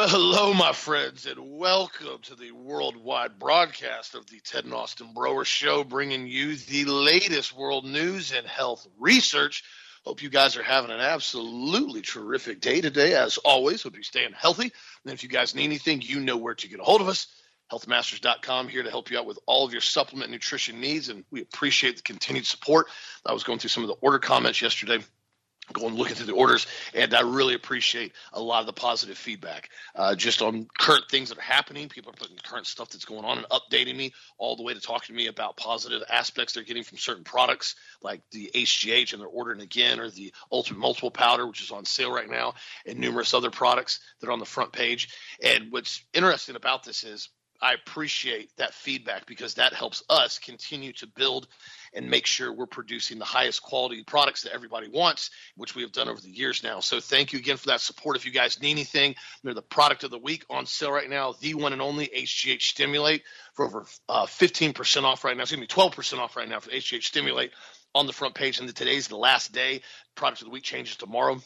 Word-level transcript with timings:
Well, 0.00 0.08
hello, 0.08 0.54
my 0.54 0.72
friends, 0.72 1.26
and 1.26 1.58
welcome 1.58 2.22
to 2.22 2.34
the 2.34 2.52
worldwide 2.52 3.38
broadcast 3.38 4.14
of 4.14 4.26
the 4.30 4.40
Ted 4.40 4.64
and 4.64 4.72
Austin 4.72 5.12
Broer 5.12 5.44
Show, 5.44 5.84
bringing 5.84 6.26
you 6.26 6.56
the 6.56 6.86
latest 6.86 7.54
world 7.54 7.84
news 7.84 8.32
and 8.32 8.46
health 8.46 8.88
research. 8.98 9.62
Hope 10.06 10.22
you 10.22 10.30
guys 10.30 10.56
are 10.56 10.62
having 10.62 10.90
an 10.90 11.00
absolutely 11.00 12.00
terrific 12.00 12.62
day 12.62 12.80
today. 12.80 13.14
As 13.14 13.36
always, 13.36 13.82
hope 13.82 13.92
you're 13.92 14.02
staying 14.02 14.32
healthy. 14.32 14.72
And 15.04 15.12
if 15.12 15.22
you 15.22 15.28
guys 15.28 15.54
need 15.54 15.64
anything, 15.64 16.00
you 16.00 16.20
know 16.20 16.38
where 16.38 16.54
to 16.54 16.66
get 16.66 16.80
a 16.80 16.82
hold 16.82 17.02
of 17.02 17.08
us. 17.08 17.26
Healthmasters.com 17.70 18.68
here 18.68 18.82
to 18.82 18.90
help 18.90 19.10
you 19.10 19.18
out 19.18 19.26
with 19.26 19.38
all 19.44 19.66
of 19.66 19.72
your 19.72 19.82
supplement 19.82 20.30
nutrition 20.30 20.80
needs, 20.80 21.10
and 21.10 21.24
we 21.30 21.42
appreciate 21.42 21.96
the 21.96 22.02
continued 22.02 22.46
support. 22.46 22.86
I 23.26 23.34
was 23.34 23.44
going 23.44 23.58
through 23.58 23.68
some 23.68 23.82
of 23.82 23.88
the 23.88 23.96
order 24.00 24.18
comments 24.18 24.62
yesterday 24.62 25.04
going 25.72 25.94
looking 25.94 26.14
through 26.14 26.26
the 26.26 26.34
orders, 26.34 26.66
and 26.94 27.14
I 27.14 27.20
really 27.20 27.54
appreciate 27.54 28.12
a 28.32 28.40
lot 28.40 28.60
of 28.60 28.66
the 28.66 28.72
positive 28.72 29.18
feedback 29.18 29.70
uh, 29.94 30.14
just 30.14 30.42
on 30.42 30.66
current 30.78 31.04
things 31.10 31.28
that 31.28 31.38
are 31.38 31.42
happening. 31.42 31.88
People 31.88 32.10
are 32.10 32.16
putting 32.16 32.36
current 32.36 32.66
stuff 32.66 32.90
that's 32.90 33.04
going 33.04 33.24
on 33.24 33.38
and 33.38 33.46
updating 33.48 33.96
me 33.96 34.12
all 34.38 34.56
the 34.56 34.62
way 34.62 34.74
to 34.74 34.80
talking 34.80 35.14
to 35.14 35.22
me 35.22 35.26
about 35.26 35.56
positive 35.56 36.02
aspects 36.10 36.54
they're 36.54 36.64
getting 36.64 36.84
from 36.84 36.98
certain 36.98 37.24
products 37.24 37.76
like 38.02 38.20
the 38.32 38.50
HGH 38.54 39.12
and 39.12 39.20
they're 39.20 39.28
ordering 39.28 39.60
again, 39.60 40.00
or 40.00 40.10
the 40.10 40.32
Ultimate 40.50 40.80
Multiple 40.80 41.10
Powder, 41.10 41.46
which 41.46 41.62
is 41.62 41.70
on 41.70 41.84
sale 41.84 42.12
right 42.12 42.28
now, 42.28 42.54
and 42.86 42.98
numerous 42.98 43.34
other 43.34 43.50
products 43.50 44.00
that 44.20 44.28
are 44.28 44.32
on 44.32 44.38
the 44.38 44.44
front 44.44 44.72
page. 44.72 45.08
And 45.42 45.70
what's 45.70 46.02
interesting 46.12 46.56
about 46.56 46.84
this 46.84 47.04
is 47.04 47.28
I 47.62 47.74
appreciate 47.74 48.56
that 48.56 48.72
feedback 48.72 49.26
because 49.26 49.54
that 49.54 49.74
helps 49.74 50.02
us 50.08 50.38
continue 50.38 50.92
to 50.94 51.06
build 51.06 51.46
and 51.92 52.08
make 52.08 52.24
sure 52.24 52.52
we're 52.52 52.66
producing 52.66 53.18
the 53.18 53.24
highest 53.24 53.62
quality 53.62 54.02
products 54.02 54.42
that 54.42 54.52
everybody 54.52 54.88
wants, 54.88 55.30
which 55.56 55.74
we 55.74 55.82
have 55.82 55.92
done 55.92 56.08
over 56.08 56.20
the 56.20 56.30
years 56.30 56.62
now. 56.62 56.80
So 56.80 57.00
thank 57.00 57.32
you 57.32 57.38
again 57.38 57.58
for 57.58 57.66
that 57.66 57.80
support. 57.80 58.16
If 58.16 58.24
you 58.24 58.32
guys 58.32 58.60
need 58.62 58.70
anything, 58.70 59.14
they're 59.42 59.54
the 59.54 59.62
product 59.62 60.04
of 60.04 60.10
the 60.10 60.18
week 60.18 60.44
on 60.48 60.64
sale 60.66 60.92
right 60.92 61.10
now, 61.10 61.34
the 61.40 61.54
one 61.54 61.72
and 61.72 61.82
only 61.82 62.06
HGH 62.08 62.62
Stimulate 62.62 63.22
for 63.54 63.66
over 63.66 63.86
uh, 64.08 64.26
15% 64.26 65.02
off 65.02 65.24
right 65.24 65.36
now. 65.36 65.42
Excuse 65.42 65.60
me, 65.60 65.66
12% 65.66 66.18
off 66.18 66.36
right 66.36 66.48
now 66.48 66.60
for 66.60 66.70
HGH 66.70 67.04
Stimulate 67.04 67.52
on 67.94 68.06
the 68.06 68.12
front 68.12 68.34
page. 68.34 68.58
And 68.58 68.74
today's 68.74 69.08
the 69.08 69.16
last 69.16 69.52
day. 69.52 69.82
Product 70.14 70.42
of 70.42 70.46
the 70.46 70.52
week 70.52 70.62
changes 70.62 70.96
tomorrow. 70.96 71.40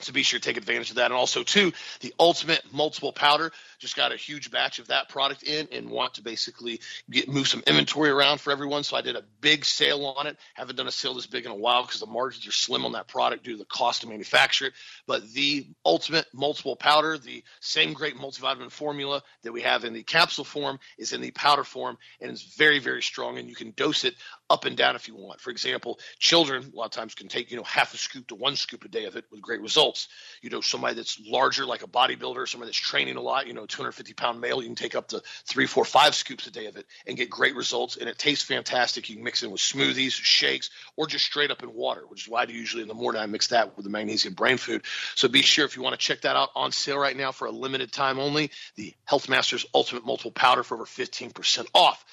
So 0.00 0.12
be 0.12 0.24
sure 0.24 0.40
to 0.40 0.44
take 0.44 0.56
advantage 0.56 0.90
of 0.90 0.96
that. 0.96 1.06
And 1.06 1.14
also, 1.14 1.44
too, 1.44 1.72
the 2.00 2.12
ultimate 2.18 2.62
multiple 2.72 3.12
powder. 3.12 3.52
Just 3.78 3.96
got 3.96 4.12
a 4.12 4.16
huge 4.16 4.50
batch 4.50 4.78
of 4.78 4.88
that 4.88 5.08
product 5.08 5.42
in 5.44 5.68
and 5.70 5.88
want 5.88 6.14
to 6.14 6.22
basically 6.22 6.80
get 7.10 7.28
move 7.28 7.46
some 7.46 7.62
inventory 7.66 8.10
around 8.10 8.40
for 8.40 8.50
everyone. 8.50 8.82
So 8.82 8.96
I 8.96 9.02
did 9.02 9.14
a 9.14 9.22
big 9.40 9.64
sale 9.64 10.04
on 10.04 10.26
it. 10.26 10.36
Haven't 10.54 10.76
done 10.76 10.88
a 10.88 10.92
sale 10.92 11.14
this 11.14 11.26
big 11.26 11.44
in 11.44 11.52
a 11.52 11.56
while 11.56 11.82
because 11.82 12.00
the 12.00 12.06
margins 12.06 12.46
are 12.46 12.52
slim 12.52 12.84
on 12.84 12.92
that 12.92 13.06
product 13.06 13.44
due 13.44 13.52
to 13.52 13.58
the 13.58 13.64
cost 13.66 14.00
to 14.00 14.08
manufacture 14.08 14.66
it. 14.66 14.72
But 15.06 15.30
the 15.32 15.66
ultimate 15.84 16.26
multiple 16.32 16.76
powder, 16.76 17.16
the 17.16 17.44
same 17.60 17.92
great 17.92 18.16
multivitamin 18.16 18.70
formula 18.70 19.22
that 19.42 19.52
we 19.52 19.60
have 19.62 19.84
in 19.84 19.92
the 19.92 20.02
capsule 20.02 20.44
form, 20.44 20.80
is 20.98 21.12
in 21.12 21.20
the 21.20 21.30
powder 21.30 21.64
form 21.64 21.98
and 22.20 22.30
it's 22.30 22.56
very, 22.56 22.80
very 22.80 23.02
strong. 23.02 23.38
And 23.38 23.48
you 23.48 23.54
can 23.54 23.72
dose 23.76 24.04
it 24.04 24.14
up 24.50 24.64
and 24.64 24.76
down 24.76 24.94
if 24.96 25.08
you 25.08 25.16
want. 25.16 25.40
For 25.40 25.50
example, 25.50 25.98
children 26.18 26.70
a 26.72 26.76
lot 26.76 26.86
of 26.86 26.90
times 26.90 27.14
can 27.14 27.28
take 27.28 27.50
you 27.50 27.56
know 27.56 27.62
half 27.62 27.94
a 27.94 27.96
scoop 27.96 28.26
to 28.28 28.34
one 28.34 28.56
scoop 28.56 28.84
a 28.84 28.88
day 28.88 29.04
of 29.04 29.16
it 29.16 29.24
with 29.30 29.40
great 29.40 29.60
results. 29.60 30.08
You 30.42 30.50
know, 30.50 30.60
somebody 30.60 30.94
that's 30.94 31.20
larger 31.24 31.64
like 31.64 31.82
a 31.82 31.86
bodybuilder, 31.86 32.46
somebody 32.48 32.68
that's 32.68 32.78
training 32.78 33.16
a 33.16 33.20
lot, 33.20 33.46
you 33.46 33.54
know, 33.54 33.66
250 33.66 34.12
pound 34.14 34.40
male, 34.40 34.60
you 34.60 34.68
can 34.68 34.76
take 34.76 34.94
up 34.94 35.08
to 35.08 35.22
three, 35.46 35.66
four, 35.66 35.84
five 35.84 36.14
scoops 36.14 36.46
a 36.46 36.50
day 36.50 36.66
of 36.66 36.76
it 36.76 36.86
and 37.06 37.16
get 37.16 37.30
great 37.30 37.56
results. 37.56 37.96
And 37.96 38.08
it 38.08 38.18
tastes 38.18 38.44
fantastic. 38.44 39.08
You 39.08 39.16
can 39.16 39.24
mix 39.24 39.42
it 39.42 39.50
with 39.50 39.60
smoothies, 39.60 40.12
shakes, 40.12 40.70
or 40.96 41.06
just 41.06 41.24
straight 41.24 41.50
up 41.50 41.62
in 41.62 41.72
water, 41.72 42.02
which 42.06 42.22
is 42.22 42.28
why 42.28 42.42
I 42.42 42.46
do 42.46 42.52
usually 42.52 42.82
in 42.82 42.88
the 42.88 42.94
morning 42.94 43.22
I 43.22 43.26
mix 43.26 43.48
that 43.48 43.76
with 43.76 43.84
the 43.84 43.90
magnesium 43.90 44.34
brain 44.34 44.58
food. 44.58 44.82
So 45.14 45.28
be 45.28 45.42
sure 45.42 45.64
if 45.64 45.76
you 45.76 45.82
want 45.82 45.94
to 45.94 46.06
check 46.06 46.22
that 46.22 46.36
out 46.36 46.50
on 46.54 46.72
sale 46.72 46.98
right 46.98 47.16
now 47.16 47.32
for 47.32 47.46
a 47.46 47.50
limited 47.50 47.92
time 47.92 48.18
only, 48.18 48.50
the 48.76 48.94
Health 49.04 49.28
Masters 49.28 49.64
Ultimate 49.74 50.04
Multiple 50.04 50.32
Powder 50.32 50.62
for 50.62 50.74
over 50.74 50.84
15% 50.84 51.66
off. 51.74 52.04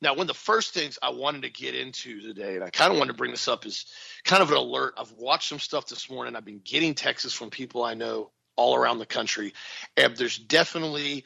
Now, 0.00 0.12
one 0.12 0.22
of 0.22 0.28
the 0.28 0.34
first 0.34 0.74
things 0.74 0.98
I 1.02 1.10
wanted 1.10 1.42
to 1.42 1.50
get 1.50 1.74
into 1.74 2.20
today, 2.20 2.54
and 2.54 2.64
I 2.64 2.70
kind 2.70 2.92
of 2.92 2.98
wanted 2.98 3.12
to 3.12 3.18
bring 3.18 3.30
this 3.30 3.48
up, 3.48 3.66
is 3.66 3.86
kind 4.24 4.42
of 4.42 4.50
an 4.50 4.56
alert. 4.56 4.94
I've 4.98 5.12
watched 5.12 5.48
some 5.48 5.58
stuff 5.58 5.86
this 5.86 6.10
morning. 6.10 6.36
I've 6.36 6.44
been 6.44 6.60
getting 6.64 6.94
texts 6.94 7.32
from 7.32 7.50
people 7.50 7.82
I 7.82 7.94
know 7.94 8.30
all 8.56 8.76
around 8.76 8.98
the 8.98 9.06
country, 9.06 9.54
and 9.96 10.16
there's 10.16 10.38
definitely 10.38 11.24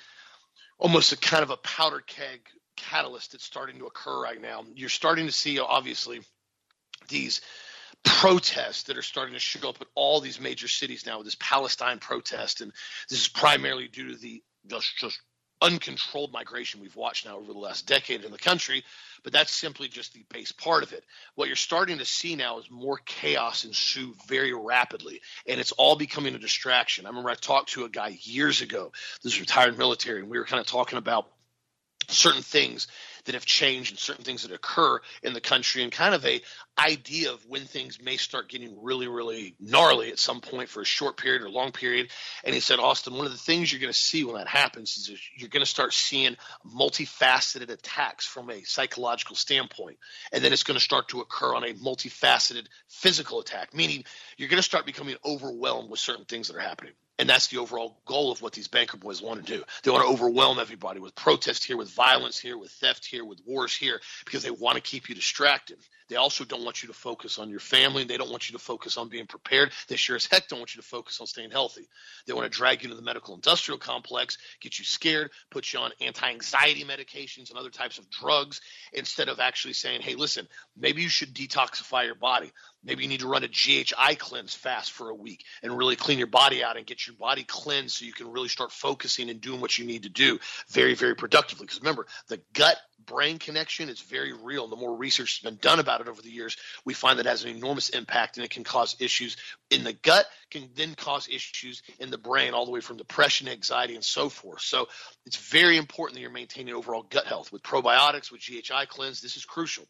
almost 0.79 1.13
a 1.13 1.17
kind 1.17 1.43
of 1.43 1.51
a 1.51 1.57
powder 1.59 2.01
keg 2.01 2.41
catalyst 2.77 3.33
that's 3.33 3.45
starting 3.45 3.79
to 3.81 3.87
occur 3.87 4.23
right 4.23 4.41
now. 4.41 4.65
You're 4.75 4.89
starting 4.89 5.27
to 5.27 5.33
see, 5.33 5.59
obviously, 5.59 6.21
these 7.09 7.41
protests 8.05 8.85
that 8.85 8.97
are 8.97 9.03
starting 9.03 9.35
to 9.35 9.41
show 9.41 9.69
up 9.69 9.79
at 9.81 9.89
all 9.95 10.21
these 10.21 10.41
major 10.41 10.69
cities 10.69 11.05
now 11.05 11.19
with 11.19 11.27
this 11.27 11.37
Palestine 11.41 11.99
protest, 11.99 12.61
and 12.61 12.73
this 13.11 13.21
is 13.21 13.29
primarily 13.29 13.89
due 13.89 14.13
to 14.13 14.17
the 14.17 14.43
just, 14.67 14.97
just 14.99 15.21
uncontrolled 15.61 16.33
migration 16.33 16.81
we've 16.81 16.97
watched 16.97 17.27
now 17.27 17.37
over 17.37 17.53
the 17.53 17.59
last 17.59 17.87
decade 17.87 18.25
in 18.25 18.33
the 18.33 18.39
country, 18.39 18.85
but 19.25 19.33
that's 19.33 19.53
simply 19.53 19.89
just 19.89 20.15
the 20.15 20.25
base 20.33 20.53
part 20.53 20.83
of 20.83 20.93
it. 20.93 21.05
What 21.35 21.49
you're 21.49 21.57
starting 21.57 21.99
to 21.99 22.05
see 22.05 22.37
now 22.37 22.59
is 22.59 22.71
more 22.71 22.99
chaos 23.05 23.65
ensue 23.65 24.15
very 24.27 24.53
rapidly, 24.53 25.21
and 25.47 25.61
it's 25.61 25.73
all 25.73 25.97
becoming 25.97 26.35
a 26.35 26.39
distraction. 26.39 27.07
I 27.07 27.09
remember 27.09 27.31
I 27.31 27.35
talked 27.35 27.71
to 27.71 27.85
a 27.85 27.89
guy 27.89 28.19
years 28.23 28.63
ago, 28.63 28.93
this 29.23 29.41
retired 29.41 29.79
military, 29.79 30.21
and 30.21 30.31
we 30.31 30.39
were 30.39 30.45
kind 30.45 30.61
of 30.61 30.67
talking 30.67 30.99
about 30.99 31.27
certain 32.09 32.43
things 32.43 32.89
that 33.29 33.35
have 33.35 33.45
changed 33.45 33.93
and 33.93 33.99
certain 33.99 34.25
things 34.25 34.43
that 34.43 34.53
occur 34.53 34.99
in 35.23 35.35
the 35.35 35.41
country 35.41 35.83
and 35.83 35.93
kind 35.93 36.15
of 36.15 36.25
a 36.25 36.41
idea 36.79 37.31
of 37.31 37.45
when 37.47 37.67
things 37.67 38.01
may 38.03 38.17
start 38.17 38.49
getting 38.49 38.83
really 38.83 39.07
really 39.07 39.55
gnarly 39.61 40.11
at 40.11 40.19
some 40.19 40.41
point 40.41 40.71
for 40.71 40.81
a 40.81 40.87
short 40.87 41.19
period 41.19 41.43
or 41.43 41.51
long 41.51 41.71
period. 41.71 42.09
And 42.43 42.55
he 42.55 42.61
said 42.61 42.79
austin 42.79 43.15
one 43.15 43.27
of 43.27 43.33
the 43.33 43.39
things 43.39 43.71
you're 43.71 43.81
going 43.81 43.93
to 43.93 43.99
see 43.99 44.25
when 44.25 44.37
that 44.37 44.49
happens 44.49 44.97
is 44.97 45.11
you're 45.37 45.51
going 45.51 45.65
to 45.65 45.71
start 45.71 45.93
seeing 45.93 46.37
multifaceted 46.67 47.69
attacks 47.69 48.25
from 48.27 48.49
a 48.49 48.63
psychological 48.63 49.37
standpoint 49.37 49.99
and 50.33 50.43
then 50.43 50.53
it's 50.53 50.63
going 50.63 50.79
to 50.79 50.85
start 50.85 51.09
to 51.09 51.21
occur 51.21 51.55
on 51.55 51.65
a 51.65 51.75
multifaceted 51.75 52.67
physical 52.89 53.41
attack 53.41 53.75
meaning 53.75 54.05
you're 54.39 54.49
going 54.49 54.57
to 54.57 54.63
start 54.63 54.87
becoming 54.87 55.17
overwhelmed 55.23 55.91
with 55.91 56.01
certain 56.01 56.25
things 56.25 56.49
that 56.49 56.57
are 56.57 56.61
happening 56.61 56.95
and 57.19 57.29
that's 57.29 57.49
the 57.49 57.59
overall 57.59 57.99
goal 58.07 58.31
of 58.31 58.43
what 58.43 58.53
these 58.53 58.69
banker 58.69 58.97
boys 58.97 59.21
want 59.21 59.45
to 59.45 59.53
do. 59.59 59.65
They 59.83 59.91
want 59.91 60.07
to 60.07 60.13
overwhelm 60.13 60.59
everybody 60.59 61.01
with 61.01 61.15
protest 61.15 61.65
here, 61.65 61.77
with 61.77 61.91
violence 61.91 62.39
here, 62.39 62.57
with 62.57 62.71
theft 62.71 63.05
here, 63.05 63.25
with 63.25 63.41
wars 63.47 63.75
here, 63.75 64.01
because 64.25 64.43
they 64.43 64.51
want 64.51 64.77
to 64.77 64.83
keep 64.83 65.09
you 65.09 65.15
distracted. 65.15 65.79
They 66.09 66.17
also 66.17 66.45
don't 66.45 66.65
want 66.65 66.83
you 66.83 66.89
to 66.89 66.95
focus 66.95 67.39
on 67.39 67.51
your 67.51 67.61
family. 67.61 68.05
They 68.05 68.17
don't 68.17 68.31
want 68.31 68.49
you 68.49 68.57
to 68.57 68.63
focus 68.63 68.97
on 68.97 69.09
being 69.09 69.27
prepared. 69.27 69.73
They 69.89 69.97
sure 69.97 70.17
as 70.17 70.27
heck 70.27 70.49
don't 70.49 70.59
want 70.59 70.75
you 70.75 70.81
to 70.81 70.87
focus 70.87 71.21
on 71.21 71.27
staying 71.27 71.51
healthy. 71.51 71.89
They 72.27 72.33
want 72.33 72.51
to 72.51 72.57
drag 72.57 72.83
you 72.83 72.89
to 72.89 72.95
the 72.95 73.03
medical 73.03 73.35
industrial 73.35 73.79
complex, 73.79 74.39
get 74.61 74.79
you 74.79 74.85
scared, 74.85 75.31
put 75.51 75.73
you 75.73 75.81
on 75.81 75.93
anti 76.01 76.31
anxiety 76.31 76.85
medications 76.85 77.51
and 77.51 77.59
other 77.59 77.71
types 77.71 77.99
of 77.99 78.09
drugs 78.11 78.61
instead 78.93 79.29
of 79.29 79.41
actually 79.41 79.75
saying, 79.75 80.01
hey, 80.01 80.15
listen, 80.15 80.49
maybe 80.77 81.03
you 81.03 81.09
should 81.09 81.35
detoxify 81.35 82.05
your 82.05 82.15
body. 82.15 82.53
Maybe 82.85 83.03
you 83.03 83.09
need 83.09 83.21
to 83.21 83.29
run 83.29 83.45
a 83.45 83.49
GHI 83.49 84.15
cleanse 84.15 84.55
fast 84.55 84.93
for 84.93 85.11
a 85.11 85.15
week 85.15 85.45
and 85.63 85.77
really 85.77 85.97
clean 85.97 86.19
your 86.19 86.29
body 86.29 86.63
out 86.63 86.77
and 86.77 86.87
get 86.87 87.07
your 87.07 87.17
body 87.17 87.45
cleansed 87.45 87.97
so 87.97 88.05
you 88.05 88.13
can 88.13 88.31
really 88.31 88.49
start 88.49 88.73
focusing 88.73 89.31
and 89.31 89.41
doing 89.41 89.61
what 89.61 89.79
you 89.79 89.85
need 89.85 90.05
to 90.05 90.09
do 90.09 90.39
very, 90.69 90.95
very 90.95 91.15
productively. 91.15 91.67
Because 91.67 91.81
remember, 91.81 92.07
the 92.29 92.41
gut 92.53 92.77
brain 93.07 93.39
connection 93.39 93.89
is 93.89 94.01
very 94.01 94.33
real. 94.33 94.69
The 94.69 94.77
more 94.77 94.95
research 94.95 95.39
has 95.39 95.51
been 95.51 95.59
done 95.61 95.79
about 95.79 96.01
it 96.01 96.09
over 96.09 96.21
the 96.21 96.31
years, 96.31 96.57
we 96.85 96.95
find 96.95 97.19
that 97.19 97.27
has 97.27 97.45
an 97.45 97.51
enormous 97.51 97.91
impact 97.91 98.37
and 98.37 98.45
it 98.45 98.51
can 98.51 98.65
cause 98.65 98.97
issues 99.01 99.37
in 99.71 99.85
the 99.85 99.93
gut, 99.93 100.27
can 100.51 100.69
then 100.75 100.95
cause 100.95 101.29
issues 101.29 101.83
in 101.99 102.11
the 102.11 102.19
brain, 102.19 102.55
all 102.55 102.65
the 102.65 102.71
way 102.71 102.81
from 102.81 102.97
depression, 102.97 103.49
anxiety, 103.49 103.95
and 103.95 104.05
so 104.05 104.29
forth. 104.29 104.61
So 104.61 104.89
it's 105.27 105.37
very 105.37 105.77
important 105.77 106.17
that 106.17 106.23
you're 106.23 106.31
maintaining 106.31 106.75
overall 106.75 107.03
gut 107.03 107.27
health 107.27 107.53
with 107.53 107.63
probiotics, 107.63 108.31
with 108.31 108.41
GHI 108.41 108.87
cleanse. 108.87 109.21
This 109.21 109.37
is 109.37 109.45
crucial 109.45 109.87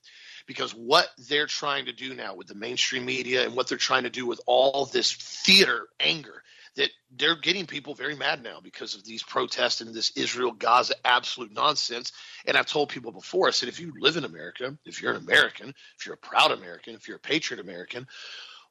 because 0.47 0.75
what 0.75 1.09
they're 1.29 1.47
trying 1.47 1.87
to 1.87 1.93
do 1.93 2.15
now 2.15 2.35
with 2.35 2.47
the 2.47 2.55
mainstream 2.55 3.05
media 3.05 3.45
and 3.45 3.55
what 3.55 3.69
they're 3.69 3.79
trying 3.79 4.05
to 4.05 4.11
do 4.11 4.27
with 4.27 4.41
all 4.47 4.87
this 4.87 5.13
theater 5.13 5.89
anger 6.01 6.43
that 6.79 6.91
they're 7.17 7.35
getting 7.35 7.67
people 7.67 7.93
very 7.93 8.15
mad 8.15 8.41
now 8.41 8.61
because 8.63 8.95
of 8.95 9.05
these 9.05 9.23
protests 9.23 9.81
and 9.81 9.93
this 9.93 10.13
Israel 10.17 10.53
Gaza 10.53 10.95
absolute 11.05 11.53
nonsense. 11.53 12.13
And 12.47 12.57
I've 12.57 12.67
told 12.67 12.89
people 12.89 13.11
before, 13.11 13.49
I 13.49 13.51
said, 13.51 13.69
if 13.69 13.81
you 13.81 13.93
live 13.99 14.17
in 14.17 14.25
America, 14.25 14.79
if 14.85 15.03
you're 15.03 15.11
an 15.11 15.19
American, 15.19 15.75
if 15.99 16.07
you're 16.07 16.15
a 16.15 16.19
proud 16.19 16.53
American, 16.53 16.95
if 16.95 17.09
you're 17.09 17.17
a 17.17 17.21
patriot 17.21 17.61
American, 17.61 18.07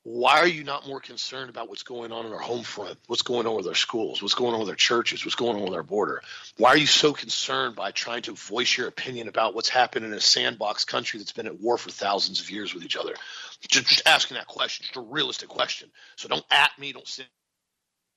why 0.04 0.40
are 0.40 0.48
you 0.48 0.64
not 0.64 0.88
more 0.88 1.02
concerned 1.02 1.50
about 1.50 1.68
what's 1.68 1.84
going 1.84 2.14
on 2.14 2.26
in 2.26 2.32
our 2.32 2.40
home 2.40 2.64
front? 2.64 2.98
What's 3.08 3.24
going 3.24 3.46
on 3.46 3.58
with 3.58 3.68
our 3.68 3.76
schools? 3.76 4.22
What's 4.22 4.36
going 4.36 4.54
on 4.54 4.62
with 4.62 4.70
our 4.70 4.76
churches? 4.76 5.26
What's 5.26 5.36
going 5.36 5.58
on 5.58 5.64
with 5.64 5.74
our 5.74 5.84
border? 5.84 6.22
Why 6.56 6.70
are 6.70 6.78
you 6.78 6.86
so 6.86 7.12
concerned 7.12 7.76
by 7.76 7.92
trying 7.92 8.22
to 8.22 8.32
voice 8.32 8.78
your 8.78 8.88
opinion 8.88 9.28
about 9.28 9.54
what's 9.54 9.68
happening 9.68 10.12
in 10.12 10.18
a 10.18 10.22
sandbox 10.22 10.86
country 10.86 11.20
that's 11.20 11.34
been 11.34 11.46
at 11.46 11.60
war 11.60 11.78
for 11.78 11.90
thousands 11.90 12.40
of 12.40 12.50
years 12.50 12.74
with 12.74 12.86
each 12.86 12.96
other? 12.96 13.16
Just, 13.68 13.88
just 13.88 14.08
asking 14.08 14.36
that 14.36 14.48
question, 14.48 14.86
just 14.86 14.96
a 14.96 15.02
realistic 15.02 15.50
question. 15.50 15.90
So 16.16 16.30
don't 16.30 16.46
at 16.50 16.72
me, 16.80 16.94
don't 16.94 17.06
say 17.06 17.26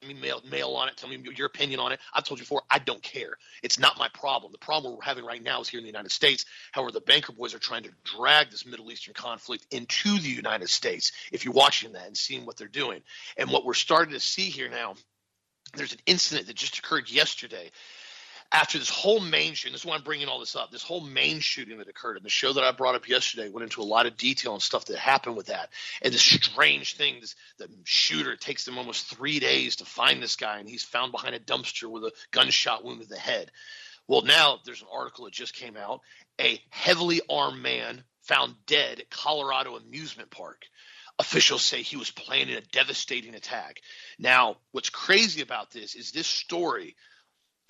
me 0.08 0.14
mail, 0.14 0.42
mail 0.50 0.70
on 0.70 0.88
it, 0.88 0.96
tell 0.96 1.10
me 1.10 1.22
your 1.36 1.46
opinion 1.46 1.80
on 1.80 1.92
it. 1.92 2.00
I've 2.14 2.24
told 2.24 2.40
you 2.40 2.44
before, 2.44 2.62
I 2.70 2.78
don't 2.78 3.02
care. 3.02 3.36
It's 3.62 3.78
not 3.78 3.98
my 3.98 4.08
problem. 4.14 4.52
The 4.52 4.58
problem 4.58 4.94
we're 4.96 5.02
having 5.02 5.24
right 5.24 5.42
now 5.42 5.60
is 5.60 5.68
here 5.68 5.78
in 5.78 5.84
the 5.84 5.90
United 5.90 6.12
States. 6.12 6.46
However, 6.72 6.92
the 6.92 7.02
banker 7.02 7.32
boys 7.32 7.54
are 7.54 7.58
trying 7.58 7.84
to 7.84 7.90
drag 8.04 8.50
this 8.50 8.66
Middle 8.66 8.90
Eastern 8.90 9.14
conflict 9.14 9.66
into 9.70 10.18
the 10.18 10.28
United 10.30 10.70
States. 10.70 11.12
If 11.32 11.44
you're 11.44 11.54
watching 11.54 11.92
that 11.92 12.06
and 12.06 12.16
seeing 12.16 12.46
what 12.46 12.56
they're 12.56 12.68
doing, 12.68 13.02
and 13.36 13.50
what 13.50 13.64
we're 13.64 13.74
starting 13.74 14.14
to 14.14 14.20
see 14.20 14.50
here 14.50 14.70
now 14.70 14.94
There's 15.74 15.92
an 15.92 16.00
incident 16.06 16.48
that 16.48 16.56
just 16.56 16.78
occurred 16.78 17.10
yesterday 17.10 17.70
after 18.52 18.78
this 18.78 18.88
whole 18.88 19.20
Maine 19.20 19.54
shooting, 19.54 19.72
this 19.72 19.82
is 19.82 19.86
why 19.86 19.94
I'm 19.94 20.02
bringing 20.02 20.28
all 20.28 20.40
this 20.40 20.56
up. 20.56 20.70
This 20.70 20.82
whole 20.82 21.00
Maine 21.00 21.40
shooting 21.40 21.78
that 21.78 21.88
occurred, 21.88 22.16
and 22.16 22.24
the 22.24 22.30
show 22.30 22.52
that 22.52 22.64
I 22.64 22.72
brought 22.72 22.96
up 22.96 23.08
yesterday 23.08 23.48
went 23.48 23.64
into 23.64 23.80
a 23.80 23.84
lot 23.84 24.06
of 24.06 24.16
detail 24.16 24.54
and 24.54 24.62
stuff 24.62 24.86
that 24.86 24.98
happened 24.98 25.36
with 25.36 25.46
that, 25.46 25.70
and 26.02 26.12
the 26.12 26.18
strange 26.18 26.96
thing. 26.96 27.14
things. 27.14 27.36
The 27.58 27.68
shooter 27.84 28.36
takes 28.36 28.64
them 28.64 28.78
almost 28.78 29.06
three 29.06 29.38
days 29.38 29.76
to 29.76 29.84
find 29.84 30.22
this 30.22 30.36
guy, 30.36 30.58
and 30.58 30.68
he's 30.68 30.82
found 30.82 31.12
behind 31.12 31.34
a 31.34 31.40
dumpster 31.40 31.90
with 31.90 32.04
a 32.04 32.12
gunshot 32.30 32.84
wound 32.84 33.02
to 33.02 33.08
the 33.08 33.18
head. 33.18 33.50
Well, 34.06 34.22
now 34.22 34.58
there's 34.64 34.82
an 34.82 34.88
article 34.92 35.24
that 35.26 35.34
just 35.34 35.54
came 35.54 35.76
out. 35.76 36.00
A 36.40 36.60
heavily 36.70 37.20
armed 37.30 37.62
man 37.62 38.02
found 38.22 38.54
dead 38.66 39.00
at 39.00 39.10
Colorado 39.10 39.76
amusement 39.76 40.30
park. 40.30 40.64
Officials 41.18 41.62
say 41.62 41.82
he 41.82 41.96
was 41.96 42.10
planning 42.10 42.56
a 42.56 42.60
devastating 42.60 43.34
attack. 43.34 43.80
Now, 44.18 44.56
what's 44.72 44.90
crazy 44.90 45.42
about 45.42 45.70
this 45.70 45.94
is 45.94 46.12
this 46.12 46.26
story 46.26 46.96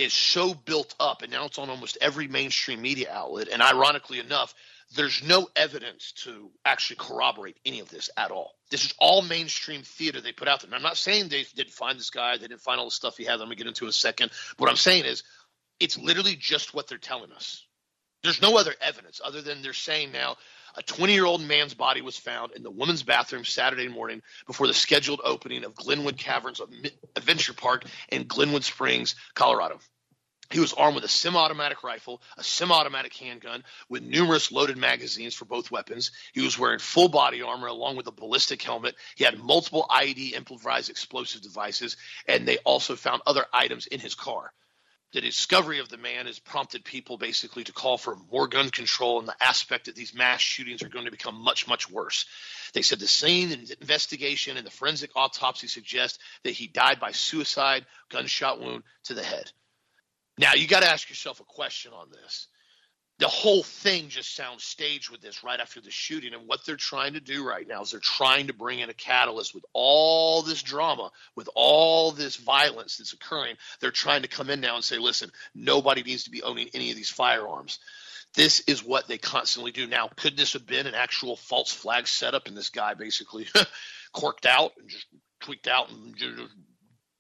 is 0.01 0.13
so 0.13 0.55
built 0.55 0.95
up, 0.99 1.23
and 1.23 1.31
now 1.31 1.45
it's 1.45 1.59
on 1.59 1.69
almost 1.69 1.99
every 2.01 2.27
mainstream 2.27 2.81
media 2.81 3.09
outlet. 3.13 3.49
And 3.49 3.61
ironically 3.61 4.19
enough, 4.19 4.55
there's 4.97 5.23
no 5.23 5.49
evidence 5.55 6.13
to 6.25 6.51
actually 6.65 6.97
corroborate 6.97 7.59
any 7.67 7.81
of 7.81 7.91
this 7.91 8.09
at 8.17 8.31
all. 8.31 8.55
This 8.71 8.85
is 8.85 8.95
all 8.99 9.23
mainstream 9.23 9.83
theater 9.83 10.21
they 10.21 10.33
put 10.33 10.49
out 10.49 10.61
there. 10.61 10.69
And 10.69 10.75
I'm 10.75 10.83
not 10.83 10.97
saying 10.97 11.29
they 11.29 11.45
didn't 11.55 11.73
find 11.73 11.99
this 11.99 12.11
guy, 12.11 12.39
they 12.39 12.49
didn't 12.49 12.63
find 12.63 12.81
all 12.81 12.87
the 12.87 12.91
stuff 12.91 13.17
he 13.17 13.25
had. 13.25 13.35
I'm 13.35 13.39
going 13.41 13.51
to 13.51 13.57
get 13.57 13.67
into 13.67 13.85
in 13.85 13.91
a 13.91 13.93
second. 13.93 14.31
But 14.57 14.61
what 14.61 14.71
I'm 14.71 14.77
saying 14.77 15.05
is, 15.05 15.23
it's 15.79 15.99
literally 15.99 16.37
just 16.37 16.75
what 16.75 16.89
they're 16.89 16.99
telling 16.99 17.33
us. 17.33 17.65
There's 18.23 18.43
no 18.43 18.59
other 18.59 18.75
evidence 18.81 19.21
other 19.25 19.43
than 19.43 19.63
they're 19.63 19.73
saying 19.73 20.13
now 20.13 20.37
a 20.77 20.83
20 20.83 21.13
year 21.13 21.25
old 21.25 21.43
man's 21.43 21.75
body 21.75 22.03
was 22.03 22.17
found 22.17 22.53
in 22.53 22.63
the 22.63 22.71
women's 22.71 23.03
bathroom 23.03 23.45
Saturday 23.45 23.89
morning 23.89 24.23
before 24.47 24.67
the 24.67 24.75
scheduled 24.75 25.21
opening 25.25 25.65
of 25.65 25.75
Glenwood 25.75 26.17
Caverns 26.17 26.61
Adventure 27.17 27.55
Park 27.55 27.85
in 28.11 28.27
Glenwood 28.27 28.65
Springs, 28.65 29.15
Colorado. 29.35 29.79
He 30.51 30.59
was 30.59 30.73
armed 30.73 30.97
with 30.97 31.05
a 31.05 31.09
semi 31.09 31.39
automatic 31.39 31.85
rifle, 31.85 32.21
a 32.37 32.43
semi 32.43 32.75
automatic 32.75 33.15
handgun 33.15 33.63
with 33.89 34.03
numerous 34.03 34.51
loaded 34.51 34.77
magazines 34.77 35.33
for 35.33 35.45
both 35.45 35.71
weapons. 35.71 36.11
He 36.33 36.41
was 36.41 36.59
wearing 36.59 36.81
full 36.81 37.09
body 37.09 37.41
armor 37.41 37.69
along 37.69 37.97
with 37.97 38.09
a 38.09 38.13
ballistic 38.13 38.61
helmet. 38.61 38.97
He 39.15 39.23
had 39.23 39.39
multiple 39.39 39.87
IED 39.89 40.33
improvised 40.33 40.91
explosive 40.91 41.43
devices, 41.43 41.97
and 42.27 42.49
they 42.49 42.59
also 42.59 42.97
found 42.97 43.23
other 43.27 43.47
items 43.53 43.87
in 43.87 44.01
his 44.01 44.17
car 44.17 44.53
the 45.13 45.21
discovery 45.21 45.81
of 45.81 45.89
the 45.89 45.97
man 45.97 46.27
has 46.27 46.39
prompted 46.39 46.85
people 46.85 47.19
basically 47.19 47.65
to 47.65 47.73
call 47.73 47.99
for 47.99 48.17
more 48.31 48.47
gun 48.47 48.71
control 48.71 49.19
and 49.19 49.27
the 49.27 49.35
aspect 49.41 49.87
that 49.87 49.97
these 49.97 50.15
mass 50.15 50.41
shootings 50.41 50.83
are 50.83 50.89
going 50.89 51.07
to 51.07 51.11
become 51.11 51.35
much, 51.43 51.67
much 51.67 51.91
worse. 51.91 52.27
They 52.75 52.83
said 52.83 53.01
the 53.01 53.09
scene 53.09 53.51
investigation 53.81 54.57
and 54.57 54.67
the 54.67 54.71
forensic 54.71 55.11
autopsy 55.17 55.67
suggest 55.67 56.21
that 56.45 56.53
he 56.53 56.69
died 56.69 57.01
by 57.01 57.11
suicide, 57.11 57.87
gunshot 58.09 58.61
wound 58.61 58.85
to 59.05 59.15
the 59.15 59.25
head. 59.25 59.51
Now, 60.39 60.55
you 60.55 60.69
got 60.69 60.83
to 60.83 60.91
ask 60.91 61.09
yourself 61.09 61.41
a 61.41 61.45
question 61.45 61.93
on 61.93 62.11
this 62.11 62.47
the 63.21 63.29
whole 63.29 63.63
thing 63.63 64.09
just 64.09 64.35
sounds 64.35 64.65
staged 64.65 65.11
with 65.11 65.21
this 65.21 65.45
right 65.45 65.61
after 65.61 65.79
the 65.83 65.91
shooting. 65.91 66.33
And 66.33 66.49
what 66.49 66.65
they're 66.65 66.77
trying 66.77 67.13
to 67.13 67.21
do 67.21 67.47
right 67.47 67.69
now 67.69 67.83
is 67.83 67.91
they're 67.91 68.01
trying 68.01 68.47
to 68.47 68.55
bring 68.55 68.79
in 68.79 68.89
a 68.89 68.95
catalyst 68.95 69.55
with 69.55 69.65
all 69.75 70.41
this 70.41 70.63
drama, 70.63 71.11
with 71.37 71.51
all 71.55 72.13
this 72.13 72.37
violence 72.37 72.97
that's 72.97 73.13
occurring. 73.13 73.57
They're 73.81 73.91
trying 73.91 74.23
to 74.23 74.29
come 74.29 74.49
in 74.49 74.63
now 74.63 74.77
and 74.77 74.83
say, 74.83 74.97
listen, 74.97 75.31
nobody 75.55 76.03
needs 76.03 76.25
to 76.25 76.31
be 76.31 76.43
owning 76.43 76.71
any 76.73 76.91
of 76.91 76.97
these 76.97 77.11
firearms. 77.11 77.79
This 78.35 78.61
is 78.61 78.83
what 78.83 79.07
they 79.07 79.19
constantly 79.19 79.73
do. 79.73 79.87
Now, 79.87 80.09
could 80.17 80.39
this 80.39 80.55
have 80.55 80.67
been 80.67 80.87
an 80.87 80.95
actual 80.95 81.37
false 81.37 81.71
flag 81.71 82.09
setup 82.09 82.47
and 82.47 82.57
this 82.57 82.71
guy 82.71 82.95
basically 82.95 83.47
corked 84.15 84.47
out 84.47 84.73
and 84.79 84.89
just 84.89 85.07
tweaked 85.41 85.69
out 85.69 85.91
and 85.91 86.15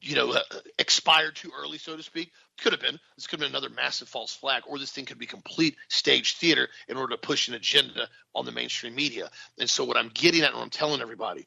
you 0.02 0.14
know, 0.14 0.32
uh, 0.32 0.40
expired 0.78 1.36
too 1.36 1.50
early, 1.58 1.76
so 1.76 1.96
to 1.96 2.02
speak. 2.02 2.32
Could 2.60 2.72
have 2.72 2.80
been. 2.80 2.98
This 3.16 3.26
could 3.26 3.40
have 3.40 3.50
been 3.50 3.56
another 3.56 3.74
massive 3.74 4.08
false 4.08 4.34
flag, 4.34 4.64
or 4.66 4.78
this 4.78 4.92
thing 4.92 5.06
could 5.06 5.18
be 5.18 5.26
complete 5.26 5.76
stage 5.88 6.34
theater 6.34 6.68
in 6.88 6.96
order 6.96 7.16
to 7.16 7.20
push 7.20 7.48
an 7.48 7.54
agenda 7.54 8.08
on 8.34 8.44
the 8.44 8.52
mainstream 8.52 8.94
media. 8.94 9.30
And 9.58 9.68
so, 9.68 9.84
what 9.84 9.96
I'm 9.96 10.10
getting 10.12 10.42
at, 10.42 10.52
and 10.52 10.60
I'm 10.60 10.70
telling 10.70 11.00
everybody, 11.00 11.46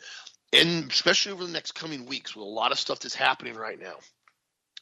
and 0.51 0.89
especially 0.89 1.31
over 1.31 1.45
the 1.45 1.51
next 1.51 1.74
coming 1.74 2.06
weeks, 2.07 2.36
with 2.36 2.45
a 2.45 2.50
lot 2.50 2.71
of 2.71 2.80
stuff 2.80 3.00
that's 3.00 3.15
happening 3.15 3.56
right 3.56 3.80
now, 3.80 3.95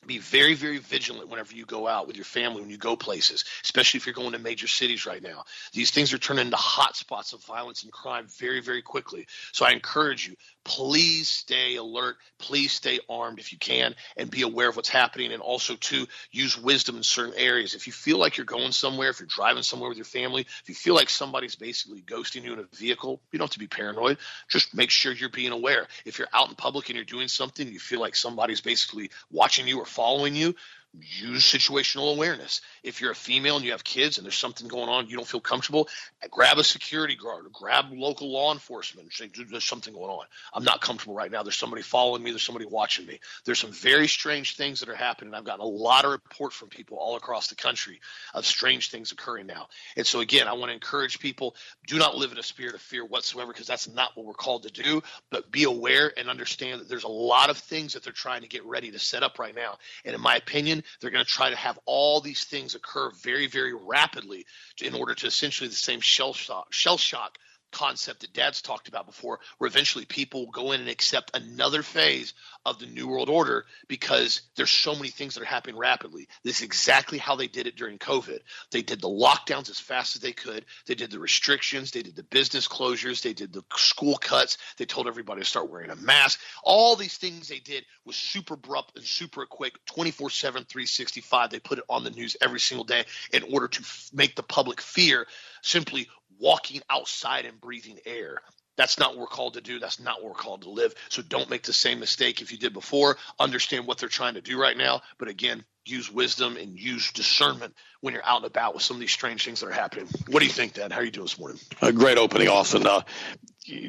be 0.07 0.18
very, 0.18 0.56
very 0.56 0.80
vigilant 0.80 1.30
whenever 1.30 1.53
you 1.53 1.65
go 1.65 1.88
out 1.88 2.07
with 2.07 2.15
your 2.15 2.25
family, 2.25 2.62
when 2.62 2.71
you 2.71 2.77
go 2.77 2.95
places, 2.95 3.45
especially 3.63 4.00
if 4.00 4.06
you're 4.06 4.15
going 4.15 4.31
to 4.31 4.39
major 4.39 4.68
cities 4.68 5.06
right 5.06 5.21
now. 5.21 5.44
These 5.74 5.92
things 5.92 6.12
are 6.13 6.18
turning 6.18 6.45
into 6.45 6.57
hot 6.57 6.95
spots 6.95 7.33
of 7.33 7.44
violence 7.44 7.83
and 7.83 7.92
crime 7.92 8.27
very, 8.39 8.62
very 8.62 8.81
quickly. 8.81 9.27
So 9.51 9.65
I 9.65 9.71
encourage 9.71 10.27
you, 10.27 10.36
please 10.63 11.30
stay 11.30 11.75
alert. 11.75 12.18
Please 12.39 12.71
stay 12.71 13.00
armed 13.09 13.39
if 13.39 13.51
you 13.51 13.59
can 13.59 13.94
and 14.18 14.30
be 14.31 14.42
aware 14.42 14.69
of 14.69 14.75
what's 14.75 14.89
happening. 14.89 15.31
And 15.31 15.42
also, 15.42 15.75
to 15.75 16.07
use 16.31 16.57
wisdom 16.57 16.98
in 16.98 17.03
certain 17.03 17.36
areas. 17.38 17.75
If 17.75 17.88
you 17.88 17.94
feel 17.94 18.18
like 18.18 18.38
you're 18.38 18.45
going 18.45 18.71
somewhere, 18.71 19.09
if 19.09 19.19
you're 19.19 19.27
driving 19.27 19.63
somewhere 19.63 19.89
with 19.89 19.98
your 19.98 20.06
family, 20.06 20.42
if 20.42 20.69
you 20.69 20.75
feel 20.75 20.95
like 20.95 21.09
somebody's 21.09 21.56
basically 21.56 22.01
ghosting 22.01 22.44
you 22.44 22.53
in 22.53 22.59
a 22.59 22.75
vehicle, 22.75 23.21
you 23.31 23.39
don't 23.39 23.45
have 23.45 23.53
to 23.53 23.59
be 23.59 23.68
paranoid. 23.68 24.18
Just 24.48 24.75
make 24.75 24.89
sure 24.89 25.12
you're 25.12 25.30
being 25.30 25.51
aware. 25.51 25.88
If 26.06 26.18
you're 26.18 26.27
out 26.33 26.50
in 26.50 26.56
public 26.56 26.89
and 26.89 26.95
you're 26.95 27.06
doing 27.06 27.27
something, 27.27 27.68
you 27.68 27.80
feel 27.80 28.00
like 28.00 28.15
somebody's 28.15 28.62
basically 28.62 29.12
watching 29.31 29.68
you 29.68 29.80
or 29.80 29.86
following 29.92 30.36
you, 30.36 30.56
use 31.00 31.50
situational 31.50 32.14
awareness. 32.14 32.62
If 32.84 33.00
you're 33.00 33.12
a 33.12 33.16
female 33.16 33.56
and 33.56 33.64
you 33.64 33.72
have 33.72 33.84
kids 33.84 34.18
and 34.18 34.26
there's 34.26 34.38
something 34.38 34.68
going 34.68 34.90
on, 34.90 35.08
you 35.08 35.16
don't 35.16 35.28
feel 35.28 35.40
comfortable, 35.40 35.88
grab 36.30 36.58
a 36.58 36.64
security 36.64 37.16
guard 37.16 37.46
or 37.46 37.50
grab 37.50 37.86
local 37.92 38.32
law 38.32 38.52
enforcement 38.52 39.06
and 39.06 39.14
say, 39.14 39.46
there's 39.50 39.64
something 39.64 39.94
going 39.94 40.10
on. 40.10 40.26
I'm 40.54 40.66
not 40.66 40.82
comfortable 40.82 41.16
right 41.16 41.32
now. 41.32 41.44
There's 41.44 41.58
somebody 41.58 41.82
following 41.82 42.22
me. 42.22 42.32
There's 42.32 42.44
somebody 42.44 42.66
watching 42.66 43.06
me. 43.06 43.20
There's 43.46 43.60
some 43.60 43.72
very 43.72 44.08
strange 44.08 44.58
things 44.58 44.82
that 44.82 44.90
are 44.90 44.96
happening. 44.96 45.34
I've 45.34 45.46
gotten 45.46 45.62
a 45.62 45.70
lot 45.70 46.04
of 46.04 46.12
report 46.12 46.52
from 46.52 46.68
people 46.68 46.98
all 46.98 47.16
across 47.16 47.48
the 47.48 47.56
country 47.56 48.02
of 48.34 48.46
strange 48.46 48.92
things 48.92 49.13
occurring 49.13 49.48
now. 49.48 49.68
And 49.96 50.06
so 50.06 50.20
again, 50.20 50.48
I 50.48 50.54
want 50.54 50.70
to 50.70 50.74
encourage 50.74 51.20
people, 51.20 51.56
do 51.88 51.98
not 51.98 52.18
live 52.18 52.34
in 52.34 52.38
a 52.38 52.44
spirit 52.44 52.75
of 52.75 52.82
fear 52.82 53.06
whatsoever 53.06 53.54
because 53.54 53.68
that's 53.68 53.88
not 53.88 54.12
what 54.15 54.25
we're 54.25 54.34
called 54.34 54.63
to 54.63 54.72
do, 54.72 55.01
but 55.30 55.51
be 55.51 55.63
aware 55.63 56.12
and 56.18 56.30
understand 56.30 56.82
that 56.82 56.89
there's 56.89 57.06
a 57.06 57.10
lot 57.10 57.50
of 57.50 57.58
things 57.58 57.94
that 57.94 58.04
they're 58.04 58.12
trying 58.12 58.42
to 58.42 58.48
get 58.50 58.65
ready 58.65 58.92
to 58.92 59.00
set 59.00 59.24
up 59.24 59.39
right 59.39 59.56
now. 59.56 59.77
And 60.04 60.13
in 60.13 60.22
my 60.22 60.36
opinion, 60.36 60.81
they're 61.00 61.12
going 61.12 61.26
to 61.26 61.30
try 61.30 61.50
to 61.50 61.56
have 61.56 61.80
all 61.86 62.22
these 62.22 62.44
things 62.44 62.76
occur 62.76 63.12
very, 63.24 63.48
very 63.48 63.74
rapidly 63.74 64.46
in 64.82 64.96
order 64.96 65.16
to 65.16 65.28
essentially 65.28 65.70
the 65.70 65.76
same 65.76 66.02
shell 66.02 66.34
shock, 66.34 66.74
shell 66.74 66.98
shock 66.98 67.38
concept 67.72 68.22
that 68.22 68.34
dad's 68.34 68.62
talked 68.62 68.90
about 68.90 69.06
before 69.06 69.40
where 69.58 69.68
eventually 69.68 70.06
people 70.06 70.46
will 70.46 70.52
go 70.52 70.72
in 70.74 70.82
and 70.82 70.90
accept 70.90 71.32
another 71.34 71.84
phase 71.84 72.34
of 72.65 72.80
the 72.80 72.86
new 72.86 73.08
world 73.08 73.30
order 73.30 73.65
because 73.88 74.41
there's 74.56 74.72
so 74.72 74.96
many 74.96 75.10
things 75.10 75.36
that 75.36 75.41
are 75.41 75.46
happening 75.46 75.77
rapidly. 75.77 76.27
This 76.44 76.58
is 76.58 76.63
exactly 76.63 77.18
how 77.18 77.36
they 77.36 77.48
did 77.48 77.68
it 77.68 77.75
during 77.75 77.98
covid. 77.98 78.39
They 78.72 78.82
did 78.82 79.01
the 79.01 79.10
lockdowns 79.10 79.70
as 79.70 79.80
fast 79.80 80.15
as 80.15 80.22
they 80.22 80.32
could. 80.32 80.65
They 80.86 80.96
did 80.96 81.12
the 81.12 81.20
restrictions. 81.20 81.91
They 81.91 82.03
did 82.03 82.15
the 82.15 82.24
business 82.24 82.68
closures. 82.68 83.22
They 83.22 83.34
did 83.34 83.51
the 83.53 83.63
school 83.75 84.18
cuts. 84.18 84.58
They 84.77 84.86
told 84.86 85.08
everybody 85.08 85.41
to 85.41 85.46
start 85.46 85.70
wearing 85.72 85.89
a 85.89 85.96
mask. 85.96 86.39
All 86.63 86.96
these 86.96 87.18
things 87.18 87.48
they 87.48 87.60
did 87.60 87.86
was 88.06 88.15
super 88.15 88.53
abrupt 88.53 88.96
and 88.96 89.06
super 89.06 89.46
quick 89.46 89.74
24 89.86 90.30
7 90.30 90.63
365 90.65 91.50
they 91.50 91.60
put 91.60 91.80
it 91.80 91.86
on 91.89 92.03
the 92.03 92.12
news 92.12 92.38
every 92.41 92.60
single 92.60 92.86
day 92.86 93.06
in 93.34 93.44
order 93.51 93.68
to 93.68 93.82
f- 93.82 94.10
make 94.13 94.36
the 94.36 94.44
public 94.44 94.82
fear 94.82 95.25
simply 95.62 96.08
walking 96.39 96.82
outside 96.89 97.46
and 97.46 97.60
breathing 97.62 98.00
air. 98.06 98.39
That's 98.78 98.98
not 98.98 99.12
what 99.12 99.20
we're 99.20 99.28
called 99.28 99.56
to 99.56 99.62
do. 99.62 99.80
That's 99.80 100.00
not 100.00 100.22
what 100.22 100.30
we're 100.30 100.38
called 100.38 100.63
to 100.63 100.70
live. 100.70 100.94
So 101.10 101.22
don't 101.22 101.50
make 101.50 101.63
the 101.63 101.74
same 101.74 102.00
mistake 102.00 102.42
if 102.42 102.51
you 102.51 102.58
did 102.58 102.74
before. 102.74 103.18
Understand 103.40 103.86
what 103.86 103.98
they're 103.98 104.10
trying 104.10 104.36
to 104.36 104.42
do 104.42 104.60
right 104.60 104.78
now. 104.78 105.01
But 105.18 105.28
again, 105.28 105.63
use 105.86 106.12
wisdom 106.12 106.58
and 106.58 106.80
use 106.80 107.12
discernment 107.12 107.75
when 108.01 108.13
you're 108.13 108.25
out 108.25 108.38
and 108.38 108.46
about 108.46 108.74
with 108.74 108.84
some 108.84 108.96
of 108.96 109.01
these 109.01 109.12
strange 109.12 109.44
things 109.44 109.60
that 109.60 109.68
are 109.68 109.72
happening. 109.72 110.08
What 110.28 110.40
do 110.40 110.46
you 110.46 110.51
think, 110.51 110.74
Dad? 110.74 110.92
How 110.92 111.00
are 111.00 111.04
you 111.04 111.12
doing 111.12 111.25
this 111.25 111.40
morning? 111.40 111.60
A 111.82 111.92
great 111.92 112.18
opening, 112.18 112.48
Austin. 112.48 112.86
Uh, 112.86 113.01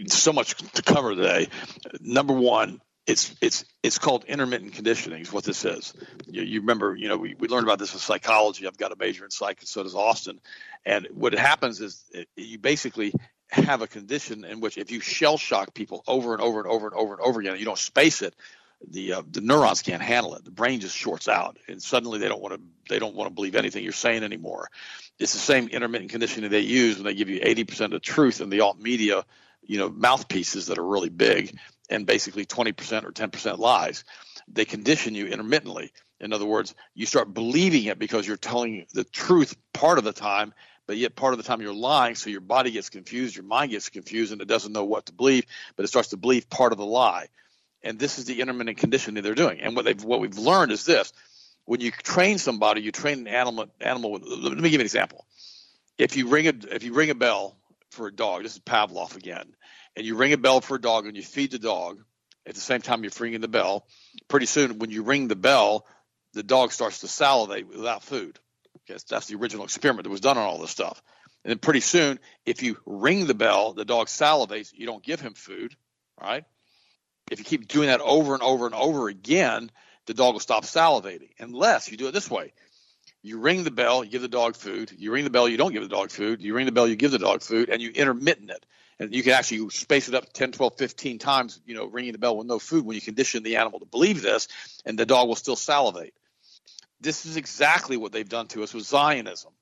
so 0.08 0.32
much 0.32 0.54
to 0.72 0.82
cover 0.82 1.14
today. 1.14 1.48
Number 2.00 2.34
one, 2.34 2.80
it's 3.06 3.34
it's 3.40 3.64
it's 3.82 3.98
called 3.98 4.24
intermittent 4.24 4.74
conditioning 4.74 5.22
is 5.22 5.32
what 5.32 5.44
this 5.44 5.64
is. 5.64 5.92
You, 6.26 6.42
you, 6.42 6.60
remember, 6.60 6.94
you 6.94 7.08
know, 7.08 7.16
we, 7.16 7.34
we 7.34 7.48
learned 7.48 7.66
about 7.66 7.78
this 7.78 7.92
in 7.92 7.98
psychology. 7.98 8.66
I've 8.66 8.76
got 8.76 8.92
a 8.92 8.96
major 8.96 9.24
in 9.24 9.30
psych, 9.30 9.58
and 9.60 9.68
so 9.68 9.82
does 9.82 9.94
Austin. 9.94 10.40
And 10.84 11.08
what 11.12 11.32
happens 11.32 11.80
is 11.80 12.04
it, 12.12 12.28
you 12.36 12.58
basically 12.58 13.12
have 13.52 13.82
a 13.82 13.86
condition 13.86 14.44
in 14.44 14.60
which 14.60 14.78
if 14.78 14.90
you 14.90 15.00
shell 15.00 15.36
shock 15.36 15.74
people 15.74 16.02
over 16.06 16.32
and 16.32 16.42
over 16.42 16.60
and 16.60 16.68
over 16.68 16.86
and 16.86 16.94
over 16.94 17.14
and 17.14 17.22
over 17.22 17.40
again, 17.40 17.58
you 17.58 17.64
don't 17.64 17.78
space 17.78 18.22
it, 18.22 18.34
the 18.90 19.14
uh, 19.14 19.22
the 19.30 19.40
neurons 19.40 19.82
can't 19.82 20.02
handle 20.02 20.34
it. 20.34 20.44
The 20.44 20.50
brain 20.50 20.80
just 20.80 20.96
shorts 20.96 21.28
out, 21.28 21.58
and 21.68 21.80
suddenly 21.80 22.18
they 22.18 22.28
don't 22.28 22.42
want 22.42 22.54
to 22.54 22.60
they 22.88 22.98
don't 22.98 23.14
want 23.14 23.28
to 23.28 23.34
believe 23.34 23.54
anything 23.54 23.84
you're 23.84 23.92
saying 23.92 24.24
anymore. 24.24 24.68
It's 25.18 25.34
the 25.34 25.38
same 25.38 25.68
intermittent 25.68 26.10
conditioning 26.10 26.50
they 26.50 26.60
use 26.60 26.96
when 26.96 27.04
they 27.04 27.14
give 27.14 27.28
you 27.28 27.40
80% 27.40 27.94
of 27.94 28.02
truth 28.02 28.40
in 28.40 28.50
the 28.50 28.60
alt 28.60 28.80
media, 28.80 29.24
you 29.62 29.78
know, 29.78 29.88
mouthpieces 29.88 30.66
that 30.66 30.78
are 30.78 30.86
really 30.86 31.10
big 31.10 31.56
and 31.90 32.06
basically 32.06 32.46
20% 32.46 33.04
or 33.04 33.12
10% 33.12 33.58
lies. 33.58 34.04
They 34.48 34.64
condition 34.64 35.14
you 35.14 35.26
intermittently. 35.26 35.92
In 36.18 36.32
other 36.32 36.46
words, 36.46 36.74
you 36.94 37.06
start 37.06 37.34
believing 37.34 37.84
it 37.84 37.98
because 37.98 38.26
you're 38.26 38.36
telling 38.36 38.86
the 38.94 39.04
truth 39.04 39.54
part 39.72 39.98
of 39.98 40.04
the 40.04 40.12
time, 40.12 40.54
but 40.86 40.96
yet 40.96 41.14
part 41.14 41.32
of 41.32 41.38
the 41.38 41.44
time 41.44 41.60
you're 41.60 41.74
lying. 41.74 42.14
So 42.14 42.30
your 42.30 42.40
body 42.40 42.70
gets 42.70 42.90
confused, 42.90 43.36
your 43.36 43.44
mind 43.44 43.70
gets 43.70 43.88
confused, 43.88 44.32
and 44.32 44.40
it 44.40 44.48
doesn't 44.48 44.72
know 44.72 44.84
what 44.84 45.06
to 45.06 45.12
believe, 45.12 45.46
but 45.76 45.84
it 45.84 45.88
starts 45.88 46.08
to 46.08 46.16
believe 46.16 46.48
part 46.48 46.72
of 46.72 46.78
the 46.78 46.86
lie. 46.86 47.28
And 47.82 47.98
this 47.98 48.18
is 48.18 48.26
the 48.26 48.40
intermittent 48.40 48.78
conditioning 48.78 49.22
they're 49.22 49.34
doing. 49.34 49.60
And 49.60 49.74
what 49.74 49.84
they've 49.84 50.04
what 50.04 50.20
we've 50.20 50.38
learned 50.38 50.72
is 50.72 50.84
this: 50.84 51.12
when 51.64 51.80
you 51.80 51.90
train 51.90 52.38
somebody, 52.38 52.80
you 52.82 52.92
train 52.92 53.20
an 53.20 53.28
animal. 53.28 53.66
Animal. 53.80 54.12
With, 54.12 54.22
let 54.24 54.56
me 54.56 54.62
give 54.62 54.72
you 54.72 54.78
an 54.78 54.82
example. 54.82 55.26
If 55.98 56.16
you 56.16 56.28
ring 56.28 56.46
a 56.46 56.54
if 56.70 56.84
you 56.84 56.94
ring 56.94 57.10
a 57.10 57.14
bell 57.14 57.56
for 57.90 58.06
a 58.06 58.12
dog, 58.12 58.42
this 58.42 58.54
is 58.54 58.60
Pavlov 58.60 59.16
again, 59.16 59.54
and 59.96 60.06
you 60.06 60.16
ring 60.16 60.32
a 60.32 60.38
bell 60.38 60.60
for 60.60 60.76
a 60.76 60.80
dog 60.80 61.06
and 61.06 61.16
you 61.16 61.22
feed 61.22 61.50
the 61.50 61.58
dog 61.58 62.02
at 62.46 62.54
the 62.54 62.60
same 62.60 62.80
time 62.80 63.02
you're 63.02 63.12
ringing 63.18 63.40
the 63.40 63.48
bell. 63.48 63.86
Pretty 64.28 64.46
soon, 64.46 64.78
when 64.78 64.90
you 64.90 65.02
ring 65.02 65.28
the 65.28 65.36
bell, 65.36 65.86
the 66.32 66.42
dog 66.42 66.72
starts 66.72 67.00
to 67.00 67.08
salivate 67.08 67.68
without 67.68 68.02
food. 68.02 68.38
Okay, 68.90 68.98
that's 69.08 69.26
the 69.26 69.36
original 69.36 69.64
experiment 69.64 70.04
that 70.04 70.10
was 70.10 70.20
done 70.20 70.38
on 70.38 70.44
all 70.44 70.58
this 70.58 70.70
stuff. 70.70 71.02
And 71.44 71.50
then 71.50 71.58
pretty 71.58 71.80
soon, 71.80 72.18
if 72.46 72.62
you 72.62 72.78
ring 72.86 73.26
the 73.26 73.34
bell, 73.34 73.72
the 73.72 73.84
dog 73.84 74.06
salivates. 74.06 74.72
You 74.74 74.86
don't 74.86 75.02
give 75.02 75.20
him 75.20 75.34
food. 75.34 75.74
right? 76.20 76.44
If 77.30 77.38
you 77.38 77.44
keep 77.44 77.68
doing 77.68 77.88
that 77.88 78.00
over 78.00 78.34
and 78.34 78.42
over 78.42 78.66
and 78.66 78.74
over 78.74 79.08
again, 79.08 79.70
the 80.06 80.14
dog 80.14 80.34
will 80.34 80.40
stop 80.40 80.64
salivating. 80.64 81.30
Unless 81.38 81.90
you 81.90 81.96
do 81.96 82.08
it 82.08 82.12
this 82.12 82.30
way 82.30 82.52
you 83.22 83.38
ring 83.38 83.62
the 83.62 83.70
bell, 83.70 84.02
you 84.02 84.10
give 84.10 84.22
the 84.22 84.28
dog 84.28 84.56
food. 84.56 84.92
You 84.96 85.12
ring 85.12 85.24
the 85.24 85.30
bell, 85.30 85.48
you 85.48 85.56
don't 85.56 85.72
give 85.72 85.82
the 85.82 85.88
dog 85.88 86.10
food. 86.10 86.42
You 86.42 86.54
ring 86.54 86.66
the 86.66 86.72
bell, 86.72 86.88
you 86.88 86.96
give 86.96 87.12
the 87.12 87.18
dog 87.18 87.42
food, 87.42 87.68
and 87.68 87.80
you 87.80 87.90
intermittent 87.90 88.50
it. 88.50 88.66
And 88.98 89.14
you 89.14 89.22
can 89.22 89.32
actually 89.32 89.70
space 89.70 90.08
it 90.08 90.14
up 90.14 90.32
10, 90.32 90.52
12, 90.52 90.76
15 90.76 91.18
times, 91.18 91.60
you 91.64 91.74
know, 91.74 91.86
ringing 91.86 92.12
the 92.12 92.18
bell 92.18 92.36
with 92.36 92.46
no 92.46 92.58
food 92.58 92.84
when 92.84 92.96
you 92.96 93.00
condition 93.00 93.42
the 93.42 93.56
animal 93.56 93.78
to 93.78 93.86
believe 93.86 94.22
this, 94.22 94.48
and 94.84 94.98
the 94.98 95.06
dog 95.06 95.28
will 95.28 95.36
still 95.36 95.56
salivate. 95.56 96.14
This 97.02 97.26
is 97.26 97.36
exactly 97.36 97.96
what 97.96 98.12
they've 98.12 98.28
done 98.28 98.46
to 98.48 98.62
us 98.62 98.72
with 98.72 98.84
Zionism. 98.84 99.52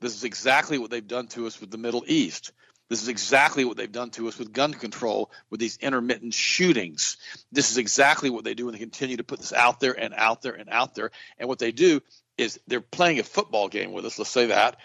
This 0.00 0.16
is 0.16 0.24
exactly 0.24 0.78
what 0.78 0.90
they've 0.90 1.06
done 1.06 1.28
to 1.28 1.46
us 1.46 1.60
with 1.60 1.70
the 1.70 1.78
Middle 1.78 2.04
East. 2.06 2.52
This 2.88 3.02
is 3.02 3.08
exactly 3.08 3.64
what 3.64 3.76
they've 3.76 3.90
done 3.90 4.10
to 4.10 4.26
us 4.26 4.36
with 4.36 4.52
gun 4.52 4.74
control, 4.74 5.30
with 5.48 5.60
these 5.60 5.76
intermittent 5.76 6.34
shootings. 6.34 7.16
This 7.52 7.70
is 7.70 7.78
exactly 7.78 8.30
what 8.30 8.42
they 8.42 8.54
do, 8.54 8.66
and 8.66 8.74
they 8.74 8.80
continue 8.80 9.18
to 9.18 9.24
put 9.24 9.38
this 9.38 9.52
out 9.52 9.78
there 9.78 9.92
and 9.92 10.12
out 10.12 10.42
there 10.42 10.54
and 10.54 10.68
out 10.70 10.96
there. 10.96 11.12
And 11.38 11.48
what 11.48 11.60
they 11.60 11.70
do 11.70 12.00
is 12.36 12.58
they're 12.66 12.80
playing 12.80 13.20
a 13.20 13.24
football 13.24 13.68
game 13.68 13.92
with 13.92 14.04
us. 14.04 14.18
Let's 14.18 14.30
say 14.30 14.46
that, 14.46 14.76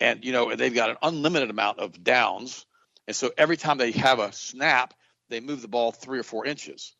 and 0.00 0.24
you 0.24 0.32
know 0.32 0.54
they've 0.54 0.74
got 0.74 0.90
an 0.90 0.96
unlimited 1.02 1.50
amount 1.50 1.80
of 1.80 2.02
downs, 2.02 2.64
and 3.06 3.14
so 3.14 3.30
every 3.36 3.58
time 3.58 3.76
they 3.76 3.90
have 3.92 4.20
a 4.20 4.32
snap, 4.32 4.94
they 5.28 5.40
move 5.40 5.60
the 5.60 5.68
ball 5.68 5.92
three 5.92 6.18
or 6.18 6.24
four 6.24 6.46
inches. 6.46 6.94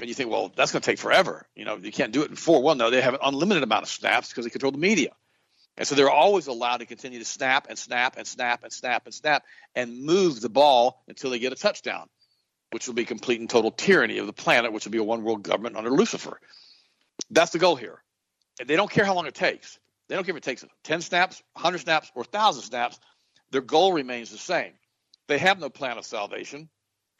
And 0.00 0.08
you 0.08 0.14
think, 0.14 0.30
well, 0.30 0.50
that's 0.54 0.72
going 0.72 0.80
to 0.80 0.86
take 0.86 0.98
forever. 0.98 1.46
You 1.54 1.66
know, 1.66 1.76
you 1.76 1.92
can't 1.92 2.12
do 2.12 2.22
it 2.22 2.30
in 2.30 2.36
four. 2.36 2.62
Well, 2.62 2.74
no, 2.74 2.90
they 2.90 3.02
have 3.02 3.14
an 3.14 3.20
unlimited 3.22 3.62
amount 3.62 3.82
of 3.82 3.88
snaps 3.90 4.30
because 4.30 4.44
they 4.44 4.50
control 4.50 4.72
the 4.72 4.78
media. 4.78 5.10
And 5.76 5.86
so 5.86 5.94
they're 5.94 6.10
always 6.10 6.46
allowed 6.46 6.78
to 6.78 6.86
continue 6.86 7.18
to 7.18 7.24
snap 7.24 7.66
and 7.68 7.78
snap 7.78 8.16
and 8.16 8.26
snap 8.26 8.64
and 8.64 8.72
snap 8.72 9.04
and 9.04 9.14
snap 9.14 9.44
and 9.74 10.02
move 10.02 10.40
the 10.40 10.48
ball 10.48 11.02
until 11.06 11.30
they 11.30 11.38
get 11.38 11.52
a 11.52 11.56
touchdown, 11.56 12.08
which 12.70 12.86
will 12.86 12.94
be 12.94 13.04
complete 13.04 13.40
and 13.40 13.48
total 13.48 13.70
tyranny 13.70 14.18
of 14.18 14.26
the 14.26 14.32
planet, 14.32 14.72
which 14.72 14.84
will 14.84 14.92
be 14.92 14.98
a 14.98 15.04
one 15.04 15.22
world 15.22 15.42
government 15.42 15.76
under 15.76 15.90
Lucifer. 15.90 16.40
That's 17.30 17.52
the 17.52 17.58
goal 17.58 17.76
here. 17.76 18.02
And 18.58 18.68
they 18.68 18.76
don't 18.76 18.90
care 18.90 19.04
how 19.04 19.14
long 19.14 19.26
it 19.26 19.34
takes. 19.34 19.78
They 20.08 20.16
don't 20.16 20.24
care 20.24 20.34
if 20.34 20.38
it 20.38 20.44
takes 20.44 20.64
10 20.84 21.02
snaps, 21.02 21.42
100 21.52 21.78
snaps, 21.78 22.10
or 22.14 22.22
1,000 22.22 22.62
snaps. 22.62 22.98
Their 23.50 23.60
goal 23.60 23.92
remains 23.92 24.30
the 24.30 24.38
same. 24.38 24.72
They 25.28 25.38
have 25.38 25.60
no 25.60 25.70
plan 25.70 25.98
of 25.98 26.04
salvation. 26.04 26.68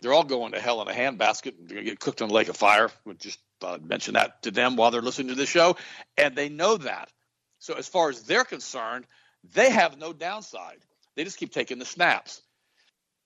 They're 0.01 0.13
all 0.13 0.25
going 0.25 0.53
to 0.53 0.61
hell 0.61 0.81
in 0.83 0.89
a 0.89 0.93
handbasket. 0.93 1.55
They're 1.59 1.75
going 1.75 1.85
to 1.85 1.91
get 1.91 2.01
cooked 2.01 2.21
in 2.21 2.31
a 2.31 2.33
lake 2.33 2.49
of 2.49 2.57
fire. 2.57 2.91
We 3.05 3.15
just 3.15 3.39
thought 3.61 3.75
I'd 3.75 3.87
mention 3.87 4.15
that 4.15 4.43
to 4.43 4.51
them 4.51 4.77
while 4.77 4.91
they're 4.91 5.03
listening 5.03 5.29
to 5.29 5.35
the 5.35 5.47
show. 5.47 5.77
And 6.17 6.35
they 6.35 6.49
know 6.49 6.79
that. 6.79 7.11
So 7.59 7.75
as 7.75 7.87
far 7.87 8.09
as 8.09 8.23
they're 8.23 8.45
concerned, 8.45 9.07
they 9.53 9.71
have 9.71 9.99
no 9.99 10.13
downside. 10.13 10.79
They 11.17 11.25
just 11.25 11.39
keep 11.39 11.53
taking 11.53 11.79
the 11.79 11.85
snaps. 11.85 12.41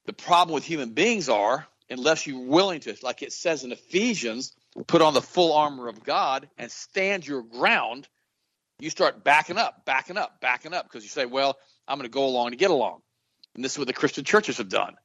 The 0.07 0.13
problem 0.13 0.55
with 0.55 0.65
human 0.65 0.91
beings 0.91 1.29
are, 1.29 1.67
unless 1.89 2.27
you're 2.27 2.47
willing 2.47 2.81
to, 2.81 2.97
like 3.03 3.23
it 3.23 3.33
says 3.33 3.63
in 3.65 3.73
Ephesians, 3.73 4.53
put 4.87 5.03
on 5.03 5.15
the 5.15 5.23
full 5.23 5.53
armor 5.53 5.89
of 5.89 6.03
God 6.03 6.49
and 6.59 6.71
stand 6.71 7.27
your 7.27 7.43
ground, 7.43 8.09
you 8.81 8.91
start 8.91 9.23
backing 9.23 9.57
up, 9.57 9.85
backing 9.85 10.19
up, 10.19 10.41
backing 10.41 10.75
up 10.75 10.85
because 10.85 11.05
you 11.05 11.09
say, 11.09 11.27
well, 11.27 11.57
I'm 11.87 11.99
going 11.99 12.09
to 12.09 12.13
go 12.13 12.27
along 12.27 12.51
to 12.51 12.57
get 12.57 12.71
along. 12.71 13.01
And 13.55 13.65
this 13.65 13.73
is 13.73 13.79
what 13.79 13.87
the 13.87 13.93
Christian 13.93 14.25
churches 14.25 14.59
have 14.59 14.69
done. 14.69 14.97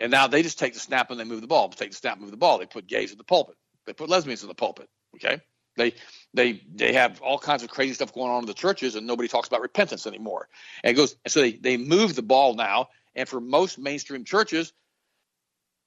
And 0.00 0.10
now 0.10 0.26
they 0.26 0.42
just 0.42 0.58
take 0.58 0.72
the 0.72 0.80
snap 0.80 1.10
and 1.10 1.20
they 1.20 1.24
move 1.24 1.42
the 1.42 1.46
ball. 1.46 1.68
Take 1.68 1.90
the 1.90 1.96
snap, 1.96 2.18
move 2.18 2.30
the 2.30 2.36
ball. 2.36 2.58
They 2.58 2.66
put 2.66 2.86
gays 2.86 3.12
in 3.12 3.18
the 3.18 3.24
pulpit. 3.24 3.56
They 3.86 3.92
put 3.92 4.08
lesbians 4.08 4.42
in 4.42 4.48
the 4.48 4.54
pulpit. 4.54 4.88
Okay. 5.16 5.40
They 5.76 5.94
they 6.34 6.62
they 6.74 6.94
have 6.94 7.20
all 7.20 7.38
kinds 7.38 7.62
of 7.62 7.70
crazy 7.70 7.94
stuff 7.94 8.12
going 8.12 8.30
on 8.30 8.40
in 8.40 8.46
the 8.46 8.54
churches, 8.54 8.96
and 8.96 9.06
nobody 9.06 9.28
talks 9.28 9.48
about 9.48 9.60
repentance 9.60 10.06
anymore. 10.06 10.48
And 10.82 10.96
goes 10.96 11.16
so 11.26 11.40
they 11.40 11.52
they 11.52 11.76
move 11.76 12.16
the 12.16 12.22
ball 12.22 12.54
now. 12.54 12.88
And 13.14 13.28
for 13.28 13.40
most 13.40 13.78
mainstream 13.78 14.24
churches, 14.24 14.72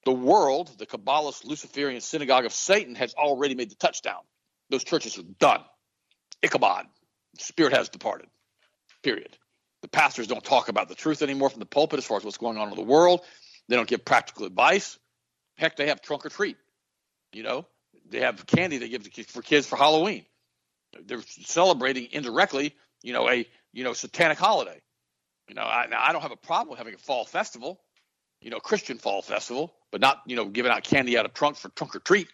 the 0.04 0.12
world, 0.12 0.78
the 0.78 0.86
Kabbalist 0.86 1.44
Luciferian 1.44 2.00
synagogue 2.00 2.44
of 2.44 2.52
Satan, 2.52 2.94
has 2.96 3.14
already 3.14 3.54
made 3.54 3.70
the 3.70 3.76
touchdown. 3.76 4.20
Those 4.70 4.84
churches 4.84 5.18
are 5.18 5.22
done. 5.38 5.60
Ichabod, 6.42 6.86
spirit 7.38 7.72
has 7.72 7.88
departed. 7.88 8.28
Period. 9.02 9.36
The 9.82 9.88
pastors 9.88 10.26
don't 10.26 10.44
talk 10.44 10.68
about 10.68 10.88
the 10.88 10.94
truth 10.94 11.22
anymore 11.22 11.50
from 11.50 11.60
the 11.60 11.66
pulpit 11.66 11.98
as 11.98 12.04
far 12.04 12.16
as 12.16 12.24
what's 12.24 12.38
going 12.38 12.58
on 12.58 12.70
in 12.70 12.74
the 12.74 12.82
world. 12.82 13.20
They 13.68 13.76
don't 13.76 13.88
give 13.88 14.04
practical 14.04 14.46
advice. 14.46 14.98
Heck, 15.56 15.76
they 15.76 15.88
have 15.88 16.02
trunk 16.02 16.26
or 16.26 16.28
treat. 16.28 16.56
You 17.32 17.42
know, 17.42 17.66
they 18.08 18.20
have 18.20 18.46
candy 18.46 18.78
they 18.78 18.88
give 18.88 19.06
for 19.28 19.42
kids 19.42 19.66
for 19.66 19.76
Halloween. 19.76 20.24
They're 21.06 21.22
celebrating 21.42 22.08
indirectly, 22.12 22.74
you 23.02 23.12
know, 23.12 23.28
a 23.28 23.46
you 23.72 23.84
know 23.84 23.92
satanic 23.92 24.38
holiday. 24.38 24.80
You 25.48 25.54
know, 25.54 25.62
I, 25.62 25.86
I 25.96 26.12
don't 26.12 26.22
have 26.22 26.32
a 26.32 26.36
problem 26.36 26.70
with 26.70 26.78
having 26.78 26.94
a 26.94 26.98
fall 26.98 27.24
festival, 27.24 27.80
you 28.40 28.50
know, 28.50 28.60
Christian 28.60 28.98
fall 28.98 29.20
festival, 29.20 29.74
but 29.90 30.00
not 30.00 30.22
you 30.26 30.36
know 30.36 30.46
giving 30.46 30.70
out 30.70 30.84
candy 30.84 31.18
out 31.18 31.24
of 31.24 31.34
trunk 31.34 31.56
for 31.56 31.68
trunk 31.70 31.96
or 31.96 32.00
treat. 32.00 32.28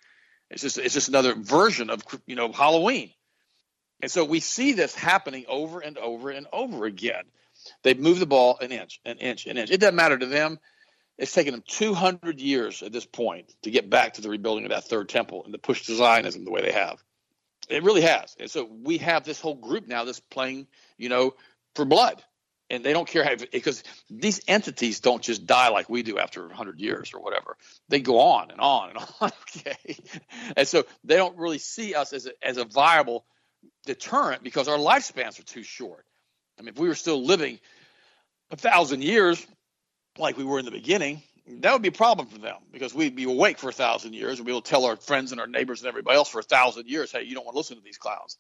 It's 0.51 0.63
just 0.63 0.79
it's 0.79 0.95
just 0.95 1.09
another 1.09 1.35
version 1.35 1.91
of 1.91 2.03
you 2.27 2.37
know 2.37 2.53
Halloween. 2.53 3.11
And 4.03 4.11
so 4.11 4.25
we 4.25 4.41
see 4.41 4.73
this 4.73 4.95
happening 4.95 5.45
over 5.49 5.81
and 5.81 5.99
over 5.99 6.31
and 6.31 6.47
over 6.53 6.87
again. 6.87 7.25
They've 7.83 7.99
moved 7.99 8.21
the 8.21 8.27
ball 8.27 8.59
an 8.61 8.73
inch, 8.73 9.01
an 9.05 9.19
inch, 9.19 9.47
an 9.47 9.59
inch. 9.59 9.71
It 9.71 9.81
doesn't 9.81 9.95
matter 9.95 10.17
to 10.17 10.27
them 10.27 10.59
it's 11.21 11.33
taken 11.33 11.53
them 11.53 11.63
200 11.69 12.41
years 12.41 12.83
at 12.83 12.93
this 12.93 13.05
point 13.05 13.55
to 13.63 13.71
get 13.71 13.91
back 13.91 14.15
to 14.15 14.23
the 14.23 14.31
rebuilding 14.31 14.65
of 14.65 14.71
that 14.71 14.85
third 14.85 15.11
temple 15.11 15.45
and 15.45 15.53
to 15.53 15.59
push 15.59 15.85
Zionism 15.85 16.47
the 16.47 16.51
way 16.51 16.63
they 16.63 16.73
have. 16.73 17.03
It 17.69 17.83
really 17.83 18.01
has. 18.01 18.35
And 18.41 18.51
so 18.51 18.65
we 18.65 18.99
have 18.99 19.23
this 19.23 19.39
whole 19.39 19.55
group 19.55 19.87
now 19.87 20.05
that's 20.05 20.19
playing, 20.19 20.67
you 20.97 21.11
know, 21.11 21.35
for 21.75 21.85
blood. 21.85 22.23
And 22.71 22.83
they 22.83 22.95
don't 22.95 23.07
care 23.07 23.23
how, 23.23 23.35
because 23.53 23.85
these 24.09 24.41
entities 24.49 25.01
don't 25.01 25.23
just 25.23 25.45
die 25.45 25.69
like 25.69 25.91
we 25.91 26.03
do 26.03 26.19
after 26.19 26.47
100 26.47 26.81
years 26.81 27.13
or 27.13 27.21
whatever. 27.21 27.59
They 27.89 28.01
go 28.01 28.21
on 28.21 28.51
and 28.51 28.61
on 28.61 28.91
and 28.91 28.99
on. 29.21 29.31
Okay. 29.59 29.99
And 30.57 30.67
so 30.67 30.85
they 31.05 31.17
don't 31.17 31.37
really 31.37 31.59
see 31.59 31.95
us 31.95 32.15
as 32.15 32.27
a, 32.27 32.33
as 32.43 32.57
a 32.57 32.65
viable 32.65 33.27
deterrent 33.85 34.43
because 34.43 34.69
our 34.69 34.79
lifespans 34.79 35.39
are 35.39 35.45
too 35.45 35.65
short. 35.65 36.07
I 36.59 36.63
mean, 36.63 36.71
if 36.71 36.79
we 36.79 36.89
were 36.89 36.95
still 36.95 37.23
living 37.23 37.59
a 38.51 38.57
thousand 38.57 39.03
years, 39.03 39.47
like 40.19 40.37
we 40.37 40.45
were 40.45 40.59
in 40.59 40.65
the 40.65 40.71
beginning, 40.71 41.23
that 41.59 41.73
would 41.73 41.83
be 41.83 41.89
a 41.89 41.93
problem 41.93 42.29
for 42.29 42.39
them 42.39 42.57
because 42.73 42.95
we'd 42.95 43.17
be 43.17 43.25
awake 43.25 43.59
for 43.59 43.71
a 43.71 43.73
thousand 43.73 44.15
years 44.15 44.39
and 44.39 44.47
we 44.47 44.53
will 44.53 44.63
tell 44.63 44.85
our 44.85 44.97
friends 44.97 45.33
and 45.33 45.41
our 45.41 45.47
neighbors 45.47 45.81
and 45.81 45.89
everybody 45.89 46.17
else 46.17 46.29
for 46.29 46.41
a 46.41 46.45
thousand 46.45 46.89
years, 46.89 47.11
hey, 47.13 47.23
you 47.23 47.35
don't 47.35 47.45
want 47.45 47.55
to 47.55 47.59
listen 47.59 47.77
to 47.77 47.83
these 47.83 47.99
clowns. 47.99 48.37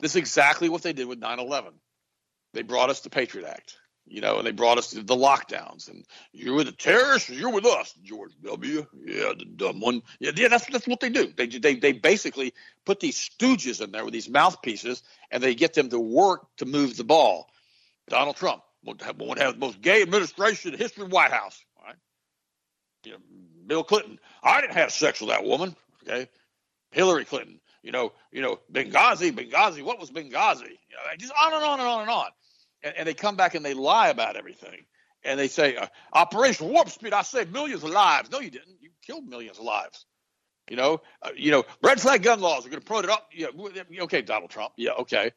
This 0.00 0.12
is 0.12 0.16
exactly 0.16 0.68
what 0.68 0.82
they 0.82 0.92
did 0.92 1.06
with 1.06 1.18
9 1.18 1.38
11. 1.38 1.72
They 2.54 2.62
brought 2.62 2.90
us 2.90 3.00
the 3.00 3.10
Patriot 3.10 3.48
Act, 3.48 3.76
you 4.04 4.20
know, 4.20 4.38
and 4.38 4.46
they 4.46 4.52
brought 4.52 4.76
us 4.76 4.90
the 4.90 5.02
lockdowns. 5.02 5.88
And 5.88 6.04
you're 6.32 6.54
with 6.54 6.66
the 6.66 6.72
terrorists, 6.72 7.30
you're 7.30 7.52
with 7.52 7.64
us, 7.64 7.94
George 8.02 8.32
W. 8.42 8.86
Yeah, 9.06 9.32
the 9.38 9.46
dumb 9.56 9.80
one. 9.80 10.02
Yeah, 10.18 10.32
yeah, 10.34 10.48
that's 10.48 10.66
that's 10.66 10.86
what 10.86 11.00
they 11.00 11.08
do. 11.08 11.32
They 11.34 11.46
they 11.46 11.76
they 11.76 11.92
basically 11.92 12.52
put 12.84 13.00
these 13.00 13.16
stooges 13.16 13.80
in 13.80 13.92
there 13.92 14.04
with 14.04 14.12
these 14.12 14.28
mouthpieces, 14.28 15.02
and 15.30 15.42
they 15.42 15.54
get 15.54 15.72
them 15.72 15.88
to 15.90 15.98
work 15.98 16.46
to 16.58 16.66
move 16.66 16.96
the 16.96 17.04
ball. 17.04 17.48
Donald 18.08 18.36
Trump, 18.36 18.62
would 18.84 19.00
have, 19.02 19.18
have 19.38 19.54
the 19.54 19.58
most 19.58 19.80
gay 19.80 20.02
administration 20.02 20.72
in 20.72 20.78
the 20.78 20.82
history 20.82 21.04
of 21.04 21.10
the 21.10 21.14
White 21.14 21.32
House. 21.32 21.64
Right? 21.84 21.96
You 23.04 23.12
know, 23.12 23.18
Bill 23.66 23.84
Clinton. 23.84 24.18
I 24.42 24.60
didn't 24.60 24.74
have 24.74 24.92
sex 24.92 25.20
with 25.20 25.30
that 25.30 25.44
woman. 25.44 25.76
Okay. 26.02 26.28
Hillary 26.90 27.24
Clinton. 27.24 27.60
You 27.82 27.90
know, 27.90 28.12
you 28.30 28.42
know, 28.42 28.60
Benghazi, 28.72 29.32
Benghazi. 29.32 29.82
What 29.82 29.98
was 29.98 30.10
Benghazi? 30.10 30.62
You 30.62 30.96
know, 30.96 31.16
just 31.18 31.32
on 31.40 31.52
and 31.52 31.64
on 31.64 31.80
and 31.80 31.88
on 31.88 32.00
and 32.02 32.10
on. 32.10 32.26
And, 32.84 32.94
and 32.98 33.08
they 33.08 33.14
come 33.14 33.36
back 33.36 33.54
and 33.54 33.64
they 33.64 33.74
lie 33.74 34.08
about 34.08 34.36
everything. 34.36 34.84
And 35.24 35.38
they 35.38 35.48
say, 35.48 35.76
uh, 35.76 35.86
Operation 36.12 36.68
Warp 36.68 36.90
Speed, 36.90 37.12
I 37.12 37.22
saved 37.22 37.52
millions 37.52 37.82
of 37.82 37.90
lives. 37.90 38.30
No, 38.30 38.40
you 38.40 38.50
didn't. 38.50 38.76
You 38.80 38.90
killed 39.04 39.26
millions 39.26 39.58
of 39.58 39.64
lives. 39.64 40.04
You 40.70 40.76
know, 40.76 41.00
uh, 41.22 41.30
you 41.36 41.50
know, 41.50 41.64
red 41.82 42.00
flag 42.00 42.22
gun 42.22 42.40
laws 42.40 42.66
are 42.66 42.70
going 42.70 42.80
to 42.80 42.86
put 42.86 43.04
it 43.04 43.10
up. 43.10 43.28
Yeah, 43.32 43.48
okay, 44.02 44.22
Donald 44.22 44.50
Trump. 44.50 44.72
Yeah, 44.76 44.92
okay. 45.00 45.32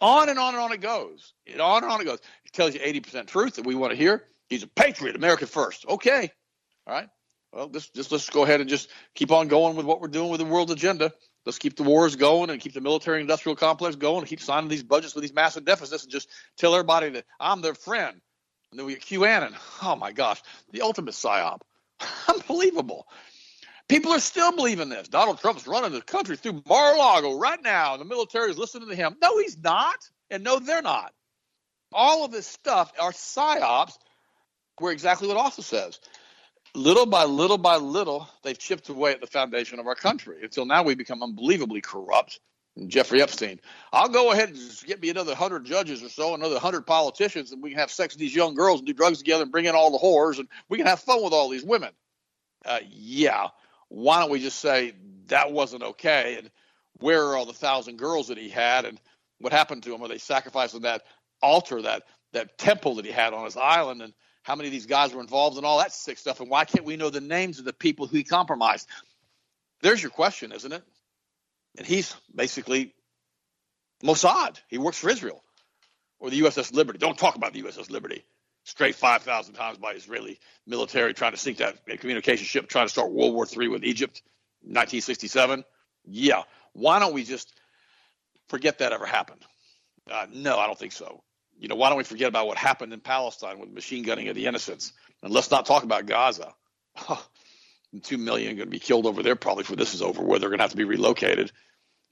On 0.00 0.28
and 0.28 0.38
on 0.38 0.54
and 0.54 0.62
on 0.62 0.72
it 0.72 0.80
goes. 0.80 1.34
It 1.46 1.60
on 1.60 1.82
and 1.82 1.92
on 1.92 2.00
it 2.00 2.04
goes. 2.04 2.20
It 2.44 2.52
tells 2.52 2.74
you 2.74 2.80
80% 2.80 3.26
truth 3.26 3.56
that 3.56 3.66
we 3.66 3.74
want 3.74 3.92
to 3.92 3.96
hear. 3.96 4.24
He's 4.48 4.62
a 4.62 4.66
patriot, 4.66 5.16
America 5.16 5.46
first. 5.46 5.86
Okay. 5.86 6.30
All 6.86 6.94
right. 6.94 7.08
Well, 7.52 7.68
just, 7.68 7.94
just 7.94 8.12
let's 8.12 8.30
go 8.30 8.44
ahead 8.44 8.60
and 8.60 8.70
just 8.70 8.88
keep 9.14 9.32
on 9.32 9.48
going 9.48 9.76
with 9.76 9.84
what 9.84 10.00
we're 10.00 10.08
doing 10.08 10.30
with 10.30 10.40
the 10.40 10.46
world 10.46 10.70
agenda. 10.70 11.12
Let's 11.44 11.58
keep 11.58 11.76
the 11.76 11.82
wars 11.82 12.16
going 12.16 12.50
and 12.50 12.60
keep 12.60 12.74
the 12.74 12.80
military 12.80 13.20
industrial 13.20 13.56
complex 13.56 13.96
going 13.96 14.18
and 14.18 14.26
keep 14.26 14.40
signing 14.40 14.68
these 14.68 14.82
budgets 14.82 15.14
with 15.14 15.22
these 15.22 15.32
massive 15.32 15.64
deficits 15.64 16.04
and 16.04 16.12
just 16.12 16.28
tell 16.56 16.74
everybody 16.74 17.10
that 17.10 17.24
I'm 17.38 17.60
their 17.60 17.74
friend. 17.74 18.20
And 18.70 18.78
then 18.78 18.86
we 18.86 18.94
get 18.94 19.02
QAnon. 19.02 19.54
Oh 19.82 19.96
my 19.96 20.12
gosh, 20.12 20.42
the 20.70 20.82
ultimate 20.82 21.14
psyop. 21.14 21.60
Unbelievable. 22.28 23.06
People 23.90 24.12
are 24.12 24.20
still 24.20 24.54
believing 24.54 24.88
this. 24.88 25.08
Donald 25.08 25.40
Trump's 25.40 25.66
running 25.66 25.90
the 25.90 26.00
country 26.00 26.36
through 26.36 26.62
Mar-a-Lago 26.68 27.36
right 27.36 27.60
now, 27.60 27.96
the 27.96 28.04
military 28.04 28.48
is 28.48 28.56
listening 28.56 28.88
to 28.88 28.94
him. 28.94 29.16
No, 29.20 29.36
he's 29.38 29.58
not, 29.58 29.98
and 30.30 30.44
no, 30.44 30.60
they're 30.60 30.80
not. 30.80 31.12
All 31.92 32.24
of 32.24 32.30
this 32.30 32.46
stuff 32.46 32.92
are 33.00 33.10
psyops. 33.10 33.94
Where 34.78 34.92
exactly 34.92 35.26
what 35.26 35.36
Austin 35.36 35.64
says. 35.64 35.98
Little 36.72 37.04
by 37.04 37.24
little 37.24 37.58
by 37.58 37.76
little, 37.78 38.28
they've 38.44 38.56
chipped 38.56 38.88
away 38.90 39.10
at 39.10 39.20
the 39.20 39.26
foundation 39.26 39.80
of 39.80 39.88
our 39.88 39.96
country 39.96 40.36
until 40.40 40.66
now 40.66 40.84
we 40.84 40.94
become 40.94 41.20
unbelievably 41.20 41.80
corrupt. 41.80 42.38
Jeffrey 42.86 43.20
Epstein, 43.20 43.60
I'll 43.92 44.08
go 44.08 44.30
ahead 44.30 44.50
and 44.50 44.58
get 44.86 45.02
me 45.02 45.10
another 45.10 45.34
hundred 45.34 45.64
judges 45.64 46.00
or 46.04 46.08
so, 46.08 46.34
another 46.34 46.60
hundred 46.60 46.86
politicians, 46.86 47.50
and 47.50 47.60
we 47.60 47.70
can 47.70 47.80
have 47.80 47.90
sex 47.90 48.14
with 48.14 48.20
these 48.20 48.36
young 48.36 48.54
girls 48.54 48.78
and 48.78 48.86
do 48.86 48.92
drugs 48.92 49.18
together 49.18 49.42
and 49.42 49.50
bring 49.50 49.64
in 49.64 49.74
all 49.74 49.90
the 49.90 49.98
whores, 49.98 50.38
and 50.38 50.46
we 50.68 50.78
can 50.78 50.86
have 50.86 51.00
fun 51.00 51.24
with 51.24 51.32
all 51.32 51.48
these 51.48 51.64
women. 51.64 51.90
Uh, 52.64 52.78
yeah, 52.88 53.48
why 53.90 54.20
don't 54.20 54.30
we 54.30 54.40
just 54.40 54.60
say 54.60 54.94
that 55.26 55.52
wasn't 55.52 55.82
okay? 55.82 56.36
And 56.38 56.50
where 57.00 57.26
are 57.26 57.36
all 57.36 57.44
the 57.44 57.52
thousand 57.52 57.98
girls 57.98 58.28
that 58.28 58.38
he 58.38 58.48
had, 58.48 58.86
and 58.86 58.98
what 59.38 59.52
happened 59.52 59.82
to 59.82 59.90
them? 59.90 60.02
Are 60.02 60.08
they 60.08 60.18
sacrificing 60.18 60.82
that 60.82 61.02
altar, 61.42 61.82
that 61.82 62.04
that 62.32 62.56
temple 62.56 62.94
that 62.94 63.04
he 63.04 63.10
had 63.10 63.34
on 63.34 63.44
his 63.44 63.56
island, 63.56 64.00
and 64.00 64.14
how 64.42 64.54
many 64.54 64.68
of 64.68 64.72
these 64.72 64.86
guys 64.86 65.12
were 65.12 65.20
involved 65.20 65.58
in 65.58 65.64
all 65.64 65.78
that 65.78 65.92
sick 65.92 66.16
stuff, 66.16 66.40
and 66.40 66.48
why 66.48 66.64
can't 66.64 66.84
we 66.84 66.96
know 66.96 67.10
the 67.10 67.20
names 67.20 67.58
of 67.58 67.64
the 67.64 67.72
people 67.72 68.06
who 68.06 68.16
he 68.16 68.24
compromised? 68.24 68.88
There's 69.82 70.02
your 70.02 70.10
question, 70.10 70.52
isn't 70.52 70.72
it? 70.72 70.82
And 71.76 71.86
he's 71.86 72.14
basically 72.34 72.94
Mossad. 74.02 74.58
He 74.68 74.78
works 74.78 74.98
for 74.98 75.10
Israel 75.10 75.42
or 76.20 76.30
the 76.30 76.40
USS 76.40 76.72
Liberty. 76.72 76.98
Don't 76.98 77.18
talk 77.18 77.36
about 77.36 77.52
the 77.52 77.62
USS 77.62 77.90
Liberty. 77.90 78.24
Straight 78.64 78.94
5,000 78.94 79.54
times 79.54 79.78
by 79.78 79.92
Israeli 79.92 80.38
military 80.66 81.14
trying 81.14 81.32
to 81.32 81.38
sink 81.38 81.58
that 81.58 81.84
communication 82.00 82.46
ship, 82.46 82.68
trying 82.68 82.86
to 82.86 82.90
start 82.90 83.12
World 83.12 83.34
War 83.34 83.46
III 83.46 83.68
with 83.68 83.84
Egypt, 83.84 84.22
1967. 84.62 85.64
Yeah. 86.04 86.42
Why 86.72 86.98
don't 86.98 87.14
we 87.14 87.24
just 87.24 87.52
forget 88.48 88.78
that 88.78 88.92
ever 88.92 89.06
happened? 89.06 89.44
Uh, 90.10 90.26
no, 90.32 90.58
I 90.58 90.66
don't 90.66 90.78
think 90.78 90.92
so. 90.92 91.22
You 91.58 91.68
know, 91.68 91.74
why 91.74 91.88
don't 91.88 91.98
we 91.98 92.04
forget 92.04 92.28
about 92.28 92.46
what 92.46 92.56
happened 92.56 92.92
in 92.92 93.00
Palestine 93.00 93.58
with 93.58 93.70
machine 93.70 94.02
gunning 94.02 94.28
of 94.28 94.34
the 94.34 94.46
innocents? 94.46 94.92
And 95.22 95.32
let's 95.32 95.50
not 95.50 95.66
talk 95.66 95.82
about 95.82 96.06
Gaza. 96.06 96.54
Oh, 97.08 97.24
two 98.02 98.18
million 98.18 98.56
going 98.56 98.68
to 98.68 98.70
be 98.70 98.78
killed 98.78 99.06
over 99.06 99.22
there 99.22 99.36
probably 99.36 99.62
before 99.62 99.76
this 99.76 99.94
is 99.94 100.02
over, 100.02 100.22
where 100.22 100.38
they're 100.38 100.48
going 100.48 100.58
to 100.58 100.64
have 100.64 100.70
to 100.70 100.76
be 100.76 100.84
relocated. 100.84 101.52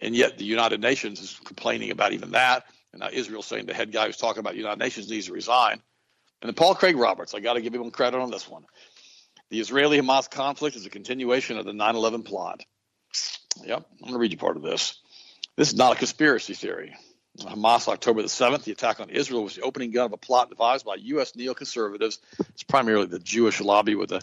And 0.00 0.14
yet 0.14 0.38
the 0.38 0.44
United 0.44 0.80
Nations 0.80 1.20
is 1.20 1.40
complaining 1.44 1.90
about 1.90 2.12
even 2.12 2.32
that. 2.32 2.64
And 2.92 3.00
now 3.00 3.08
Israel's 3.12 3.46
saying 3.46 3.66
the 3.66 3.74
head 3.74 3.92
guy 3.92 4.06
who's 4.06 4.16
talking 4.16 4.40
about 4.40 4.52
the 4.52 4.58
United 4.58 4.78
Nations 4.78 5.10
needs 5.10 5.26
to 5.26 5.32
resign. 5.32 5.80
And 6.42 6.56
Paul 6.56 6.74
Craig 6.74 6.96
Roberts, 6.96 7.34
I 7.34 7.40
got 7.40 7.54
to 7.54 7.60
give 7.60 7.74
him 7.74 7.90
credit 7.90 8.18
on 8.18 8.30
this 8.30 8.48
one. 8.48 8.64
The 9.50 9.60
Israeli 9.60 10.00
Hamas 10.00 10.30
conflict 10.30 10.76
is 10.76 10.86
a 10.86 10.90
continuation 10.90 11.58
of 11.58 11.64
the 11.64 11.72
9 11.72 11.96
11 11.96 12.22
plot. 12.22 12.62
Yep, 13.64 13.86
I'm 13.92 14.00
going 14.00 14.12
to 14.12 14.18
read 14.18 14.32
you 14.32 14.38
part 14.38 14.56
of 14.56 14.62
this. 14.62 15.00
This 15.56 15.68
is 15.68 15.74
not 15.76 15.92
a 15.94 15.96
conspiracy 15.96 16.54
theory. 16.54 16.94
Hamas, 17.40 17.88
October 17.88 18.22
the 18.22 18.28
7th, 18.28 18.64
the 18.64 18.72
attack 18.72 19.00
on 19.00 19.10
Israel 19.10 19.44
was 19.44 19.54
the 19.54 19.62
opening 19.62 19.90
gun 19.90 20.06
of 20.06 20.12
a 20.12 20.16
plot 20.16 20.50
devised 20.50 20.84
by 20.84 20.96
U.S. 20.96 21.32
neoconservatives. 21.32 22.18
It's 22.40 22.62
primarily 22.64 23.06
the 23.06 23.20
Jewish 23.20 23.60
lobby 23.60 23.94
with 23.94 24.10
well, 24.10 24.20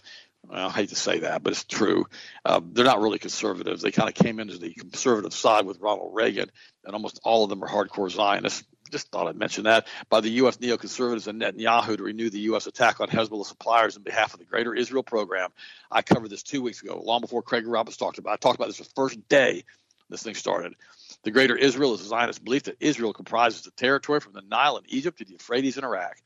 I 0.51 0.69
hate 0.69 0.89
to 0.89 0.95
say 0.95 1.19
that, 1.19 1.43
but 1.43 1.51
it's 1.51 1.63
true. 1.63 2.05
Uh, 2.43 2.61
they're 2.63 2.85
not 2.85 3.01
really 3.01 3.19
conservatives. 3.19 3.81
They 3.81 3.91
kind 3.91 4.09
of 4.09 4.15
came 4.15 4.39
into 4.39 4.57
the 4.57 4.73
conservative 4.73 5.33
side 5.33 5.65
with 5.65 5.79
Ronald 5.79 6.13
Reagan, 6.13 6.49
and 6.83 6.93
almost 6.93 7.19
all 7.23 7.43
of 7.43 7.49
them 7.49 7.63
are 7.63 7.67
hardcore 7.67 8.11
Zionists. 8.11 8.63
Just 8.91 9.11
thought 9.11 9.27
I'd 9.27 9.35
mention 9.35 9.63
that. 9.63 9.87
By 10.09 10.21
the 10.21 10.29
U.S. 10.29 10.57
neoconservatives 10.57 11.27
and 11.27 11.41
Netanyahu 11.41 11.97
to 11.97 12.03
renew 12.03 12.29
the 12.29 12.39
U.S. 12.41 12.67
attack 12.67 12.99
on 12.99 13.07
Hezbollah 13.07 13.45
suppliers 13.45 13.97
on 13.97 14.03
behalf 14.03 14.33
of 14.33 14.39
the 14.39 14.45
Greater 14.45 14.75
Israel 14.75 15.03
Program. 15.03 15.49
I 15.91 16.01
covered 16.03 16.29
this 16.29 16.43
two 16.43 16.61
weeks 16.61 16.83
ago, 16.83 17.01
long 17.03 17.21
before 17.21 17.41
Craig 17.41 17.65
Roberts 17.65 17.97
talked 17.97 18.19
about 18.19 18.31
it. 18.31 18.33
I 18.33 18.37
talked 18.37 18.55
about 18.55 18.67
this 18.67 18.77
the 18.77 18.85
first 18.95 19.27
day 19.27 19.63
this 20.09 20.23
thing 20.23 20.35
started. 20.35 20.75
The 21.23 21.31
Greater 21.31 21.55
Israel 21.55 21.93
is 21.93 22.01
a 22.01 22.05
Zionist 22.05 22.43
belief 22.43 22.63
that 22.63 22.77
Israel 22.79 23.13
comprises 23.13 23.63
the 23.63 23.71
territory 23.71 24.19
from 24.19 24.33
the 24.33 24.43
Nile 24.47 24.77
in 24.77 24.83
Egypt 24.87 25.17
to 25.17 25.25
the 25.25 25.31
Euphrates 25.31 25.77
in 25.77 25.83
Iraq. 25.83 26.17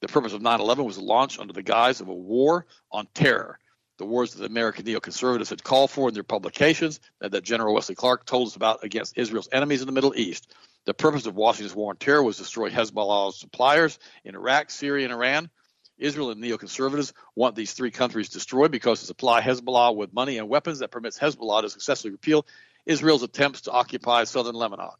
The 0.00 0.08
purpose 0.08 0.32
of 0.32 0.42
9 0.42 0.60
11 0.60 0.84
was 0.84 0.98
launched 0.98 1.40
under 1.40 1.52
the 1.52 1.62
guise 1.62 2.00
of 2.00 2.08
a 2.08 2.14
war 2.14 2.66
on 2.90 3.06
terror. 3.14 3.58
The 3.98 4.06
wars 4.06 4.32
that 4.32 4.40
the 4.40 4.46
American 4.46 4.86
neoconservatives 4.86 5.50
had 5.50 5.62
called 5.62 5.90
for 5.90 6.08
in 6.08 6.14
their 6.14 6.22
publications 6.22 7.00
and 7.20 7.32
that 7.32 7.44
General 7.44 7.74
Wesley 7.74 7.94
Clark 7.94 8.24
told 8.24 8.48
us 8.48 8.56
about 8.56 8.82
against 8.82 9.18
Israel's 9.18 9.48
enemies 9.52 9.82
in 9.82 9.86
the 9.86 9.92
Middle 9.92 10.14
East. 10.16 10.54
The 10.86 10.94
purpose 10.94 11.26
of 11.26 11.36
Washington's 11.36 11.74
war 11.74 11.90
on 11.90 11.96
terror 11.96 12.22
was 12.22 12.36
to 12.36 12.44
destroy 12.44 12.70
Hezbollah's 12.70 13.38
suppliers 13.38 13.98
in 14.24 14.34
Iraq, 14.34 14.70
Syria, 14.70 15.04
and 15.04 15.12
Iran. 15.12 15.50
Israel 15.98 16.30
and 16.30 16.42
neoconservatives 16.42 17.12
want 17.34 17.54
these 17.54 17.74
three 17.74 17.90
countries 17.90 18.30
destroyed 18.30 18.70
because 18.70 19.00
to 19.00 19.06
supply 19.06 19.42
Hezbollah 19.42 19.94
with 19.94 20.14
money 20.14 20.38
and 20.38 20.48
weapons 20.48 20.78
that 20.78 20.90
permits 20.90 21.18
Hezbollah 21.18 21.60
to 21.62 21.68
successfully 21.68 22.12
repeal 22.12 22.46
Israel's 22.86 23.22
attempts 23.22 23.62
to 23.62 23.70
occupy 23.70 24.24
southern 24.24 24.54
Lebanon. 24.54 24.92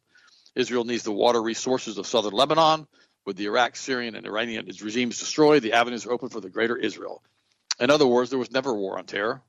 Israel 0.53 0.83
needs 0.83 1.03
the 1.03 1.11
water 1.11 1.41
resources 1.41 1.97
of 1.97 2.05
southern 2.05 2.33
Lebanon. 2.33 2.87
With 3.25 3.37
the 3.37 3.45
Iraq, 3.45 3.75
Syrian, 3.75 4.15
and 4.15 4.25
Iranian 4.25 4.65
regimes 4.65 5.19
destroyed, 5.19 5.61
the 5.61 5.73
avenues 5.73 6.05
are 6.05 6.11
open 6.11 6.29
for 6.29 6.41
the 6.41 6.49
greater 6.49 6.75
Israel. 6.75 7.21
In 7.79 7.91
other 7.91 8.07
words, 8.07 8.29
there 8.29 8.39
was 8.39 8.51
never 8.51 8.71
a 8.71 8.75
war 8.75 8.97
on 8.97 9.05
terror. 9.05 9.41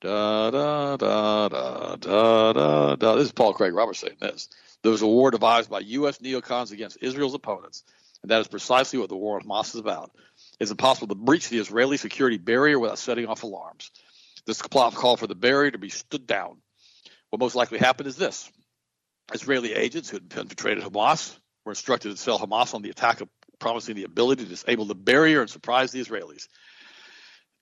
Da, 0.00 0.50
da, 0.50 0.96
da, 0.96 1.48
da, 1.48 1.96
da, 1.96 2.52
da, 2.52 2.96
da. 2.96 3.14
This 3.16 3.26
is 3.26 3.32
Paul 3.32 3.54
Craig 3.54 3.74
Roberts 3.74 4.00
saying 4.00 4.16
this. 4.20 4.48
There 4.82 4.90
was 4.90 5.02
a 5.02 5.06
war 5.06 5.30
devised 5.30 5.70
by 5.70 5.80
U.S. 5.80 6.18
neocons 6.18 6.72
against 6.72 6.98
Israel's 7.00 7.34
opponents, 7.34 7.84
and 8.22 8.30
that 8.30 8.40
is 8.40 8.48
precisely 8.48 8.98
what 8.98 9.08
the 9.08 9.16
war 9.16 9.36
on 9.36 9.42
Hamas 9.42 9.74
is 9.74 9.80
about. 9.80 10.10
It's 10.58 10.72
impossible 10.72 11.08
to 11.08 11.14
breach 11.14 11.48
the 11.48 11.58
Israeli 11.58 11.96
security 11.96 12.38
barrier 12.38 12.78
without 12.78 12.98
setting 12.98 13.26
off 13.26 13.44
alarms. 13.44 13.90
This 14.44 14.60
called 14.60 15.20
for 15.20 15.26
the 15.26 15.36
barrier 15.36 15.70
to 15.70 15.78
be 15.78 15.88
stood 15.88 16.26
down. 16.26 16.56
What 17.30 17.40
most 17.40 17.54
likely 17.54 17.78
happened 17.78 18.08
is 18.08 18.16
this 18.16 18.50
Israeli 19.32 19.72
agents 19.72 20.10
who 20.10 20.16
had 20.16 20.24
infiltrated 20.24 20.82
Hamas 20.82 21.36
were 21.64 21.72
instructed 21.72 22.10
to 22.10 22.16
sell 22.16 22.38
Hamas 22.38 22.74
on 22.74 22.82
the 22.82 22.90
attack 22.90 23.20
of 23.20 23.28
promising 23.58 23.94
the 23.94 24.04
ability 24.04 24.44
to 24.44 24.48
disable 24.48 24.84
the 24.84 24.94
barrier 24.94 25.40
and 25.40 25.50
surprise 25.50 25.92
the 25.92 26.00
Israelis. 26.00 26.48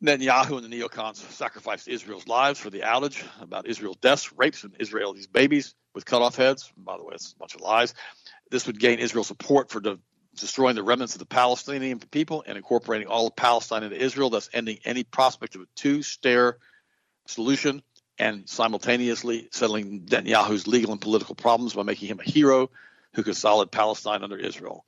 Netanyahu 0.02 0.56
and 0.56 0.72
the 0.72 0.80
neocons 0.80 1.16
sacrificed 1.16 1.86
Israel's 1.86 2.26
lives 2.26 2.58
for 2.58 2.70
the 2.70 2.80
outage 2.80 3.22
about 3.42 3.66
Israel's 3.66 3.98
deaths, 3.98 4.32
rapes, 4.32 4.64
and 4.64 4.72
Israelis' 4.78 5.30
babies 5.30 5.74
with 5.94 6.06
cut 6.06 6.22
off 6.22 6.36
heads. 6.36 6.72
By 6.76 6.96
the 6.96 7.04
way, 7.04 7.12
it's 7.14 7.32
a 7.32 7.36
bunch 7.36 7.54
of 7.54 7.60
lies. 7.60 7.92
This 8.50 8.66
would 8.66 8.80
gain 8.80 8.98
Israel 8.98 9.24
support 9.24 9.70
for 9.70 9.80
de- 9.80 9.98
destroying 10.36 10.74
the 10.74 10.82
remnants 10.82 11.14
of 11.14 11.18
the 11.18 11.26
Palestinian 11.26 11.98
people 11.98 12.42
and 12.46 12.56
incorporating 12.56 13.08
all 13.08 13.26
of 13.26 13.36
Palestine 13.36 13.82
into 13.82 13.96
Israel, 13.96 14.30
thus 14.30 14.48
ending 14.54 14.78
any 14.86 15.04
prospect 15.04 15.54
of 15.54 15.62
a 15.62 15.66
two 15.76 16.02
stair 16.02 16.56
solution 17.26 17.82
and 18.18 18.48
simultaneously 18.48 19.48
settling 19.52 20.06
Netanyahu's 20.06 20.66
legal 20.66 20.92
and 20.92 21.00
political 21.00 21.34
problems 21.34 21.74
by 21.74 21.82
making 21.82 22.08
him 22.08 22.20
a 22.20 22.28
hero 22.28 22.70
who 23.14 23.22
could 23.22 23.36
solid 23.36 23.70
Palestine 23.70 24.22
under 24.22 24.36
Israel. 24.36 24.84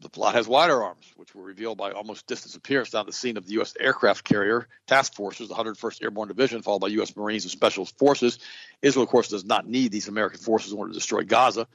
The 0.00 0.10
plot 0.10 0.34
has 0.34 0.46
wider 0.46 0.82
arms, 0.82 1.10
which 1.16 1.34
were 1.34 1.42
revealed 1.42 1.78
by 1.78 1.92
almost 1.92 2.26
distant 2.26 2.54
appearance 2.54 2.90
down 2.90 3.06
the 3.06 3.12
scene 3.12 3.38
of 3.38 3.46
the 3.46 3.54
U.S. 3.54 3.74
aircraft 3.80 4.24
carrier 4.24 4.68
task 4.86 5.14
forces, 5.14 5.48
the 5.48 5.54
101st 5.54 6.02
Airborne 6.02 6.28
Division, 6.28 6.60
followed 6.60 6.80
by 6.80 6.88
U.S. 6.88 7.16
Marines 7.16 7.44
and 7.44 7.50
Special 7.50 7.86
Forces. 7.86 8.38
Israel, 8.82 9.04
of 9.04 9.08
course, 9.08 9.28
does 9.28 9.44
not 9.44 9.66
need 9.66 9.92
these 9.92 10.08
American 10.08 10.38
forces 10.38 10.72
in 10.72 10.78
order 10.78 10.92
to 10.92 10.98
destroy 10.98 11.22
Gaza. 11.22 11.66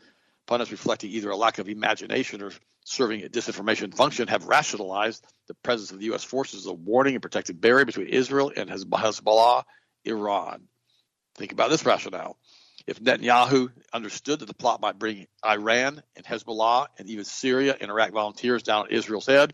Pundits 0.46 0.72
reflecting 0.72 1.10
either 1.12 1.32
a 1.32 1.36
lack 1.36 1.58
of 1.58 1.68
imagination 1.68 2.44
or 2.44 2.52
serving 2.86 3.24
a 3.24 3.30
disinformation 3.30 3.96
function 3.96 4.28
have 4.28 4.46
rationalized 4.46 5.26
the 5.48 5.56
presence 5.56 5.92
of 5.92 6.00
the 6.00 6.06
U.S. 6.06 6.24
forces 6.24 6.62
as 6.62 6.66
a 6.68 6.74
warning 6.74 7.16
and 7.16 7.22
protective 7.22 7.60
barrier 7.60 7.86
between 7.86 8.08
Israel 8.08 8.52
and 8.56 8.70
Hezbollah, 8.70 9.64
Iran. 10.06 10.68
Think 11.36 11.54
about 11.54 11.72
this 11.72 11.86
rationale. 11.86 12.38
If 12.88 13.02
Netanyahu 13.02 13.72
understood 13.94 14.40
that 14.40 14.46
the 14.46 14.54
plot 14.54 14.82
might 14.82 15.00
bring 15.00 15.28
Iran 15.46 16.02
and 16.16 16.26
Hezbollah 16.26 16.88
and 16.98 17.10
even 17.10 17.26
Syria 17.26 17.78
and 17.80 17.90
Iraq 17.90 18.12
volunteers 18.12 18.64
down 18.64 18.84
on 18.84 18.92
Israel's 18.92 19.26
head, 19.26 19.54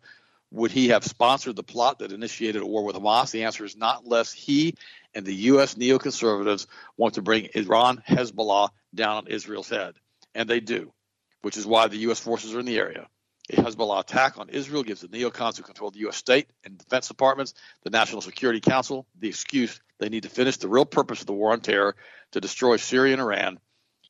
would 0.51 0.71
he 0.71 0.89
have 0.89 1.03
sponsored 1.03 1.55
the 1.55 1.63
plot 1.63 1.99
that 1.99 2.11
initiated 2.11 2.61
a 2.61 2.65
war 2.65 2.83
with 2.83 2.95
Hamas? 2.95 3.31
The 3.31 3.43
answer 3.43 3.65
is 3.65 3.75
not 3.75 4.03
unless 4.03 4.31
he 4.31 4.75
and 5.13 5.25
the 5.25 5.35
U.S. 5.35 5.75
neoconservatives 5.75 6.67
want 6.95 7.15
to 7.15 7.21
bring 7.21 7.49
Iran, 7.53 8.01
Hezbollah 8.07 8.69
down 8.95 9.17
on 9.17 9.27
Israel's 9.27 9.69
head. 9.69 9.95
And 10.33 10.49
they 10.49 10.59
do, 10.59 10.93
which 11.41 11.57
is 11.57 11.65
why 11.65 11.87
the 11.87 11.97
U.S. 11.97 12.19
forces 12.19 12.55
are 12.55 12.59
in 12.59 12.65
the 12.65 12.77
area. 12.77 13.07
A 13.49 13.55
Hezbollah 13.55 14.01
attack 14.01 14.37
on 14.37 14.49
Israel 14.49 14.83
gives 14.83 15.01
the 15.01 15.07
neocons 15.07 15.57
who 15.57 15.63
control 15.63 15.89
the 15.91 15.99
U.S. 15.99 16.17
state 16.17 16.49
and 16.65 16.77
defense 16.77 17.07
departments, 17.07 17.53
the 17.83 17.89
National 17.89 18.21
Security 18.21 18.59
Council, 18.59 19.07
the 19.17 19.29
excuse 19.29 19.79
they 19.99 20.09
need 20.09 20.23
to 20.23 20.29
finish 20.29 20.57
the 20.57 20.67
real 20.67 20.85
purpose 20.85 21.21
of 21.21 21.27
the 21.27 21.33
war 21.33 21.53
on 21.53 21.61
terror 21.61 21.95
to 22.33 22.41
destroy 22.41 22.77
Syria 22.77 23.13
and 23.13 23.21
Iran. 23.21 23.59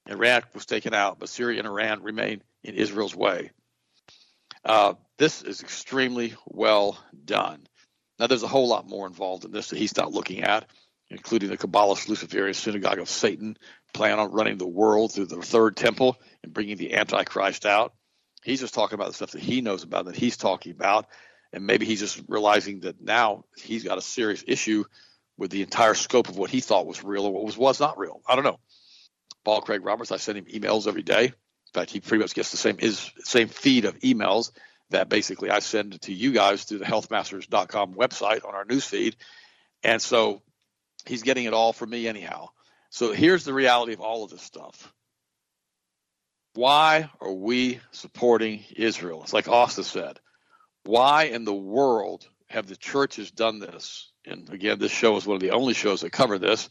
Iraq 0.07 0.53
was 0.53 0.65
taken 0.65 0.93
out, 0.93 1.19
but 1.19 1.29
Syria 1.29 1.59
and 1.59 1.67
Iran 1.67 2.01
remain 2.01 2.41
in 2.63 2.75
Israel's 2.75 3.15
way. 3.15 3.51
Uh, 4.65 4.93
this 5.17 5.43
is 5.43 5.61
extremely 5.61 6.35
well 6.47 6.97
done. 7.25 7.65
Now, 8.19 8.27
there's 8.27 8.43
a 8.43 8.47
whole 8.47 8.67
lot 8.67 8.89
more 8.89 9.05
involved 9.05 9.45
in 9.45 9.51
this 9.51 9.69
that 9.69 9.77
he's 9.77 9.95
not 9.95 10.11
looking 10.11 10.41
at, 10.41 10.65
including 11.09 11.49
the 11.49 11.57
Kabbalist 11.57 12.09
Luciferian 12.09 12.53
synagogue 12.53 12.99
of 12.99 13.09
Satan, 13.09 13.57
plan 13.93 14.19
on 14.19 14.31
running 14.31 14.57
the 14.57 14.67
world 14.67 15.13
through 15.13 15.27
the 15.27 15.41
third 15.41 15.75
temple 15.75 16.17
and 16.43 16.53
bringing 16.53 16.77
the 16.77 16.95
Antichrist 16.95 17.65
out. 17.65 17.93
He's 18.47 18.61
just 18.61 18.73
talking 18.73 18.95
about 18.95 19.09
the 19.09 19.13
stuff 19.13 19.31
that 19.31 19.41
he 19.41 19.59
knows 19.59 19.83
about, 19.83 20.05
that 20.05 20.15
he's 20.15 20.37
talking 20.37 20.71
about. 20.71 21.07
And 21.51 21.67
maybe 21.67 21.85
he's 21.85 21.99
just 21.99 22.23
realizing 22.29 22.79
that 22.81 23.01
now 23.01 23.43
he's 23.57 23.83
got 23.83 23.97
a 23.97 24.01
serious 24.01 24.41
issue 24.47 24.85
with 25.37 25.51
the 25.51 25.63
entire 25.63 25.95
scope 25.95 26.29
of 26.29 26.37
what 26.37 26.49
he 26.49 26.61
thought 26.61 26.87
was 26.87 27.03
real 27.03 27.25
or 27.25 27.33
what 27.33 27.43
was 27.43 27.57
was 27.57 27.81
not 27.81 27.97
real. 27.97 28.21
I 28.25 28.35
don't 28.35 28.45
know. 28.45 28.59
Paul 29.43 29.59
Craig 29.59 29.83
Roberts, 29.83 30.13
I 30.13 30.17
send 30.17 30.37
him 30.37 30.45
emails 30.45 30.87
every 30.87 31.03
day. 31.03 31.25
In 31.25 31.73
fact, 31.73 31.91
he 31.91 31.99
pretty 31.99 32.21
much 32.21 32.33
gets 32.33 32.51
the 32.51 32.57
same 32.57 32.77
is 32.79 33.11
same 33.19 33.49
feed 33.49 33.83
of 33.83 33.99
emails 33.99 34.51
that 34.91 35.09
basically 35.09 35.49
I 35.49 35.59
send 35.59 35.99
to 36.03 36.13
you 36.13 36.31
guys 36.31 36.63
through 36.63 36.79
the 36.79 36.85
healthmasters.com 36.85 37.95
website 37.95 38.45
on 38.45 38.55
our 38.55 38.63
news 38.63 38.85
feed. 38.85 39.17
And 39.83 40.01
so 40.01 40.41
he's 41.05 41.23
getting 41.23 41.43
it 41.43 41.53
all 41.53 41.73
from 41.73 41.89
me 41.89 42.07
anyhow. 42.07 42.47
So 42.91 43.11
here's 43.11 43.43
the 43.43 43.53
reality 43.53 43.91
of 43.91 43.99
all 43.99 44.23
of 44.23 44.31
this 44.31 44.41
stuff. 44.41 44.93
Why 46.57 47.11
are 47.21 47.31
we 47.31 47.81
supporting 47.91 48.63
Israel? 48.75 49.21
It's 49.21 49.31
like 49.31 49.47
Austin 49.47 49.83
said. 49.83 50.19
Why 50.85 51.25
in 51.25 51.45
the 51.45 51.53
world 51.53 52.27
have 52.47 52.65
the 52.65 52.75
churches 52.75 53.29
done 53.29 53.59
this? 53.59 54.11
And 54.25 54.49
again, 54.49 54.79
this 54.79 54.91
show 54.91 55.15
is 55.17 55.27
one 55.27 55.35
of 55.35 55.41
the 55.41 55.51
only 55.51 55.75
shows 55.75 56.01
that 56.01 56.11
cover 56.11 56.39
this. 56.39 56.67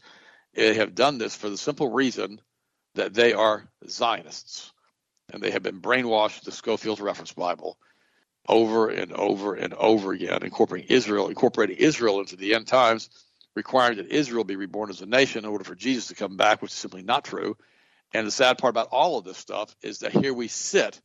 They 0.53 0.73
have 0.73 0.93
done 0.93 1.19
this 1.19 1.37
for 1.37 1.49
the 1.49 1.57
simple 1.57 1.89
reason 1.89 2.41
that 2.95 3.13
they 3.13 3.31
are 3.31 3.63
Zionists 3.87 4.73
and 5.31 5.41
they 5.41 5.51
have 5.51 5.63
been 5.63 5.79
brainwashed 5.79 6.43
the 6.43 6.51
Scofield's 6.51 6.99
Reference 6.99 7.31
Bible 7.31 7.77
over 8.45 8.89
and 8.89 9.13
over 9.13 9.53
and 9.53 9.73
over 9.73 10.11
again, 10.11 10.43
incorporating 10.43 10.89
Israel, 10.89 11.29
incorporating 11.29 11.77
Israel 11.77 12.19
into 12.19 12.35
the 12.35 12.55
end 12.55 12.67
times, 12.67 13.09
requiring 13.55 13.99
that 13.99 14.11
Israel 14.11 14.43
be 14.43 14.57
reborn 14.57 14.89
as 14.89 15.01
a 15.01 15.05
nation 15.05 15.45
in 15.45 15.49
order 15.49 15.63
for 15.63 15.75
Jesus 15.75 16.07
to 16.07 16.15
come 16.15 16.35
back, 16.35 16.61
which 16.61 16.71
is 16.71 16.77
simply 16.77 17.03
not 17.03 17.23
true. 17.23 17.55
And 18.13 18.25
the 18.25 18.31
sad 18.31 18.57
part 18.57 18.71
about 18.71 18.89
all 18.91 19.17
of 19.17 19.25
this 19.25 19.37
stuff 19.37 19.75
is 19.81 19.99
that 19.99 20.11
here 20.11 20.33
we 20.33 20.47
sit 20.47 20.99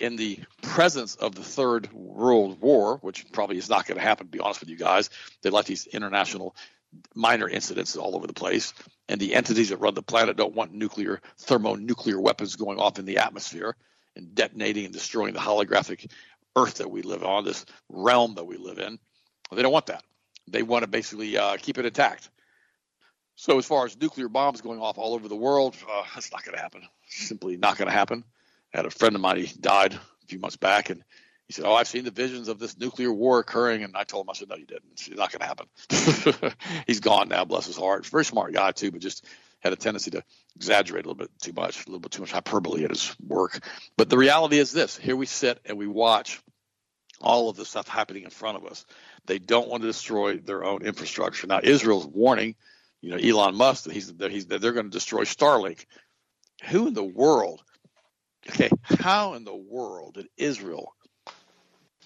in 0.00 0.16
the 0.16 0.38
presence 0.62 1.14
of 1.16 1.34
the 1.34 1.42
Third 1.42 1.92
World 1.92 2.60
War, 2.60 2.98
which 2.98 3.30
probably 3.32 3.58
is 3.58 3.68
not 3.68 3.86
going 3.86 3.98
to 3.98 4.02
happen, 4.02 4.26
to 4.26 4.30
be 4.30 4.40
honest 4.40 4.60
with 4.60 4.70
you 4.70 4.76
guys. 4.76 5.10
They 5.42 5.50
let 5.50 5.66
these 5.66 5.86
international 5.86 6.56
minor 7.14 7.48
incidents 7.48 7.96
all 7.96 8.16
over 8.16 8.26
the 8.26 8.32
place, 8.32 8.72
and 9.08 9.20
the 9.20 9.34
entities 9.34 9.68
that 9.68 9.76
run 9.76 9.94
the 9.94 10.02
planet 10.02 10.36
don't 10.36 10.54
want 10.54 10.72
nuclear, 10.72 11.20
thermonuclear 11.38 12.20
weapons 12.20 12.56
going 12.56 12.78
off 12.78 12.98
in 12.98 13.04
the 13.04 13.18
atmosphere 13.18 13.76
and 14.16 14.34
detonating 14.34 14.86
and 14.86 14.92
destroying 14.92 15.34
the 15.34 15.40
holographic 15.40 16.10
earth 16.56 16.76
that 16.76 16.90
we 16.90 17.02
live 17.02 17.22
on, 17.22 17.44
this 17.44 17.64
realm 17.88 18.34
that 18.34 18.44
we 18.44 18.56
live 18.56 18.78
in. 18.78 18.98
They 19.52 19.62
don't 19.62 19.72
want 19.72 19.86
that. 19.86 20.02
They 20.48 20.62
want 20.62 20.82
to 20.82 20.88
basically 20.88 21.36
uh, 21.36 21.56
keep 21.58 21.78
it 21.78 21.86
intact. 21.86 22.28
So, 23.40 23.56
as 23.56 23.64
far 23.64 23.86
as 23.86 23.98
nuclear 23.98 24.28
bombs 24.28 24.60
going 24.60 24.80
off 24.80 24.98
all 24.98 25.14
over 25.14 25.26
the 25.26 25.34
world, 25.34 25.74
uh, 25.90 26.02
that's 26.14 26.30
not 26.30 26.44
going 26.44 26.56
to 26.56 26.62
happen. 26.62 26.82
Simply 27.06 27.56
not 27.56 27.78
going 27.78 27.88
to 27.88 27.92
happen. 27.92 28.22
I 28.74 28.76
had 28.76 28.84
a 28.84 28.90
friend 28.90 29.14
of 29.14 29.22
mine, 29.22 29.38
he 29.38 29.46
died 29.58 29.94
a 29.94 30.26
few 30.26 30.38
months 30.38 30.58
back, 30.58 30.90
and 30.90 31.02
he 31.46 31.54
said, 31.54 31.64
Oh, 31.64 31.72
I've 31.72 31.88
seen 31.88 32.04
the 32.04 32.10
visions 32.10 32.48
of 32.48 32.58
this 32.58 32.78
nuclear 32.78 33.10
war 33.10 33.38
occurring. 33.38 33.82
And 33.82 33.96
I 33.96 34.04
told 34.04 34.26
him, 34.26 34.30
I 34.30 34.34
said, 34.34 34.50
No, 34.50 34.56
you 34.56 34.66
didn't. 34.66 34.90
It's 34.92 35.08
not 35.08 35.32
going 35.32 35.40
to 35.40 35.46
happen. 35.46 36.52
He's 36.86 37.00
gone 37.00 37.30
now, 37.30 37.46
bless 37.46 37.64
his 37.64 37.78
heart. 37.78 38.04
Very 38.04 38.26
smart 38.26 38.52
guy, 38.52 38.72
too, 38.72 38.90
but 38.90 39.00
just 39.00 39.24
had 39.60 39.72
a 39.72 39.76
tendency 39.76 40.10
to 40.10 40.22
exaggerate 40.56 41.06
a 41.06 41.08
little 41.08 41.24
bit 41.24 41.30
too 41.40 41.54
much, 41.54 41.86
a 41.86 41.88
little 41.88 42.00
bit 42.00 42.10
too 42.10 42.20
much 42.20 42.32
hyperbole 42.32 42.84
at 42.84 42.90
his 42.90 43.16
work. 43.26 43.66
But 43.96 44.10
the 44.10 44.18
reality 44.18 44.58
is 44.58 44.70
this 44.70 44.98
here 44.98 45.16
we 45.16 45.24
sit 45.24 45.60
and 45.64 45.78
we 45.78 45.86
watch 45.86 46.42
all 47.22 47.48
of 47.48 47.56
this 47.56 47.70
stuff 47.70 47.88
happening 47.88 48.24
in 48.24 48.30
front 48.30 48.58
of 48.58 48.66
us. 48.66 48.84
They 49.24 49.38
don't 49.38 49.70
want 49.70 49.82
to 49.82 49.86
destroy 49.86 50.36
their 50.36 50.62
own 50.62 50.82
infrastructure. 50.82 51.46
Now, 51.46 51.60
Israel's 51.62 52.06
warning, 52.06 52.54
you 53.00 53.10
know, 53.10 53.16
Elon 53.16 53.54
Musk 53.54 53.84
that 53.84 53.92
he's 53.92 54.12
that 54.14 54.30
he's 54.30 54.46
that 54.46 54.60
they're 54.60 54.72
going 54.72 54.86
to 54.86 54.90
destroy 54.90 55.22
Starlink. 55.22 55.86
Who 56.68 56.88
in 56.88 56.94
the 56.94 57.04
world? 57.04 57.62
Okay, 58.48 58.70
how 58.82 59.34
in 59.34 59.44
the 59.44 59.54
world 59.54 60.14
did 60.14 60.28
Israel 60.36 60.94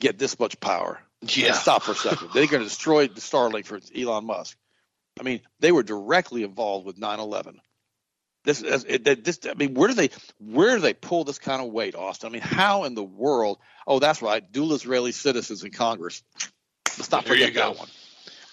get 0.00 0.18
this 0.18 0.38
much 0.38 0.58
power? 0.60 1.00
Yeah. 1.22 1.52
Stop 1.52 1.82
for 1.82 1.92
a 1.92 1.94
second. 1.94 2.30
They're 2.34 2.46
going 2.46 2.62
to 2.62 2.68
destroy 2.68 3.08
the 3.08 3.20
Starlink 3.20 3.66
for 3.66 3.80
Elon 3.96 4.26
Musk. 4.26 4.56
I 5.18 5.22
mean, 5.22 5.40
they 5.60 5.72
were 5.72 5.82
directly 5.82 6.42
involved 6.42 6.86
with 6.86 6.98
9/11. 6.98 7.56
This, 8.44 8.60
this, 8.60 9.38
I 9.48 9.54
mean, 9.54 9.72
where 9.72 9.88
do 9.88 9.94
they, 9.94 10.10
where 10.38 10.76
do 10.76 10.82
they 10.82 10.92
pull 10.92 11.24
this 11.24 11.38
kind 11.38 11.62
of 11.62 11.72
weight, 11.72 11.94
Austin? 11.94 12.28
I 12.28 12.32
mean, 12.32 12.42
how 12.42 12.84
in 12.84 12.94
the 12.94 13.02
world? 13.02 13.58
Oh, 13.86 14.00
that's 14.00 14.20
right, 14.20 14.42
dual 14.52 14.74
Israeli 14.74 15.12
citizens 15.12 15.64
in 15.64 15.70
Congress. 15.70 16.22
Let's 16.98 17.10
not 17.10 17.24
forget 17.24 17.54
that 17.54 17.78
one. 17.78 17.88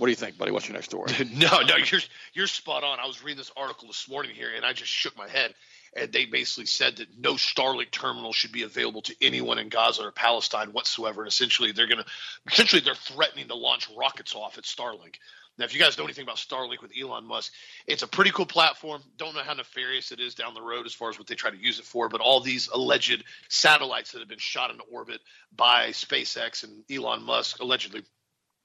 What 0.02 0.08
do 0.08 0.14
you 0.14 0.16
think, 0.16 0.36
buddy? 0.36 0.50
What's 0.50 0.68
your 0.68 0.74
next 0.74 0.88
story? 0.88 1.14
no, 1.36 1.62
no, 1.62 1.76
you're 1.76 2.02
you're 2.34 2.48
spot 2.48 2.84
on. 2.84 3.00
I 3.00 3.06
was 3.06 3.24
reading 3.24 3.38
this 3.38 3.52
article 3.56 3.88
this 3.88 4.10
morning 4.10 4.32
here, 4.34 4.50
and 4.56 4.66
I 4.66 4.74
just 4.74 4.90
shook 4.90 5.16
my 5.16 5.30
head. 5.30 5.54
And 5.96 6.12
they 6.12 6.26
basically 6.26 6.66
said 6.66 6.96
that 6.96 7.20
no 7.20 7.36
Starlink 7.36 7.92
terminal 7.92 8.34
should 8.34 8.52
be 8.52 8.64
available 8.64 9.04
to 9.04 9.16
anyone 9.22 9.60
in 9.60 9.70
Gaza 9.70 10.02
or 10.02 10.12
Palestine 10.12 10.70
whatsoever. 10.70 11.28
Essentially, 11.28 11.72
they're 11.72 11.86
to, 11.86 12.04
essentially, 12.48 12.82
they're 12.82 12.96
threatening 12.96 13.50
to 13.50 13.54
launch 13.54 13.92
rockets 13.96 14.34
off 14.34 14.58
at 14.58 14.64
Starlink. 14.64 15.18
Now, 15.60 15.66
if 15.66 15.76
you 15.76 15.80
guys 15.80 15.96
know 16.00 16.06
anything 16.06 16.24
about 16.24 16.38
Starlink 16.38 16.82
with 16.82 16.94
Elon 17.00 17.28
Musk, 17.28 17.54
it's 17.86 18.02
a 18.02 18.08
pretty 18.08 18.32
cool 18.32 18.48
platform. 18.48 19.04
Don't 19.18 19.36
know 19.36 19.44
how 19.44 19.54
nefarious 19.54 20.12
it 20.12 20.20
is 20.20 20.34
down 20.34 20.56
the 20.56 20.64
road 20.64 20.88
as 20.88 20.96
far 20.96 21.10
as 21.12 21.20
what 21.20 21.28
they 21.28 21.36
try 21.36 21.52
to 21.52 21.58
use 21.58 21.78
it 21.78 21.86
for, 21.86 22.10
but 22.10 22.22
all 22.22 22.40
these 22.40 22.70
alleged 22.70 23.24
satellites 23.50 24.14
that 24.14 24.20
have 24.20 24.28
been 24.28 24.40
shot 24.40 24.72
into 24.72 24.84
orbit 24.92 25.22
by 25.56 25.90
SpaceX 25.90 26.64
and 26.64 26.84
Elon 26.90 27.22
Musk 27.22 27.60
allegedly 27.60 28.02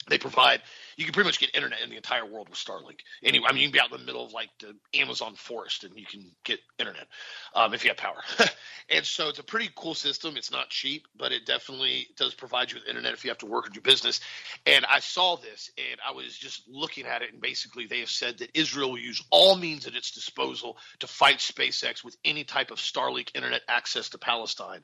they 0.08 0.18
provide 0.18 0.62
you 0.96 1.04
can 1.04 1.12
pretty 1.12 1.28
much 1.28 1.38
get 1.38 1.54
internet 1.54 1.82
in 1.82 1.90
the 1.90 1.96
entire 1.96 2.24
world 2.24 2.48
with 2.48 2.58
Starlink. 2.58 3.00
Anyway, 3.22 3.46
I 3.48 3.52
mean 3.52 3.62
you 3.62 3.68
can 3.68 3.72
be 3.72 3.80
out 3.80 3.92
in 3.92 3.98
the 3.98 4.04
middle 4.04 4.24
of 4.24 4.32
like 4.32 4.48
the 4.60 4.74
Amazon 4.94 5.34
forest 5.34 5.84
and 5.84 5.96
you 5.98 6.06
can 6.06 6.24
get 6.44 6.58
internet 6.78 7.06
um, 7.54 7.74
if 7.74 7.84
you 7.84 7.90
have 7.90 7.98
power. 7.98 8.22
and 8.90 9.04
so 9.04 9.28
it's 9.28 9.38
a 9.38 9.44
pretty 9.44 9.68
cool 9.76 9.94
system. 9.94 10.36
It's 10.36 10.50
not 10.50 10.70
cheap, 10.70 11.06
but 11.16 11.32
it 11.32 11.44
definitely 11.44 12.08
does 12.16 12.34
provide 12.34 12.70
you 12.70 12.78
with 12.78 12.88
internet 12.88 13.12
if 13.12 13.24
you 13.24 13.30
have 13.30 13.38
to 13.38 13.46
work 13.46 13.66
or 13.66 13.70
do 13.70 13.80
business. 13.80 14.20
And 14.64 14.86
I 14.86 15.00
saw 15.00 15.36
this 15.36 15.70
and 15.76 16.00
I 16.06 16.12
was 16.12 16.36
just 16.36 16.62
looking 16.68 17.04
at 17.04 17.22
it 17.22 17.32
and 17.32 17.42
basically 17.42 17.86
they 17.86 18.00
have 18.00 18.10
said 18.10 18.38
that 18.38 18.50
Israel 18.54 18.92
will 18.92 18.98
use 18.98 19.22
all 19.30 19.56
means 19.56 19.86
at 19.86 19.94
its 19.94 20.12
disposal 20.12 20.78
to 21.00 21.06
fight 21.06 21.38
SpaceX 21.38 22.02
with 22.02 22.16
any 22.24 22.44
type 22.44 22.70
of 22.70 22.78
Starlink 22.78 23.30
internet 23.34 23.62
access 23.68 24.08
to 24.10 24.18
Palestine. 24.18 24.82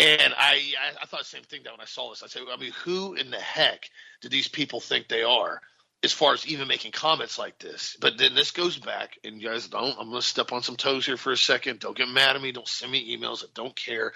And 0.00 0.34
I, 0.36 0.60
I 1.00 1.06
thought 1.06 1.20
the 1.20 1.24
same 1.24 1.44
thing 1.44 1.62
that 1.64 1.72
when 1.72 1.80
I 1.80 1.86
saw 1.86 2.10
this. 2.10 2.22
I 2.22 2.26
said, 2.26 2.42
I 2.52 2.56
mean, 2.56 2.72
who 2.84 3.14
in 3.14 3.30
the 3.30 3.38
heck 3.38 3.88
do 4.20 4.28
these 4.28 4.48
people 4.48 4.80
think 4.80 5.08
they 5.08 5.22
are? 5.22 5.60
As 6.02 6.12
far 6.12 6.34
as 6.34 6.46
even 6.46 6.68
making 6.68 6.92
comments 6.92 7.38
like 7.38 7.58
this, 7.58 7.96
but 7.98 8.18
then 8.18 8.34
this 8.34 8.50
goes 8.50 8.76
back, 8.76 9.16
and 9.24 9.40
you 9.40 9.48
guys 9.48 9.68
don't. 9.68 9.96
I'm 9.98 10.10
going 10.10 10.20
to 10.20 10.26
step 10.26 10.52
on 10.52 10.62
some 10.62 10.76
toes 10.76 11.06
here 11.06 11.16
for 11.16 11.32
a 11.32 11.36
second. 11.36 11.80
Don't 11.80 11.96
get 11.96 12.08
mad 12.10 12.36
at 12.36 12.42
me. 12.42 12.52
Don't 12.52 12.68
send 12.68 12.92
me 12.92 13.16
emails. 13.16 13.42
I 13.42 13.46
don't 13.54 13.74
care. 13.74 14.12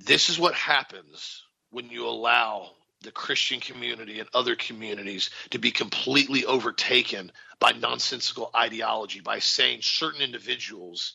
This 0.00 0.28
is 0.28 0.40
what 0.40 0.54
happens 0.54 1.44
when 1.70 1.88
you 1.88 2.08
allow 2.08 2.70
the 3.02 3.12
Christian 3.12 3.60
community 3.60 4.18
and 4.18 4.28
other 4.34 4.56
communities 4.56 5.30
to 5.50 5.58
be 5.58 5.70
completely 5.70 6.44
overtaken 6.44 7.30
by 7.60 7.72
nonsensical 7.72 8.50
ideology 8.56 9.20
by 9.20 9.38
saying 9.38 9.80
certain 9.82 10.20
individuals 10.20 11.14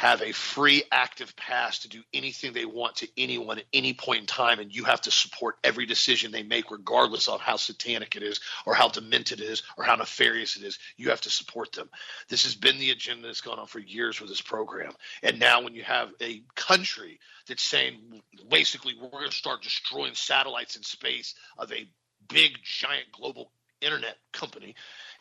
have 0.00 0.22
a 0.22 0.32
free 0.32 0.82
active 0.90 1.36
pass 1.36 1.80
to 1.80 1.88
do 1.90 2.02
anything 2.14 2.54
they 2.54 2.64
want 2.64 2.96
to 2.96 3.08
anyone 3.18 3.58
at 3.58 3.66
any 3.70 3.92
point 3.92 4.20
in 4.20 4.26
time 4.26 4.58
and 4.58 4.74
you 4.74 4.82
have 4.84 5.02
to 5.02 5.10
support 5.10 5.56
every 5.62 5.84
decision 5.84 6.32
they 6.32 6.42
make 6.42 6.70
regardless 6.70 7.28
of 7.28 7.38
how 7.38 7.56
satanic 7.56 8.16
it 8.16 8.22
is 8.22 8.40
or 8.64 8.72
how 8.72 8.88
demented 8.88 9.42
it 9.42 9.44
is 9.44 9.62
or 9.76 9.84
how 9.84 9.94
nefarious 9.94 10.56
it 10.56 10.62
is. 10.62 10.78
You 10.96 11.10
have 11.10 11.20
to 11.20 11.28
support 11.28 11.72
them. 11.72 11.90
This 12.30 12.44
has 12.44 12.54
been 12.54 12.78
the 12.78 12.92
agenda 12.92 13.26
that's 13.26 13.42
gone 13.42 13.58
on 13.58 13.66
for 13.66 13.78
years 13.78 14.22
with 14.22 14.30
this 14.30 14.40
program. 14.40 14.94
And 15.22 15.38
now 15.38 15.60
when 15.60 15.74
you 15.74 15.82
have 15.82 16.08
a 16.22 16.44
country 16.54 17.20
that's 17.46 17.62
saying 17.62 18.22
basically 18.48 18.94
we're 18.98 19.10
going 19.10 19.28
to 19.28 19.36
start 19.36 19.60
destroying 19.60 20.14
satellites 20.14 20.76
in 20.76 20.82
space 20.82 21.34
of 21.58 21.70
a 21.72 21.86
big 22.26 22.52
giant 22.62 23.12
global 23.12 23.52
internet 23.82 24.16
company 24.32 24.74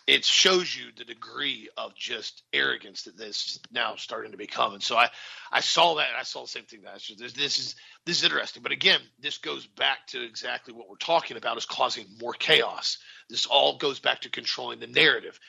it 0.10 0.26
shows 0.26 0.76
you 0.76 0.86
the 0.98 1.06
degree 1.06 1.70
of 1.78 1.94
just 1.94 2.42
arrogance 2.52 3.04
that 3.04 3.16
this 3.16 3.60
now 3.72 3.96
starting 3.96 4.32
to 4.32 4.40
become. 4.40 4.74
And 4.74 4.82
so 4.82 4.98
I, 4.98 5.10
I 5.52 5.60
saw 5.60 5.96
that 5.96 6.08
I 6.18 6.24
saw 6.24 6.42
the 6.42 6.48
same 6.48 6.64
thing. 6.64 6.82
That 6.82 7.00
this, 7.20 7.34
this 7.34 7.60
is 7.60 7.76
this 8.08 8.18
is 8.18 8.24
interesting. 8.24 8.64
But 8.64 8.72
again, 8.72 9.02
this 9.20 9.38
goes 9.38 9.68
back 9.68 10.08
to 10.08 10.24
exactly 10.24 10.74
what 10.74 10.90
we're 10.90 10.96
talking 10.96 11.38
about 11.38 11.58
is 11.58 11.68
causing 11.68 12.08
more 12.20 12.34
chaos. 12.34 12.98
This 13.30 13.46
all 13.46 13.78
goes 13.78 14.00
back 14.00 14.22
to 14.22 14.32
controlling 14.32 14.80
the 14.80 14.88
narrative. 14.88 15.40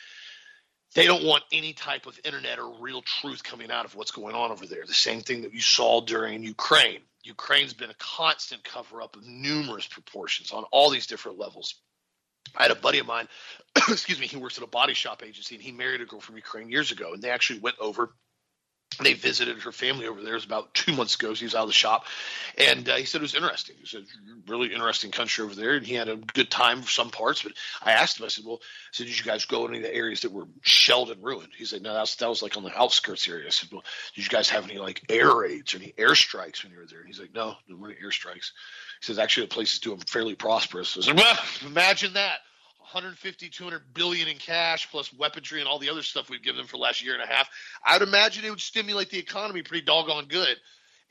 They 0.94 1.06
don't 1.06 1.24
want 1.24 1.44
any 1.52 1.72
type 1.72 2.04
of 2.04 2.20
internet 2.22 2.58
or 2.58 2.80
real 2.80 3.00
truth 3.00 3.42
coming 3.42 3.70
out 3.70 3.86
of 3.86 3.94
what's 3.94 4.10
going 4.10 4.34
on 4.34 4.50
over 4.50 4.66
there. 4.66 4.84
The 4.86 4.92
same 4.92 5.22
thing 5.22 5.42
that 5.42 5.54
you 5.54 5.62
saw 5.62 6.02
during 6.02 6.42
Ukraine. 6.42 7.00
Ukraine's 7.22 7.72
been 7.72 7.90
a 7.90 7.94
constant 7.98 8.62
cover 8.64 9.00
up 9.00 9.16
of 9.16 9.26
numerous 9.26 9.86
proportions 9.86 10.52
on 10.52 10.64
all 10.70 10.90
these 10.90 11.06
different 11.06 11.38
levels 11.38 11.76
I 12.56 12.62
had 12.62 12.70
a 12.70 12.76
buddy 12.76 12.98
of 12.98 13.06
mine, 13.06 13.28
excuse 13.88 14.18
me, 14.18 14.26
he 14.26 14.36
works 14.36 14.58
at 14.58 14.64
a 14.64 14.68
body 14.68 14.94
shop 14.94 15.22
agency 15.24 15.54
and 15.54 15.62
he 15.62 15.72
married 15.72 16.00
a 16.00 16.04
girl 16.04 16.20
from 16.20 16.36
Ukraine 16.36 16.70
years 16.70 16.92
ago. 16.92 17.12
And 17.12 17.22
they 17.22 17.30
actually 17.30 17.60
went 17.60 17.76
over 17.80 18.14
they 18.98 19.14
visited 19.14 19.62
her 19.62 19.72
family 19.72 20.06
over 20.06 20.22
there. 20.22 20.32
It 20.32 20.36
was 20.36 20.44
about 20.44 20.74
two 20.74 20.92
months 20.92 21.14
ago. 21.14 21.32
So 21.32 21.38
he 21.38 21.44
was 21.46 21.54
out 21.54 21.62
of 21.62 21.68
the 21.68 21.74
shop, 21.74 22.04
and 22.58 22.88
uh, 22.88 22.96
he 22.96 23.04
said 23.04 23.20
it 23.20 23.22
was 23.22 23.34
interesting. 23.34 23.76
He 23.78 23.86
said 23.86 24.04
really 24.46 24.72
interesting 24.72 25.10
country 25.10 25.44
over 25.44 25.54
there, 25.54 25.74
and 25.74 25.86
he 25.86 25.94
had 25.94 26.08
a 26.08 26.16
good 26.16 26.50
time 26.50 26.82
for 26.82 26.90
some 26.90 27.10
parts. 27.10 27.42
But 27.42 27.52
I 27.82 27.92
asked 27.92 28.18
him, 28.18 28.26
I 28.26 28.28
said, 28.28 28.44
"Well, 28.44 28.60
I 28.62 28.88
said, 28.92 29.06
did 29.06 29.18
you 29.18 29.24
guys 29.24 29.44
go 29.44 29.64
in 29.64 29.74
any 29.74 29.78
of 29.78 29.84
the 29.84 29.94
areas 29.94 30.20
that 30.20 30.32
were 30.32 30.48
shelled 30.62 31.10
and 31.10 31.22
ruined?" 31.22 31.50
He 31.56 31.64
said, 31.64 31.82
"No, 31.82 31.94
that's 31.94 32.16
that 32.16 32.28
was 32.28 32.42
like 32.42 32.56
on 32.56 32.64
the 32.64 32.78
outskirts 32.78 33.28
area." 33.28 33.46
I 33.46 33.50
said, 33.50 33.70
"Well, 33.72 33.84
did 34.14 34.24
you 34.24 34.30
guys 34.30 34.50
have 34.50 34.64
any 34.64 34.78
like 34.78 35.02
air 35.08 35.34
raids 35.34 35.74
or 35.74 35.78
any 35.78 35.94
airstrikes 35.96 36.62
when 36.62 36.72
you 36.72 36.78
were 36.78 36.86
there?" 36.86 37.00
And 37.00 37.06
he's 37.06 37.20
like, 37.20 37.34
"No, 37.34 37.54
weren't 37.68 38.00
airstrikes." 38.00 38.52
He 39.00 39.02
says, 39.02 39.18
"Actually, 39.18 39.46
the 39.46 39.54
place 39.54 39.72
is 39.74 39.80
doing 39.80 40.00
fairly 40.00 40.34
prosperous." 40.34 40.98
I 40.98 41.02
said, 41.02 41.16
"Well, 41.16 41.38
imagine 41.66 42.14
that." 42.14 42.40
150, 42.92 43.48
200 43.48 43.94
billion 43.94 44.28
in 44.28 44.36
cash 44.36 44.90
plus 44.90 45.12
weaponry 45.12 45.60
and 45.60 45.68
all 45.68 45.78
the 45.78 45.90
other 45.90 46.02
stuff 46.02 46.28
we've 46.28 46.42
given 46.42 46.58
them 46.58 46.66
for 46.66 46.76
the 46.76 46.82
last 46.82 47.04
year 47.04 47.14
and 47.14 47.22
a 47.22 47.26
half, 47.26 47.48
I'd 47.84 48.02
imagine 48.02 48.44
it 48.44 48.50
would 48.50 48.60
stimulate 48.60 49.10
the 49.10 49.18
economy 49.18 49.62
pretty 49.62 49.84
doggone 49.84 50.26
good. 50.26 50.56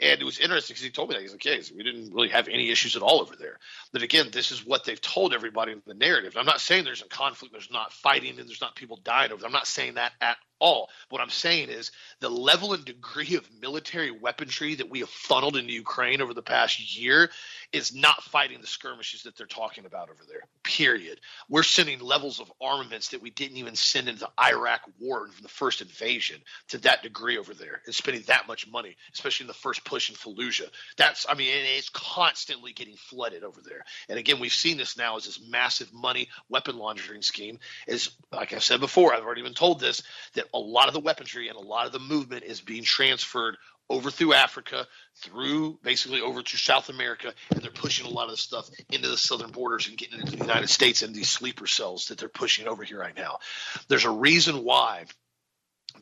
And 0.01 0.21
it 0.21 0.23
was 0.23 0.39
interesting 0.39 0.73
because 0.73 0.83
he 0.83 0.91
told 0.91 1.09
me 1.09 1.15
that 1.15 1.21
he's 1.21 1.33
like, 1.33 1.43
"Yeah, 1.43 1.57
we 1.75 1.83
didn't 1.83 2.13
really 2.13 2.29
have 2.29 2.47
any 2.47 2.69
issues 2.69 2.95
at 2.95 3.01
all 3.01 3.19
over 3.19 3.35
there." 3.35 3.59
But 3.91 4.01
again, 4.01 4.29
this 4.31 4.51
is 4.51 4.65
what 4.65 4.85
they've 4.85 5.01
told 5.01 5.33
everybody 5.33 5.73
in 5.73 5.81
the 5.85 5.93
narrative. 5.93 6.37
I'm 6.37 6.45
not 6.45 6.61
saying 6.61 6.85
there's 6.85 7.01
a 7.01 7.07
conflict, 7.07 7.51
there's 7.51 7.71
not 7.71 7.91
fighting, 7.91 8.39
and 8.39 8.47
there's 8.47 8.61
not 8.61 8.75
people 8.75 8.97
dying 9.03 9.31
over. 9.31 9.41
There. 9.41 9.47
I'm 9.47 9.53
not 9.53 9.67
saying 9.67 9.95
that 9.95 10.13
at 10.21 10.37
all. 10.59 10.89
What 11.09 11.21
I'm 11.21 11.29
saying 11.29 11.69
is 11.69 11.91
the 12.19 12.29
level 12.29 12.73
and 12.73 12.83
degree 12.83 13.35
of 13.35 13.49
military 13.61 14.11
weaponry 14.11 14.75
that 14.75 14.89
we 14.89 14.99
have 14.99 15.09
funneled 15.09 15.55
into 15.55 15.73
Ukraine 15.73 16.21
over 16.21 16.33
the 16.33 16.41
past 16.41 16.97
year 16.97 17.29
is 17.71 17.93
not 17.93 18.23
fighting 18.23 18.61
the 18.61 18.67
skirmishes 18.67 19.23
that 19.23 19.37
they're 19.37 19.47
talking 19.47 19.85
about 19.85 20.09
over 20.09 20.23
there. 20.27 20.41
Period. 20.63 21.19
We're 21.49 21.63
sending 21.63 21.99
levels 21.99 22.39
of 22.39 22.51
armaments 22.61 23.09
that 23.09 23.21
we 23.21 23.29
didn't 23.29 23.57
even 23.57 23.75
send 23.75 24.07
into 24.07 24.21
the 24.21 24.43
Iraq 24.43 24.81
war 24.99 25.27
from 25.27 25.43
the 25.43 25.49
first 25.49 25.81
invasion 25.81 26.37
to 26.69 26.77
that 26.79 27.03
degree 27.03 27.37
over 27.37 27.53
there 27.53 27.81
and 27.85 27.95
spending 27.95 28.23
that 28.27 28.47
much 28.47 28.69
money, 28.69 28.95
especially 29.13 29.45
in 29.45 29.47
the 29.47 29.53
first 29.53 29.83
push 29.85 30.09
in 30.09 30.15
Fallujah. 30.15 30.69
That's 30.97 31.25
I 31.29 31.35
mean, 31.35 31.49
it's 31.77 31.89
constantly 31.89 32.73
getting 32.73 32.95
flooded 32.95 33.43
over 33.43 33.61
there. 33.63 33.83
And 34.09 34.17
again, 34.19 34.39
we've 34.39 34.51
seen 34.51 34.77
this 34.77 34.97
now 34.97 35.17
as 35.17 35.25
this 35.25 35.41
massive 35.47 35.93
money 35.93 36.29
weapon 36.49 36.77
laundering 36.77 37.21
scheme. 37.21 37.59
Is 37.87 38.11
like 38.31 38.53
I've 38.53 38.63
said 38.63 38.79
before, 38.79 39.13
I've 39.13 39.23
already 39.23 39.43
been 39.43 39.53
told 39.53 39.79
this 39.79 40.03
that 40.33 40.45
a 40.53 40.59
lot 40.59 40.87
of 40.87 40.93
the 40.93 40.99
weaponry 40.99 41.47
and 41.47 41.57
a 41.57 41.61
lot 41.61 41.85
of 41.85 41.91
the 41.91 41.99
movement 41.99 42.43
is 42.43 42.61
being 42.61 42.83
transferred 42.83 43.57
over 43.89 44.11
through 44.11 44.33
Africa, 44.33 44.87
through 45.17 45.79
basically 45.83 46.21
over 46.21 46.43
to 46.43 46.57
South 46.57 46.89
America, 46.89 47.33
and 47.49 47.61
they're 47.61 47.71
pushing 47.71 48.05
a 48.05 48.09
lot 48.09 48.25
of 48.25 48.31
the 48.31 48.37
stuff 48.37 48.69
into 48.91 49.09
the 49.09 49.17
southern 49.17 49.51
borders 49.51 49.87
and 49.87 49.97
getting 49.97 50.19
into 50.19 50.31
the 50.31 50.37
United 50.37 50.69
States 50.69 51.01
and 51.01 51.15
these 51.15 51.29
sleeper 51.29 51.65
cells 51.65 52.07
that 52.07 52.19
they're 52.19 52.29
pushing 52.29 52.67
over 52.67 52.83
here 52.83 52.99
right 52.99 53.15
now. 53.15 53.39
There's 53.87 54.05
a 54.05 54.11
reason 54.11 54.63
why 54.63 55.05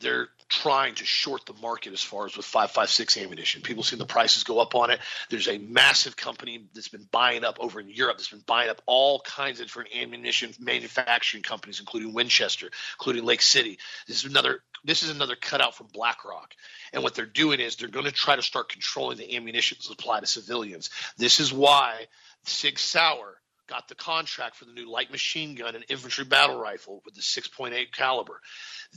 they're 0.00 0.28
trying 0.48 0.94
to 0.94 1.04
short 1.04 1.44
the 1.46 1.54
market 1.60 1.92
as 1.92 2.02
far 2.02 2.24
as 2.26 2.36
with 2.36 2.46
556 2.46 3.18
ammunition. 3.18 3.62
People 3.62 3.82
see 3.82 3.96
the 3.96 4.06
prices 4.06 4.44
go 4.44 4.60
up 4.60 4.74
on 4.74 4.90
it. 4.90 4.98
There's 5.28 5.48
a 5.48 5.58
massive 5.58 6.16
company 6.16 6.66
that's 6.74 6.88
been 6.88 7.06
buying 7.10 7.44
up 7.44 7.58
over 7.60 7.80
in 7.80 7.88
Europe 7.88 8.16
that's 8.16 8.30
been 8.30 8.42
buying 8.46 8.70
up 8.70 8.80
all 8.86 9.20
kinds 9.20 9.60
of 9.60 9.66
different 9.66 9.90
ammunition 9.94 10.54
manufacturing 10.58 11.42
companies, 11.42 11.80
including 11.80 12.14
Winchester, 12.14 12.70
including 12.98 13.24
Lake 13.24 13.42
City. 13.42 13.78
This 14.06 14.24
is 14.24 14.30
another 14.30 14.62
this 14.84 15.02
is 15.02 15.10
another 15.10 15.36
cutout 15.36 15.74
from 15.74 15.88
BlackRock. 15.92 16.54
And 16.92 17.02
what 17.02 17.14
they're 17.14 17.26
doing 17.26 17.60
is 17.60 17.76
they're 17.76 17.88
going 17.88 18.06
to 18.06 18.12
try 18.12 18.36
to 18.36 18.42
start 18.42 18.68
controlling 18.68 19.18
the 19.18 19.36
ammunition 19.36 19.80
supply 19.80 20.20
to 20.20 20.26
civilians. 20.26 20.90
This 21.16 21.40
is 21.40 21.52
why 21.52 22.06
Sig 22.44 22.78
Sauer 22.78 23.37
got 23.68 23.86
the 23.86 23.94
contract 23.94 24.56
for 24.56 24.64
the 24.64 24.72
new 24.72 24.90
light 24.90 25.10
machine 25.10 25.54
gun 25.54 25.74
and 25.74 25.84
infantry 25.88 26.24
battle 26.24 26.58
rifle 26.58 27.02
with 27.04 27.14
the 27.14 27.20
6.8 27.20 27.92
caliber. 27.92 28.40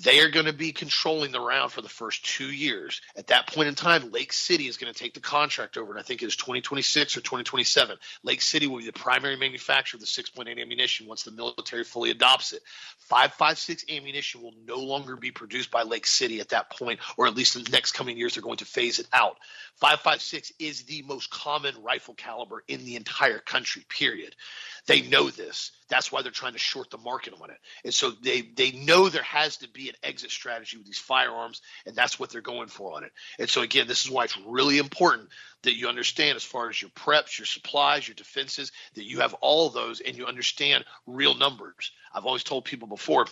They 0.03 0.21
are 0.21 0.29
going 0.29 0.45
to 0.45 0.53
be 0.53 0.71
controlling 0.71 1.31
the 1.31 1.41
round 1.41 1.73
for 1.73 1.81
the 1.81 1.89
first 1.89 2.23
two 2.25 2.49
years. 2.49 3.01
At 3.17 3.27
that 3.27 3.47
point 3.47 3.67
in 3.67 3.75
time, 3.75 4.11
Lake 4.11 4.31
City 4.31 4.67
is 4.67 4.77
going 4.77 4.91
to 4.91 4.97
take 4.97 5.13
the 5.13 5.19
contract 5.19 5.75
over, 5.75 5.91
and 5.91 5.99
I 5.99 6.03
think 6.03 6.23
it 6.23 6.27
is 6.27 6.37
2026 6.37 7.17
or 7.17 7.19
2027. 7.19 7.97
Lake 8.23 8.41
City 8.41 8.67
will 8.67 8.77
be 8.77 8.85
the 8.85 8.93
primary 8.93 9.35
manufacturer 9.35 9.97
of 9.97 10.01
the 10.01 10.07
6.8 10.07 10.61
ammunition 10.61 11.07
once 11.07 11.23
the 11.23 11.31
military 11.31 11.83
fully 11.83 12.09
adopts 12.09 12.53
it. 12.53 12.61
5.56 13.11 13.95
ammunition 13.95 14.41
will 14.41 14.53
no 14.65 14.77
longer 14.77 15.17
be 15.17 15.31
produced 15.31 15.69
by 15.69 15.83
Lake 15.83 16.07
City 16.07 16.39
at 16.39 16.49
that 16.49 16.69
point, 16.69 17.01
or 17.17 17.27
at 17.27 17.35
least 17.35 17.57
in 17.57 17.63
the 17.63 17.71
next 17.71 17.91
coming 17.91 18.17
years, 18.17 18.35
they're 18.35 18.43
going 18.43 18.57
to 18.57 18.65
phase 18.65 18.99
it 18.99 19.07
out. 19.11 19.37
5.56 19.81 20.53
is 20.59 20.83
the 20.83 21.01
most 21.01 21.29
common 21.29 21.75
rifle 21.83 22.13
caliber 22.13 22.63
in 22.69 22.85
the 22.85 22.95
entire 22.95 23.39
country, 23.39 23.85
period. 23.89 24.35
They 24.87 25.01
know 25.01 25.29
this. 25.29 25.71
That's 25.89 26.11
why 26.11 26.21
they're 26.21 26.31
trying 26.31 26.53
to 26.53 26.59
short 26.59 26.89
the 26.89 26.97
market 26.97 27.33
on 27.41 27.49
it. 27.49 27.57
And 27.83 27.93
so 27.93 28.11
they 28.11 28.41
they 28.41 28.71
know 28.71 29.09
there 29.09 29.23
has 29.23 29.57
to 29.57 29.69
be 29.69 29.89
an 29.89 29.95
exit 30.03 30.31
strategy 30.31 30.77
with 30.77 30.85
these 30.85 30.99
firearms, 30.99 31.61
and 31.85 31.95
that's 31.95 32.19
what 32.19 32.29
they're 32.29 32.41
going 32.41 32.67
for 32.67 32.95
on 32.95 33.03
it. 33.03 33.11
And 33.39 33.49
so 33.49 33.61
again, 33.61 33.87
this 33.87 34.05
is 34.05 34.11
why 34.11 34.25
it's 34.25 34.37
really 34.45 34.77
important 34.77 35.29
that 35.63 35.75
you 35.75 35.87
understand 35.87 36.35
as 36.35 36.43
far 36.43 36.69
as 36.69 36.81
your 36.81 36.91
preps, 36.91 37.37
your 37.37 37.45
supplies, 37.45 38.07
your 38.07 38.15
defenses, 38.15 38.71
that 38.95 39.05
you 39.05 39.19
have 39.19 39.33
all 39.35 39.69
those 39.69 39.99
and 39.99 40.17
you 40.17 40.25
understand 40.25 40.85
real 41.05 41.35
numbers. 41.35 41.91
I've 42.13 42.25
always 42.25 42.43
told 42.43 42.65
people 42.65 42.87
before 42.87 43.27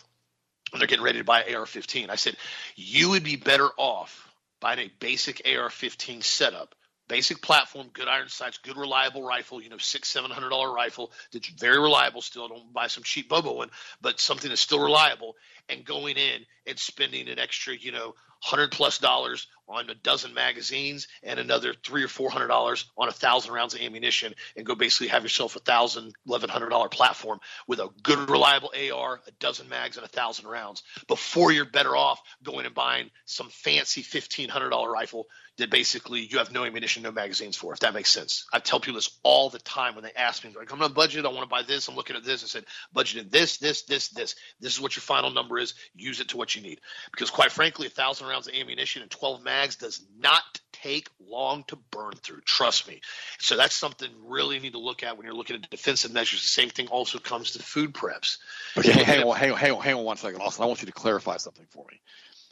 when 0.71 0.79
they're 0.79 0.87
getting 0.87 1.03
ready 1.03 1.19
to 1.19 1.23
buy 1.23 1.43
AR-15, 1.43 2.09
I 2.09 2.15
said 2.15 2.35
you 2.75 3.09
would 3.09 3.23
be 3.23 3.35
better 3.35 3.69
off 3.77 4.31
buying 4.59 4.79
a 4.79 4.91
basic 4.99 5.41
AR-15 5.45 6.23
setup 6.23 6.75
basic 7.09 7.41
platform, 7.41 7.87
good 7.91 8.07
iron 8.07 8.29
sights, 8.29 8.59
good 8.59 8.77
reliable 8.77 9.23
rifle, 9.23 9.61
you 9.61 9.69
know, 9.69 9.77
six, 9.77 10.07
seven 10.07 10.31
hundred 10.31 10.49
dollar 10.49 10.71
rifle 10.71 11.11
that's 11.33 11.49
very 11.49 11.79
reliable 11.79 12.21
still. 12.21 12.47
Don't 12.47 12.71
buy 12.71 12.87
some 12.87 13.03
cheap 13.03 13.27
Bobo 13.27 13.55
one, 13.55 13.69
but 14.01 14.21
something 14.21 14.47
that's 14.47 14.61
still 14.61 14.81
reliable 14.81 15.35
and 15.67 15.83
going 15.83 16.15
in 16.15 16.45
and 16.65 16.79
spending 16.79 17.27
an 17.27 17.39
extra, 17.39 17.75
you 17.75 17.91
know, 17.91 18.13
hundred 18.41 18.71
plus 18.71 18.97
dollars 18.97 19.47
on 19.67 19.89
a 19.89 19.95
dozen 19.95 20.33
magazines 20.33 21.07
and 21.21 21.39
another 21.39 21.73
three 21.73 22.03
or 22.03 22.07
four 22.07 22.29
hundred 22.29 22.47
dollars 22.47 22.85
on 22.97 23.07
a 23.07 23.11
thousand 23.11 23.53
rounds 23.53 23.73
of 23.75 23.81
ammunition 23.81 24.33
and 24.55 24.65
go 24.65 24.75
basically 24.75 25.07
have 25.07 25.23
yourself 25.23 25.55
a 25.55 25.59
thousand, 25.59 26.13
eleven 26.27 26.49
hundred 26.49 26.69
dollar 26.69 26.89
platform 26.89 27.39
with 27.67 27.79
a 27.79 27.89
good 28.01 28.29
reliable 28.29 28.71
AR, 28.93 29.21
a 29.27 29.31
dozen 29.39 29.69
mags, 29.69 29.97
and 29.97 30.05
a 30.05 30.09
thousand 30.09 30.47
rounds 30.47 30.83
before 31.07 31.51
you're 31.51 31.65
better 31.65 31.95
off 31.95 32.21
going 32.43 32.65
and 32.65 32.75
buying 32.75 33.09
some 33.25 33.49
fancy 33.49 34.01
fifteen 34.01 34.49
hundred 34.49 34.69
dollar 34.69 34.91
rifle 34.91 35.27
that 35.59 35.69
basically 35.69 36.21
you 36.21 36.37
have 36.37 36.51
no 36.51 36.65
ammunition, 36.65 37.03
no 37.03 37.11
magazines 37.11 37.55
for, 37.55 37.73
if 37.73 37.79
that 37.79 37.93
makes 37.93 38.11
sense. 38.11 38.45
I 38.51 38.59
tell 38.59 38.79
people 38.79 38.95
this 38.95 39.19
all 39.23 39.49
the 39.49 39.59
time 39.59 39.93
when 39.95 40.03
they 40.03 40.11
ask 40.15 40.43
me, 40.43 40.53
like, 40.57 40.71
I'm 40.71 40.81
on 40.81 40.89
a 40.89 40.93
budget, 40.93 41.25
I 41.25 41.29
want 41.29 41.41
to 41.41 41.47
buy 41.47 41.63
this, 41.63 41.87
I'm 41.87 41.95
looking 41.95 42.15
at 42.15 42.23
this. 42.23 42.43
I 42.43 42.47
said, 42.47 42.65
budgeted 42.95 43.29
this, 43.29 43.57
this, 43.57 43.83
this, 43.83 44.09
this. 44.09 44.35
This 44.59 44.73
is 44.73 44.81
what 44.81 44.95
your 44.95 45.01
final 45.01 45.31
number 45.31 45.59
is. 45.59 45.73
Use 45.93 46.21
it 46.21 46.29
to 46.29 46.37
what 46.37 46.55
you 46.55 46.61
need. 46.61 46.79
Because 47.11 47.29
quite 47.29 47.51
frankly, 47.51 47.87
a 47.87 47.89
thousand 47.89 48.27
rounds 48.29 48.47
of 48.47 48.53
ammunition 48.53 49.01
and 49.01 49.11
12 49.11 49.43
mags 49.43 49.75
does 49.75 50.01
not 50.17 50.43
take 50.71 51.09
long 51.19 51.63
to 51.65 51.77
burn 51.91 52.13
through. 52.13 52.41
Trust 52.45 52.87
me. 52.87 53.01
So 53.39 53.57
that's 53.57 53.75
something 53.75 54.09
really 54.25 54.55
you 54.55 54.61
need 54.61 54.73
to 54.73 54.79
look 54.79 55.03
at 55.03 55.17
when 55.17 55.25
you're 55.25 55.35
looking 55.35 55.57
at 55.57 55.69
defensive 55.69 56.13
measures. 56.13 56.41
The 56.41 56.47
same 56.47 56.69
thing 56.69 56.87
also 56.87 57.19
comes 57.19 57.51
to 57.51 57.59
food 57.59 57.93
preps. 57.93 58.37
Okay, 58.77 58.91
hang 58.91 59.23
on, 59.23 59.35
hang 59.35 59.51
on, 59.51 59.57
hang 59.57 59.71
on, 59.71 59.81
hang 59.81 59.95
on 59.95 60.03
one 60.03 60.17
second, 60.17 60.41
Austin. 60.41 60.63
I 60.63 60.67
want 60.67 60.81
you 60.81 60.85
to 60.87 60.93
clarify 60.93 61.37
something 61.37 61.65
for 61.69 61.85
me. 61.91 61.99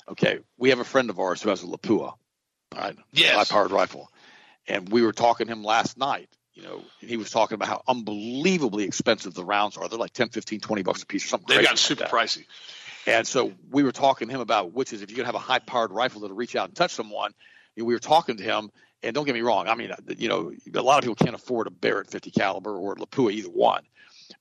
Okay, 0.10 0.40
we 0.58 0.70
have 0.70 0.80
a 0.80 0.86
friend 0.86 1.10
of 1.10 1.20
ours 1.20 1.42
who 1.42 1.50
has 1.50 1.64
a 1.64 1.68
Lapua 1.68 2.14
right? 2.76 2.96
Yes. 3.12 3.36
High 3.36 3.56
powered 3.56 3.72
rifle. 3.72 4.10
And 4.68 4.90
we 4.90 5.02
were 5.02 5.14
talking 5.14 5.48
to 5.48 5.54
him 5.54 5.64
last 5.64 5.98
night, 5.98 6.30
you 6.54 6.64
know, 6.64 6.84
and 7.02 7.10
he 7.10 7.18
was 7.18 7.32
talking 7.32 7.56
about 7.56 7.70
how 7.70 7.84
unbelievably 7.88 8.84
expensive 8.84 9.34
the 9.34 9.46
rounds 9.46 9.78
are. 9.78 9.88
They're 9.88 10.00
like 10.00 10.14
10, 10.14 10.30
15, 10.30 10.60
20 10.60 10.84
bucks 10.84 11.04
a 11.04 11.06
piece 11.06 11.26
or 11.26 11.30
something. 11.30 11.48
They've 11.48 11.64
gotten 11.64 11.74
like 11.74 11.78
super 11.78 12.04
that. 12.04 12.12
pricey. 12.12 12.46
And 13.08 13.26
so 13.26 13.54
we 13.72 13.84
were 13.84 13.94
talking 13.94 14.28
to 14.28 14.34
him 14.34 14.42
about 14.42 14.74
which 14.74 14.92
is 14.92 15.02
if 15.02 15.10
you're 15.10 15.20
to 15.20 15.26
have 15.26 15.36
a 15.36 15.40
high 15.40 15.60
powered 15.60 15.92
rifle 15.92 16.22
that'll 16.22 16.36
reach 16.36 16.56
out 16.56 16.68
and 16.68 16.76
touch 16.76 16.92
someone, 16.92 17.32
And 17.78 17.88
we 17.88 17.94
were 17.94 18.00
talking 18.00 18.38
to 18.38 18.44
him. 18.44 18.70
And 19.04 19.14
don't 19.14 19.26
get 19.26 19.36
me 19.36 19.42
wrong, 19.42 19.68
I 19.68 19.76
mean, 19.76 19.92
uh, 19.92 19.96
you 20.18 20.28
know, 20.28 20.52
a 20.74 20.82
lot 20.82 20.98
of 20.98 21.04
people 21.04 21.24
can't 21.24 21.36
afford 21.36 21.68
a 21.68 21.70
Barrett 21.70 22.10
50 22.10 22.32
caliber 22.32 22.76
or 22.76 22.94
a 22.94 22.96
Lapua, 22.96 23.32
either 23.32 23.50
one. 23.50 23.84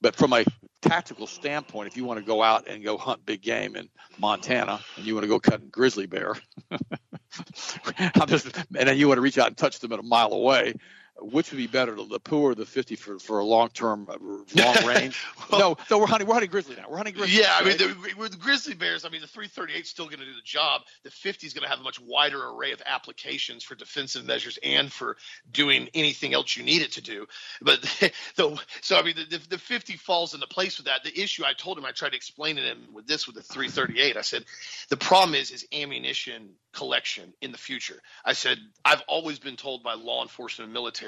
But 0.00 0.16
from 0.16 0.32
a 0.32 0.44
tactical 0.80 1.26
standpoint, 1.26 1.88
if 1.88 1.96
you 1.96 2.06
want 2.06 2.20
to 2.20 2.24
go 2.24 2.42
out 2.42 2.66
and 2.66 2.82
go 2.82 2.96
hunt 2.96 3.24
big 3.26 3.42
game 3.42 3.76
in 3.76 3.90
Montana 4.18 4.80
and 4.96 5.04
you 5.04 5.14
want 5.14 5.24
to 5.24 5.28
go 5.28 5.38
cut 5.38 5.70
grizzly 5.70 6.06
bear, 6.06 6.36
just, 8.26 8.56
and 8.56 8.88
then 8.88 8.96
you 8.96 9.08
want 9.08 9.18
to 9.18 9.22
reach 9.22 9.36
out 9.36 9.48
and 9.48 9.56
touch 9.58 9.78
them 9.78 9.92
at 9.92 9.98
a 9.98 10.02
mile 10.02 10.32
away, 10.32 10.74
which 11.20 11.50
would 11.50 11.56
be 11.56 11.66
better, 11.66 11.94
the 11.94 12.20
poor 12.20 12.52
or 12.52 12.54
the 12.54 12.66
50 12.66 12.96
for, 12.96 13.18
for 13.18 13.38
a 13.38 13.44
long 13.44 13.68
term, 13.70 14.06
uh, 14.10 14.16
long 14.54 14.86
range? 14.86 15.24
well, 15.50 15.60
no, 15.60 15.76
no, 15.90 15.98
we're 15.98 16.06
hunting, 16.06 16.28
we're 16.28 16.34
hunting 16.34 16.50
grizzly 16.50 16.76
now. 16.76 16.84
We're 16.88 16.98
hunting 16.98 17.14
grizzly. 17.14 17.40
Yeah, 17.40 17.52
right? 17.60 17.62
I 17.62 17.68
mean, 17.68 17.78
the, 17.78 18.14
with 18.18 18.32
the 18.32 18.38
grizzly 18.38 18.74
bears, 18.74 19.04
I 19.04 19.08
mean, 19.08 19.22
the 19.22 19.26
338 19.26 19.80
is 19.80 19.88
still 19.88 20.06
going 20.06 20.18
to 20.18 20.26
do 20.26 20.34
the 20.34 20.42
job. 20.44 20.82
The 21.04 21.10
50 21.10 21.46
is 21.46 21.54
going 21.54 21.62
to 21.62 21.68
have 21.68 21.80
a 21.80 21.82
much 21.82 22.00
wider 22.00 22.48
array 22.50 22.72
of 22.72 22.82
applications 22.84 23.64
for 23.64 23.74
defensive 23.74 24.26
measures 24.26 24.58
and 24.62 24.92
for 24.92 25.16
doing 25.50 25.88
anything 25.94 26.34
else 26.34 26.56
you 26.56 26.62
need 26.62 26.82
it 26.82 26.92
to 26.92 27.00
do. 27.00 27.26
But 27.62 27.82
the, 28.36 28.60
so, 28.82 28.96
I 28.96 29.02
mean, 29.02 29.14
the, 29.16 29.38
the, 29.38 29.48
the 29.48 29.58
50 29.58 29.96
falls 29.96 30.34
into 30.34 30.46
place 30.46 30.76
with 30.76 30.86
that. 30.86 31.02
The 31.02 31.18
issue 31.18 31.44
I 31.44 31.54
told 31.54 31.78
him, 31.78 31.86
I 31.86 31.92
tried 31.92 32.10
to 32.10 32.16
explain 32.16 32.56
to 32.56 32.62
him 32.62 32.88
with 32.92 33.06
this 33.06 33.26
with 33.26 33.36
the 33.36 33.42
338. 33.42 34.16
I 34.16 34.20
said, 34.20 34.44
the 34.90 34.96
problem 34.96 35.34
is, 35.34 35.50
is 35.50 35.66
ammunition 35.72 36.50
collection 36.72 37.32
in 37.40 37.52
the 37.52 37.58
future. 37.58 38.00
I 38.24 38.34
said, 38.34 38.58
I've 38.84 39.02
always 39.08 39.38
been 39.38 39.56
told 39.56 39.82
by 39.82 39.94
law 39.94 40.22
enforcement 40.22 40.66
and 40.66 40.74
military 40.74 41.05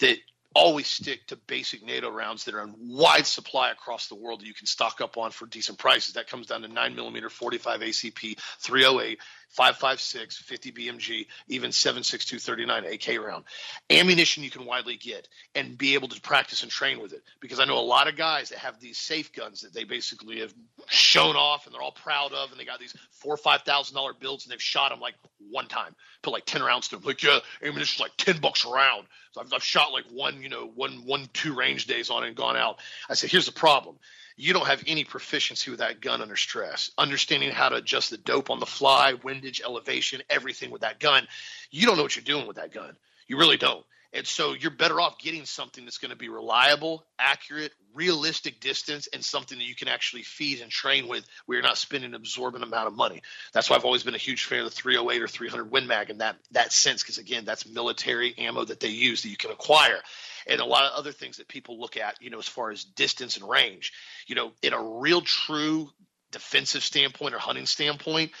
that 0.00 0.18
always 0.56 0.86
stick 0.86 1.26
to 1.26 1.36
basic 1.36 1.84
NATO 1.84 2.10
rounds 2.10 2.44
that 2.44 2.54
are 2.54 2.62
in 2.62 2.74
wide 2.78 3.26
supply 3.26 3.70
across 3.70 4.08
the 4.08 4.14
world 4.14 4.40
that 4.40 4.46
you 4.46 4.54
can 4.54 4.66
stock 4.66 5.02
up 5.02 5.18
on 5.18 5.30
for 5.30 5.46
decent 5.46 5.78
prices. 5.78 6.14
That 6.14 6.28
comes 6.28 6.46
down 6.46 6.62
to 6.62 6.68
9 6.68 6.94
millimeter 6.94 7.28
45 7.28 7.80
ACP 7.80 8.38
308 8.60 9.20
556, 9.50 10.36
50 10.36 10.72
BMG, 10.72 11.26
even 11.48 11.72
76239 11.72 12.92
AK 12.92 13.24
round. 13.24 13.44
Ammunition 13.88 14.42
you 14.42 14.50
can 14.50 14.66
widely 14.66 14.96
get 14.96 15.28
and 15.54 15.78
be 15.78 15.94
able 15.94 16.08
to 16.08 16.20
practice 16.20 16.62
and 16.62 16.70
train 16.70 17.00
with 17.00 17.12
it. 17.12 17.22
Because 17.40 17.58
I 17.58 17.64
know 17.64 17.78
a 17.78 17.80
lot 17.80 18.08
of 18.08 18.16
guys 18.16 18.50
that 18.50 18.58
have 18.58 18.80
these 18.80 18.98
safe 18.98 19.32
guns 19.32 19.62
that 19.62 19.72
they 19.72 19.84
basically 19.84 20.40
have 20.40 20.52
shown 20.88 21.36
off 21.36 21.66
and 21.66 21.74
they're 21.74 21.82
all 21.82 21.92
proud 21.92 22.32
of, 22.32 22.50
and 22.50 22.60
they 22.60 22.64
got 22.64 22.80
these 22.80 22.94
four 23.10 23.34
or 23.34 23.38
five 23.38 23.62
thousand 23.62 23.94
dollar 23.94 24.12
builds 24.12 24.44
and 24.44 24.52
they've 24.52 24.62
shot 24.62 24.90
them 24.90 25.00
like 25.00 25.14
one 25.50 25.68
time, 25.68 25.94
put 26.22 26.32
like 26.32 26.44
10 26.44 26.62
rounds 26.62 26.88
to 26.88 26.96
them. 26.96 27.04
Like, 27.04 27.22
yeah, 27.22 27.38
ammunition's 27.62 28.00
like 28.00 28.16
10 28.16 28.40
bucks 28.40 28.64
a 28.64 28.68
round. 28.68 29.06
So 29.32 29.40
I've, 29.40 29.52
I've 29.52 29.64
shot 29.64 29.92
like 29.92 30.04
one, 30.10 30.42
you 30.42 30.48
know, 30.48 30.66
one, 30.74 31.04
one, 31.04 31.28
two 31.32 31.54
range 31.54 31.86
days 31.86 32.10
on 32.10 32.24
it 32.24 32.28
and 32.28 32.36
gone 32.36 32.56
out. 32.56 32.78
I 33.08 33.14
said, 33.14 33.30
here's 33.30 33.46
the 33.46 33.52
problem 33.52 33.96
you 34.36 34.52
don't 34.52 34.66
have 34.66 34.84
any 34.86 35.04
proficiency 35.04 35.70
with 35.70 35.80
that 35.80 36.00
gun 36.00 36.20
under 36.20 36.36
stress. 36.36 36.90
Understanding 36.98 37.50
how 37.50 37.70
to 37.70 37.76
adjust 37.76 38.10
the 38.10 38.18
dope 38.18 38.50
on 38.50 38.60
the 38.60 38.66
fly, 38.66 39.14
windage, 39.14 39.62
elevation, 39.64 40.22
everything 40.28 40.70
with 40.70 40.82
that 40.82 41.00
gun, 41.00 41.26
you 41.70 41.86
don't 41.86 41.96
know 41.96 42.02
what 42.02 42.16
you're 42.16 42.24
doing 42.24 42.46
with 42.46 42.56
that 42.56 42.72
gun. 42.72 42.96
You 43.26 43.38
really 43.38 43.56
don't. 43.56 43.84
And 44.12 44.26
so 44.26 44.54
you're 44.54 44.70
better 44.70 44.98
off 45.00 45.18
getting 45.18 45.44
something 45.44 45.84
that's 45.84 45.98
going 45.98 46.10
to 46.10 46.16
be 46.16 46.28
reliable, 46.28 47.04
accurate, 47.18 47.72
realistic 47.92 48.60
distance, 48.60 49.08
and 49.12 49.22
something 49.22 49.58
that 49.58 49.64
you 49.64 49.74
can 49.74 49.88
actually 49.88 50.22
feed 50.22 50.60
and 50.60 50.70
train 50.70 51.08
with 51.08 51.26
where 51.44 51.58
you're 51.58 51.66
not 51.66 51.76
spending 51.76 52.10
an 52.10 52.14
absorbent 52.14 52.64
amount 52.64 52.86
of 52.86 52.94
money. 52.94 53.22
That's 53.52 53.68
why 53.68 53.76
I've 53.76 53.84
always 53.84 54.04
been 54.04 54.14
a 54.14 54.18
huge 54.18 54.44
fan 54.44 54.60
of 54.60 54.64
the 54.66 54.70
308 54.70 55.22
or 55.22 55.28
300 55.28 55.70
Win 55.70 55.86
Mag 55.86 56.08
in 56.08 56.18
that, 56.18 56.36
that 56.52 56.72
sense, 56.72 57.02
because 57.02 57.18
again, 57.18 57.44
that's 57.44 57.66
military 57.66 58.34
ammo 58.38 58.64
that 58.64 58.80
they 58.80 58.88
use 58.88 59.22
that 59.22 59.28
you 59.28 59.36
can 59.36 59.50
acquire. 59.50 59.98
And 60.46 60.60
a 60.60 60.64
lot 60.64 60.84
of 60.84 60.92
other 60.98 61.12
things 61.12 61.38
that 61.38 61.48
people 61.48 61.80
look 61.80 61.96
at, 61.96 62.20
you 62.20 62.30
know, 62.30 62.38
as 62.38 62.48
far 62.48 62.70
as 62.70 62.84
distance 62.84 63.36
and 63.36 63.48
range. 63.48 63.92
You 64.26 64.36
know, 64.36 64.52
in 64.62 64.72
a 64.72 64.82
real 64.82 65.20
true 65.20 65.90
defensive 66.30 66.82
standpoint 66.82 67.34
or 67.34 67.38
hunting 67.38 67.66
standpoint, 67.66 68.32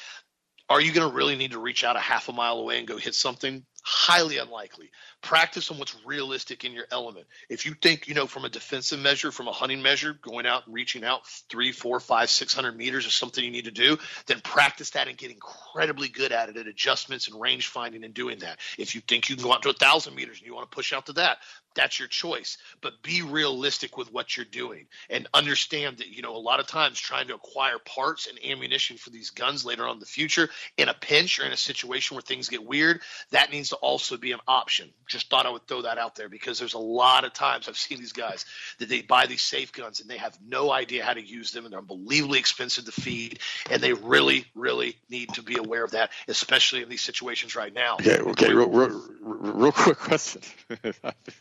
are 0.68 0.80
you 0.80 0.92
going 0.92 1.08
to 1.08 1.14
really 1.14 1.36
need 1.36 1.52
to 1.52 1.58
reach 1.58 1.84
out 1.84 1.96
a 1.96 2.00
half 2.00 2.28
a 2.28 2.32
mile 2.32 2.58
away 2.58 2.78
and 2.78 2.88
go 2.88 2.96
hit 2.96 3.14
something? 3.14 3.64
highly 3.86 4.38
unlikely. 4.38 4.90
Practice 5.26 5.72
on 5.72 5.78
what's 5.78 5.96
realistic 6.06 6.64
in 6.64 6.70
your 6.70 6.84
element. 6.92 7.26
If 7.48 7.66
you 7.66 7.74
think, 7.74 8.06
you 8.06 8.14
know, 8.14 8.28
from 8.28 8.44
a 8.44 8.48
defensive 8.48 9.00
measure, 9.00 9.32
from 9.32 9.48
a 9.48 9.52
hunting 9.52 9.82
measure, 9.82 10.12
going 10.12 10.46
out 10.46 10.66
and 10.66 10.74
reaching 10.74 11.02
out 11.02 11.26
three, 11.50 11.72
four, 11.72 11.98
five, 11.98 12.30
six 12.30 12.54
hundred 12.54 12.76
meters 12.76 13.06
is 13.06 13.12
something 13.12 13.44
you 13.44 13.50
need 13.50 13.64
to 13.64 13.72
do, 13.72 13.98
then 14.26 14.40
practice 14.40 14.90
that 14.90 15.08
and 15.08 15.18
get 15.18 15.32
incredibly 15.32 16.06
good 16.06 16.30
at 16.30 16.48
it 16.48 16.56
at 16.56 16.68
adjustments 16.68 17.26
and 17.26 17.40
range 17.40 17.66
finding 17.66 18.04
and 18.04 18.14
doing 18.14 18.38
that. 18.38 18.60
If 18.78 18.94
you 18.94 19.00
think 19.00 19.28
you 19.28 19.34
can 19.34 19.44
go 19.44 19.52
out 19.52 19.62
to 19.62 19.70
a 19.70 19.72
thousand 19.72 20.14
meters 20.14 20.38
and 20.38 20.46
you 20.46 20.54
want 20.54 20.70
to 20.70 20.74
push 20.76 20.92
out 20.92 21.06
to 21.06 21.14
that, 21.14 21.38
that's 21.74 21.98
your 21.98 22.08
choice. 22.08 22.56
But 22.80 23.02
be 23.02 23.22
realistic 23.22 23.98
with 23.98 24.12
what 24.12 24.36
you're 24.36 24.46
doing 24.46 24.86
and 25.10 25.28
understand 25.34 25.98
that, 25.98 26.06
you 26.06 26.22
know, 26.22 26.36
a 26.36 26.38
lot 26.38 26.60
of 26.60 26.68
times 26.68 27.00
trying 27.00 27.26
to 27.28 27.34
acquire 27.34 27.78
parts 27.84 28.28
and 28.28 28.38
ammunition 28.44 28.96
for 28.96 29.10
these 29.10 29.30
guns 29.30 29.64
later 29.66 29.86
on 29.86 29.94
in 29.96 30.00
the 30.00 30.06
future 30.06 30.48
in 30.76 30.88
a 30.88 30.94
pinch 30.94 31.40
or 31.40 31.44
in 31.44 31.52
a 31.52 31.56
situation 31.56 32.14
where 32.14 32.22
things 32.22 32.48
get 32.48 32.64
weird, 32.64 33.00
that 33.32 33.50
needs 33.50 33.70
to 33.70 33.76
also 33.76 34.16
be 34.16 34.32
an 34.32 34.40
option. 34.46 34.88
Just 35.16 35.30
thought 35.30 35.46
I 35.46 35.50
would 35.50 35.66
throw 35.66 35.80
that 35.82 35.96
out 35.96 36.14
there 36.14 36.28
because 36.28 36.58
there's 36.58 36.74
a 36.74 36.78
lot 36.78 37.24
of 37.24 37.32
times 37.32 37.68
I've 37.68 37.76
seen 37.78 37.98
these 37.98 38.12
guys 38.12 38.44
that 38.78 38.90
they 38.90 39.00
buy 39.00 39.24
these 39.24 39.40
safe 39.40 39.72
guns 39.72 40.00
and 40.00 40.10
they 40.10 40.18
have 40.18 40.36
no 40.46 40.70
idea 40.70 41.02
how 41.02 41.14
to 41.14 41.22
use 41.22 41.52
them 41.52 41.64
and 41.64 41.72
they're 41.72 41.80
unbelievably 41.80 42.38
expensive 42.38 42.84
to 42.84 42.92
feed. 42.92 43.38
And 43.70 43.82
they 43.82 43.94
really, 43.94 44.44
really 44.54 44.96
need 45.08 45.32
to 45.32 45.42
be 45.42 45.56
aware 45.56 45.84
of 45.84 45.92
that, 45.92 46.10
especially 46.28 46.82
in 46.82 46.90
these 46.90 47.00
situations 47.00 47.56
right 47.56 47.72
now. 47.72 47.94
Okay, 47.94 48.18
okay, 48.18 48.52
real, 48.52 48.68
real, 48.68 49.02
real 49.22 49.72
quick 49.72 49.96
question. 49.96 50.42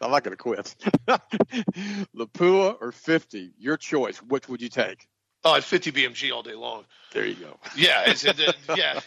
I'm 0.01 0.11
not 0.11 0.23
going 0.23 0.31
to 0.31 0.37
quit. 0.37 0.73
Lapua 2.15 2.77
or 2.79 2.93
50, 2.93 3.51
your 3.59 3.75
choice. 3.75 4.21
Which 4.21 4.47
would 4.47 4.61
you 4.61 4.69
take? 4.69 5.05
Oh, 5.43 5.53
at 5.53 5.63
50 5.63 5.91
BMG 5.91 6.33
all 6.33 6.41
day 6.41 6.55
long. 6.55 6.85
There 7.13 7.25
you 7.25 7.35
go. 7.35 7.57
Yeah, 7.77 8.03
it, 8.07 8.23
yeah, 8.75 8.99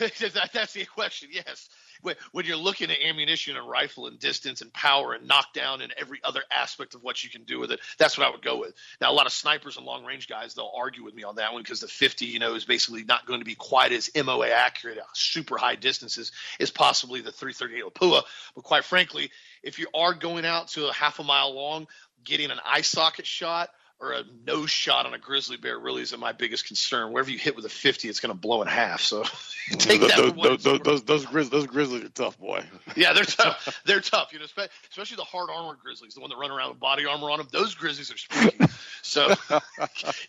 that's 0.53 0.73
the 0.73 0.85
question. 0.85 1.31
Yes, 1.33 1.69
when 2.03 2.47
you're 2.47 2.57
looking 2.57 2.91
at 2.91 2.99
ammunition 3.05 3.57
and 3.57 3.69
rifle 3.69 4.07
and 4.07 4.19
distance 4.19 4.61
and 4.61 4.73
power 4.73 5.13
and 5.15 5.27
knockdown 5.27 5.81
and 5.81 5.93
every 5.97 6.21
other 6.25 6.43
aspect 6.51 6.95
of 6.95 7.03
what 7.03 7.23
you 7.23 7.31
can 7.31 7.45
do 7.45 7.59
with 7.59 7.73
it, 7.73 7.81
that's 7.99 8.17
what 8.17 8.27
I 8.27 8.31
would 8.31 8.43
go 8.43 8.59
with. 8.59 8.75
Now, 9.01 9.11
a 9.11 9.15
lot 9.15 9.27
of 9.27 9.33
snipers 9.33 9.77
and 9.77 9.87
long 9.87 10.05
range 10.05 10.29
guys, 10.29 10.55
they'll 10.55 10.73
argue 10.77 11.05
with 11.05 11.15
me 11.15 11.25
on 11.25 11.37
that 11.37 11.53
one 11.53 11.63
because 11.63 11.81
the 11.81 11.89
50, 11.89 12.27
you 12.27 12.39
know, 12.39 12.55
is 12.55 12.65
basically 12.65 13.05
not 13.05 13.27
going 13.27 13.41
to 13.41 13.45
be 13.45 13.55
quite 13.55 13.93
as 13.93 14.11
MOA 14.15 14.49
accurate, 14.49 14.99
at 14.99 15.05
super 15.15 15.57
high 15.57 15.77
distances 15.77 16.33
as 16.61 16.71
possibly 16.71 17.21
the 17.21 17.33
338 17.33 17.93
Lapua. 17.93 18.23
But 18.55 18.65
quite 18.65 18.85
frankly, 18.85 19.31
if 19.63 19.79
you 19.79 19.89
are 19.95 20.15
going 20.15 20.45
out 20.45 20.69
to 20.69 20.89
a 20.89 20.93
half 20.93 21.19
a 21.19 21.25
mile 21.25 21.55
long, 21.55 21.87
getting 22.25 22.51
an 22.51 22.59
eye 22.65 22.83
socket 22.83 23.27
shot 23.27 23.71
or 24.01 24.13
a 24.13 24.23
nose 24.47 24.71
shot 24.71 25.07
on 25.07 25.15
a 25.15 25.19
grizzly 25.19 25.57
bear 25.57 25.79
really 25.79 26.03
isn't 26.03 26.21
my 26.21 26.33
biggest 26.33 26.67
concern. 26.67 27.13
Wherever 27.13 27.31
you 27.31 27.39
hit 27.39 27.57
with 27.57 27.65
a 27.65 27.69
50, 27.69 28.09
it's 28.09 28.21
going 28.21 28.33
to 28.33 28.39
blow 28.39 28.63
in 28.63 28.69
half. 28.69 29.01
So 29.01 29.25
take 29.71 30.01
those, 30.01 30.11
that. 30.11 30.37
Those, 30.37 30.63
those, 30.63 30.81
those, 30.83 31.03
those, 31.03 31.27
grizz, 31.27 31.51
those 31.51 31.67
grizzlies 31.67 32.05
are 32.05 32.09
tough, 32.11 32.39
boy. 32.39 32.65
yeah, 32.97 33.13
they're 33.13 33.25
tough. 33.25 33.83
They're 33.85 34.01
tough. 34.01 34.33
You 34.33 34.39
know, 34.39 34.45
especially 34.45 35.17
the 35.17 35.25
hard 35.25 35.51
armored 35.51 35.79
grizzlies, 35.83 36.15
the 36.15 36.21
one 36.21 36.31
that 36.31 36.37
run 36.37 36.51
around 36.51 36.71
with 36.71 36.81
body 36.81 37.07
armor 37.07 37.31
on 37.31 37.39
them. 37.39 37.49
Those 37.51 37.75
grizzlies 37.75 38.13
are 38.13 38.19
spooky. 38.19 38.73
So 39.03 39.29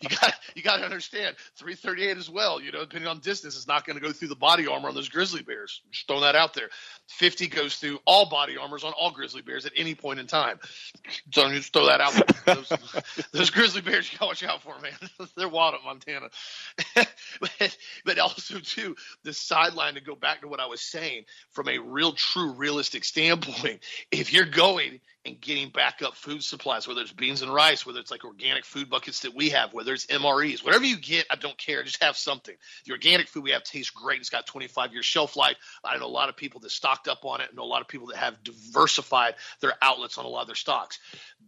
you 0.00 0.08
got 0.08 0.34
you 0.54 0.62
got 0.62 0.78
to 0.78 0.84
understand 0.84 1.36
338 1.56 2.16
as 2.16 2.30
well. 2.30 2.60
You 2.60 2.72
know, 2.72 2.80
depending 2.80 3.08
on 3.08 3.20
distance, 3.20 3.56
it's 3.56 3.68
not 3.68 3.86
going 3.86 3.98
to 3.98 4.04
go 4.04 4.12
through 4.12 4.28
the 4.28 4.36
body 4.36 4.66
armor 4.66 4.88
on 4.88 4.94
those 4.94 5.08
grizzly 5.08 5.42
bears. 5.42 5.82
Just 5.90 6.06
throwing 6.06 6.22
that 6.22 6.34
out 6.34 6.54
there. 6.54 6.68
50 7.08 7.48
goes 7.48 7.76
through 7.76 7.98
all 8.06 8.28
body 8.28 8.56
armors 8.56 8.84
on 8.84 8.92
all 8.92 9.10
grizzly 9.10 9.42
bears 9.42 9.66
at 9.66 9.72
any 9.76 9.94
point 9.94 10.20
in 10.20 10.26
time. 10.26 10.58
So 11.32 11.48
just 11.50 11.72
throw 11.72 11.86
that 11.86 12.00
out 12.00 12.12
there. 12.12 12.54
Those, 12.54 12.72
those 13.32 13.50
grizzly 13.50 13.80
bears, 13.80 14.10
you 14.12 14.18
gotta 14.18 14.30
watch 14.30 14.42
out 14.42 14.62
for, 14.62 14.78
man. 14.80 14.92
They're 15.36 15.48
wild 15.48 15.74
at 15.74 15.84
Montana. 15.84 16.28
but, 17.40 17.76
but 18.04 18.18
also 18.18 18.58
too, 18.58 18.96
the 19.22 19.32
sideline 19.32 19.94
to 19.94 20.00
go 20.00 20.14
back 20.14 20.40
to 20.42 20.48
what 20.48 20.60
I 20.60 20.66
was 20.66 20.80
saying 20.80 21.24
from 21.50 21.68
a 21.68 21.78
real, 21.78 22.12
true, 22.12 22.52
realistic 22.52 23.04
standpoint. 23.04 23.80
If 24.10 24.32
you're 24.32 24.44
going 24.44 25.00
and 25.26 25.40
getting 25.40 25.68
backup 25.68 26.14
food 26.14 26.42
supplies, 26.42 26.88
whether 26.88 27.02
it's 27.02 27.12
beans 27.12 27.42
and 27.42 27.52
rice, 27.52 27.84
whether 27.84 28.00
it's 28.00 28.10
like 28.10 28.24
organic 28.24 28.64
food 28.64 28.88
buckets 28.88 29.20
that 29.20 29.34
we 29.34 29.50
have, 29.50 29.74
whether 29.74 29.92
it's 29.92 30.06
MREs, 30.06 30.64
whatever 30.64 30.84
you 30.84 30.96
get, 30.96 31.26
I 31.30 31.36
don't 31.36 31.58
care. 31.58 31.82
Just 31.82 32.02
have 32.02 32.16
something. 32.16 32.54
The 32.86 32.92
organic 32.92 33.28
food 33.28 33.44
we 33.44 33.50
have 33.50 33.62
tastes 33.62 33.90
great. 33.90 34.20
It's 34.20 34.30
got 34.30 34.46
25 34.46 34.92
year 34.92 35.02
shelf 35.02 35.36
life. 35.36 35.56
I 35.84 35.98
know 35.98 36.06
a 36.06 36.08
lot 36.08 36.30
of 36.30 36.36
people 36.36 36.60
that 36.60 36.70
stocked 36.70 37.06
up 37.06 37.24
on 37.24 37.42
it. 37.42 37.54
Know 37.54 37.62
a 37.62 37.64
lot 37.64 37.82
of 37.82 37.88
people 37.88 38.08
that 38.08 38.16
have 38.16 38.42
diversified 38.42 39.34
their 39.60 39.74
outlets 39.82 40.16
on 40.16 40.24
a 40.24 40.28
lot 40.28 40.42
of 40.42 40.48
their 40.48 40.54
stocks. 40.54 40.98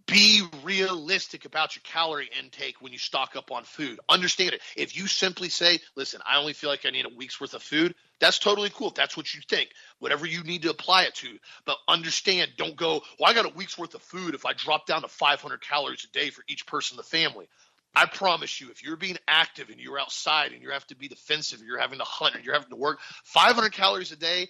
Be 0.06 0.42
realistic 0.62 1.46
about 1.46 1.74
your 1.74 1.82
calorie 1.84 2.30
intake 2.38 2.80
when 2.80 2.92
you 2.92 2.98
stock 2.98 3.36
up 3.36 3.50
on 3.50 3.64
food. 3.64 4.00
Understand 4.08 4.52
it. 4.52 4.60
If 4.76 4.96
you 4.96 5.06
simply 5.06 5.48
say, 5.48 5.78
listen, 5.96 6.20
I 6.26 6.38
only 6.38 6.52
feel 6.52 6.68
like 6.68 6.84
I 6.84 6.90
need 6.90 7.06
a 7.06 7.16
week's 7.16 7.40
worth 7.40 7.54
of 7.54 7.62
food, 7.62 7.94
that's 8.22 8.38
totally 8.38 8.70
cool 8.70 8.88
if 8.88 8.94
that's 8.94 9.16
what 9.16 9.34
you 9.34 9.40
think, 9.48 9.70
whatever 9.98 10.26
you 10.26 10.44
need 10.44 10.62
to 10.62 10.70
apply 10.70 11.02
it 11.02 11.14
to. 11.16 11.38
But 11.66 11.76
understand, 11.88 12.52
don't 12.56 12.76
go, 12.76 13.02
well, 13.18 13.28
I 13.28 13.34
got 13.34 13.46
a 13.46 13.54
week's 13.54 13.76
worth 13.76 13.94
of 13.94 14.02
food 14.02 14.36
if 14.36 14.46
I 14.46 14.52
drop 14.52 14.86
down 14.86 15.02
to 15.02 15.08
500 15.08 15.60
calories 15.60 16.04
a 16.04 16.12
day 16.16 16.30
for 16.30 16.44
each 16.46 16.64
person 16.64 16.94
in 16.94 16.98
the 16.98 17.02
family. 17.02 17.48
I 17.96 18.06
promise 18.06 18.60
you, 18.60 18.70
if 18.70 18.84
you're 18.84 18.96
being 18.96 19.18
active 19.26 19.70
and 19.70 19.80
you're 19.80 19.98
outside 19.98 20.52
and 20.52 20.62
you 20.62 20.70
have 20.70 20.86
to 20.86 20.96
be 20.96 21.08
defensive, 21.08 21.62
you're 21.66 21.80
having 21.80 21.98
to 21.98 22.04
hunt 22.04 22.36
and 22.36 22.44
you're 22.44 22.54
having 22.54 22.70
to 22.70 22.76
work, 22.76 23.00
500 23.24 23.72
calories 23.72 24.12
a 24.12 24.16
day 24.16 24.48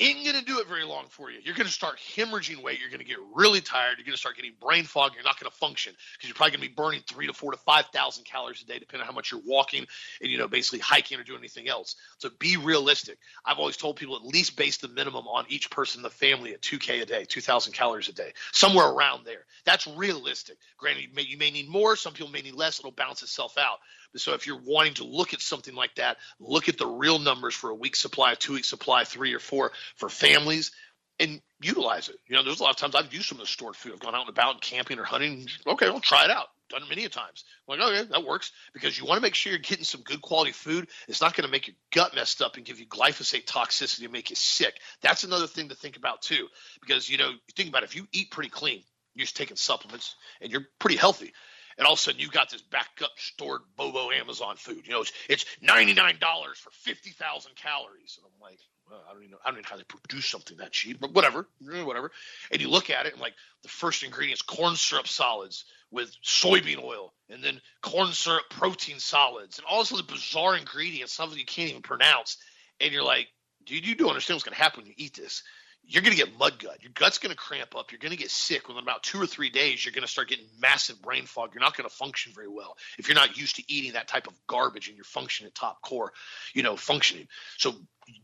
ain't 0.00 0.24
going 0.24 0.38
to 0.38 0.44
do 0.44 0.58
it 0.58 0.66
very 0.66 0.84
long 0.84 1.06
for 1.08 1.30
you. 1.30 1.38
You're 1.42 1.54
going 1.54 1.66
to 1.66 1.72
start 1.72 1.98
hemorrhaging 2.16 2.62
weight. 2.62 2.80
You're 2.80 2.90
going 2.90 3.00
to 3.00 3.06
get 3.06 3.18
really 3.34 3.60
tired. 3.60 3.96
You're 3.96 4.04
going 4.04 4.14
to 4.14 4.18
start 4.18 4.36
getting 4.36 4.52
brain 4.60 4.84
fog. 4.84 5.12
You're 5.14 5.24
not 5.24 5.38
going 5.38 5.50
to 5.50 5.56
function 5.56 5.94
because 6.14 6.28
you're 6.28 6.34
probably 6.34 6.56
going 6.56 6.62
to 6.62 6.68
be 6.68 6.74
burning 6.74 7.02
three 7.08 7.26
to 7.26 7.32
four 7.32 7.52
to 7.52 7.58
5,000 7.58 8.24
calories 8.24 8.62
a 8.62 8.66
day, 8.66 8.78
depending 8.78 9.02
on 9.02 9.06
how 9.06 9.14
much 9.14 9.30
you're 9.30 9.40
walking 9.46 9.86
and, 10.20 10.30
you 10.30 10.38
know, 10.38 10.48
basically 10.48 10.80
hiking 10.80 11.18
or 11.18 11.22
doing 11.22 11.38
anything 11.38 11.68
else. 11.68 11.94
So 12.18 12.28
be 12.38 12.56
realistic. 12.56 13.18
I've 13.44 13.58
always 13.58 13.76
told 13.76 13.96
people 13.96 14.16
at 14.16 14.24
least 14.24 14.56
base 14.56 14.78
the 14.78 14.88
minimum 14.88 15.28
on 15.28 15.44
each 15.48 15.70
person 15.70 16.00
in 16.00 16.02
the 16.02 16.10
family 16.10 16.54
at 16.54 16.60
2K 16.60 17.02
a 17.02 17.06
day, 17.06 17.24
2,000 17.24 17.72
calories 17.72 18.08
a 18.08 18.12
day, 18.12 18.32
somewhere 18.52 18.88
around 18.88 19.24
there. 19.24 19.44
That's 19.64 19.86
realistic. 19.86 20.56
Granted, 20.76 21.02
you 21.02 21.08
may, 21.14 21.22
you 21.22 21.38
may 21.38 21.50
need 21.50 21.68
more. 21.68 21.94
Some 21.96 22.14
people 22.14 22.30
may 22.30 22.42
need 22.42 22.54
less. 22.54 22.80
It'll 22.80 22.90
balance 22.90 23.22
itself 23.22 23.56
out. 23.58 23.78
So 24.16 24.34
if 24.34 24.46
you're 24.46 24.60
wanting 24.64 24.94
to 24.94 25.04
look 25.04 25.34
at 25.34 25.40
something 25.40 25.74
like 25.74 25.96
that, 25.96 26.18
look 26.38 26.68
at 26.68 26.78
the 26.78 26.86
real 26.86 27.18
numbers 27.18 27.54
for 27.54 27.70
a 27.70 27.74
week 27.74 27.96
supply, 27.96 28.34
two 28.34 28.54
week 28.54 28.64
supply, 28.64 29.04
three 29.04 29.34
or 29.34 29.40
four 29.40 29.72
for 29.96 30.08
families 30.08 30.72
and 31.20 31.40
utilize 31.60 32.08
it. 32.08 32.16
You 32.26 32.36
know, 32.36 32.42
there's 32.42 32.60
a 32.60 32.62
lot 32.62 32.70
of 32.70 32.76
times 32.76 32.94
I've 32.94 33.12
used 33.12 33.28
some 33.28 33.38
of 33.38 33.42
the 33.42 33.46
stored 33.46 33.76
food. 33.76 33.92
I've 33.92 34.00
gone 34.00 34.14
out 34.14 34.22
and 34.22 34.30
about 34.30 34.54
and 34.54 34.60
camping 34.60 34.98
or 34.98 35.04
hunting. 35.04 35.46
Okay, 35.66 35.86
I'll 35.86 36.00
try 36.00 36.24
it 36.24 36.30
out. 36.30 36.46
Done 36.70 36.82
it 36.82 36.88
many 36.88 37.04
a 37.04 37.08
times. 37.08 37.44
I'm 37.68 37.78
like, 37.78 37.88
okay, 37.88 38.08
that 38.10 38.24
works 38.24 38.50
because 38.72 38.98
you 38.98 39.04
want 39.04 39.18
to 39.18 39.22
make 39.22 39.34
sure 39.34 39.52
you're 39.52 39.60
getting 39.60 39.84
some 39.84 40.00
good 40.00 40.22
quality 40.22 40.52
food. 40.52 40.88
It's 41.08 41.20
not 41.20 41.36
going 41.36 41.44
to 41.44 41.50
make 41.50 41.68
your 41.68 41.76
gut 41.92 42.14
messed 42.14 42.40
up 42.40 42.56
and 42.56 42.64
give 42.64 42.80
you 42.80 42.86
glyphosate 42.86 43.44
toxicity 43.44 44.04
and 44.04 44.12
make 44.12 44.30
you 44.30 44.36
sick. 44.36 44.74
That's 45.02 45.24
another 45.24 45.46
thing 45.46 45.68
to 45.68 45.74
think 45.74 45.96
about 45.96 46.22
too, 46.22 46.48
because 46.80 47.08
you 47.08 47.18
know, 47.18 47.32
think 47.54 47.68
about 47.68 47.82
it, 47.82 47.90
if 47.90 47.96
you 47.96 48.08
eat 48.12 48.30
pretty 48.30 48.50
clean, 48.50 48.82
you're 49.14 49.24
just 49.24 49.36
taking 49.36 49.56
supplements 49.56 50.16
and 50.40 50.50
you're 50.50 50.66
pretty 50.78 50.96
healthy 50.96 51.32
and 51.78 51.86
all 51.86 51.94
of 51.94 51.98
a 51.98 52.02
sudden 52.02 52.20
you 52.20 52.28
got 52.28 52.50
this 52.50 52.62
backup 52.62 53.10
stored 53.16 53.62
Bobo 53.76 54.10
Amazon 54.10 54.56
food. 54.56 54.86
You 54.86 54.92
know, 54.92 55.00
it's 55.02 55.12
it's 55.28 55.44
ninety 55.60 55.94
nine 55.94 56.16
dollars 56.20 56.58
for 56.58 56.70
fifty 56.70 57.10
thousand 57.10 57.56
calories, 57.56 58.18
and 58.18 58.26
I'm 58.26 58.40
like, 58.40 58.58
I 58.90 59.12
don't 59.12 59.22
even 59.22 59.32
know, 59.32 59.38
I 59.44 59.50
don't 59.50 59.58
even 59.58 59.62
know 59.62 59.68
how 59.70 59.76
they 59.76 59.84
produce 59.84 60.26
something 60.26 60.58
that 60.58 60.72
cheap, 60.72 61.00
but 61.00 61.14
whatever, 61.14 61.48
eh, 61.72 61.82
whatever. 61.82 62.10
And 62.50 62.60
you 62.60 62.68
look 62.68 62.90
at 62.90 63.06
it, 63.06 63.12
and 63.12 63.22
like 63.22 63.34
the 63.62 63.68
first 63.68 64.02
ingredients, 64.02 64.42
corn 64.42 64.76
syrup 64.76 65.08
solids 65.08 65.64
with 65.90 66.14
soybean 66.24 66.82
oil, 66.82 67.12
and 67.28 67.42
then 67.42 67.60
corn 67.82 68.12
syrup 68.12 68.44
protein 68.50 68.98
solids, 68.98 69.58
and 69.58 69.66
all 69.66 69.80
this 69.80 69.92
other 69.92 70.02
bizarre 70.02 70.56
ingredients, 70.56 71.12
something 71.12 71.38
you 71.38 71.44
can't 71.44 71.70
even 71.70 71.82
pronounce, 71.82 72.36
and 72.80 72.92
you're 72.92 73.04
like, 73.04 73.28
dude, 73.64 73.86
you 73.86 73.94
do 73.94 74.08
understand 74.08 74.36
what's 74.36 74.44
going 74.44 74.56
to 74.56 74.62
happen 74.62 74.80
when 74.80 74.88
you 74.88 74.94
eat 74.96 75.14
this 75.14 75.42
you're 75.86 76.02
going 76.02 76.16
to 76.16 76.22
get 76.22 76.38
mud 76.38 76.58
gut. 76.58 76.78
Your 76.82 76.92
gut's 76.94 77.18
going 77.18 77.30
to 77.30 77.36
cramp 77.36 77.76
up. 77.76 77.92
You're 77.92 77.98
going 77.98 78.12
to 78.12 78.18
get 78.18 78.30
sick. 78.30 78.68
Within 78.68 78.82
about 78.82 79.02
two 79.02 79.20
or 79.20 79.26
three 79.26 79.50
days, 79.50 79.84
you're 79.84 79.92
going 79.92 80.06
to 80.06 80.10
start 80.10 80.28
getting 80.28 80.46
massive 80.58 81.00
brain 81.02 81.26
fog. 81.26 81.50
You're 81.54 81.62
not 81.62 81.76
going 81.76 81.88
to 81.88 81.94
function 81.94 82.32
very 82.34 82.48
well 82.48 82.76
if 82.98 83.08
you're 83.08 83.14
not 83.14 83.36
used 83.36 83.56
to 83.56 83.62
eating 83.68 83.92
that 83.92 84.08
type 84.08 84.26
of 84.26 84.34
garbage 84.46 84.88
and 84.88 84.96
you're 84.96 85.04
functioning 85.04 85.48
at 85.48 85.54
top 85.54 85.82
core, 85.82 86.12
you 86.54 86.62
know, 86.62 86.76
functioning. 86.76 87.28
So 87.58 87.74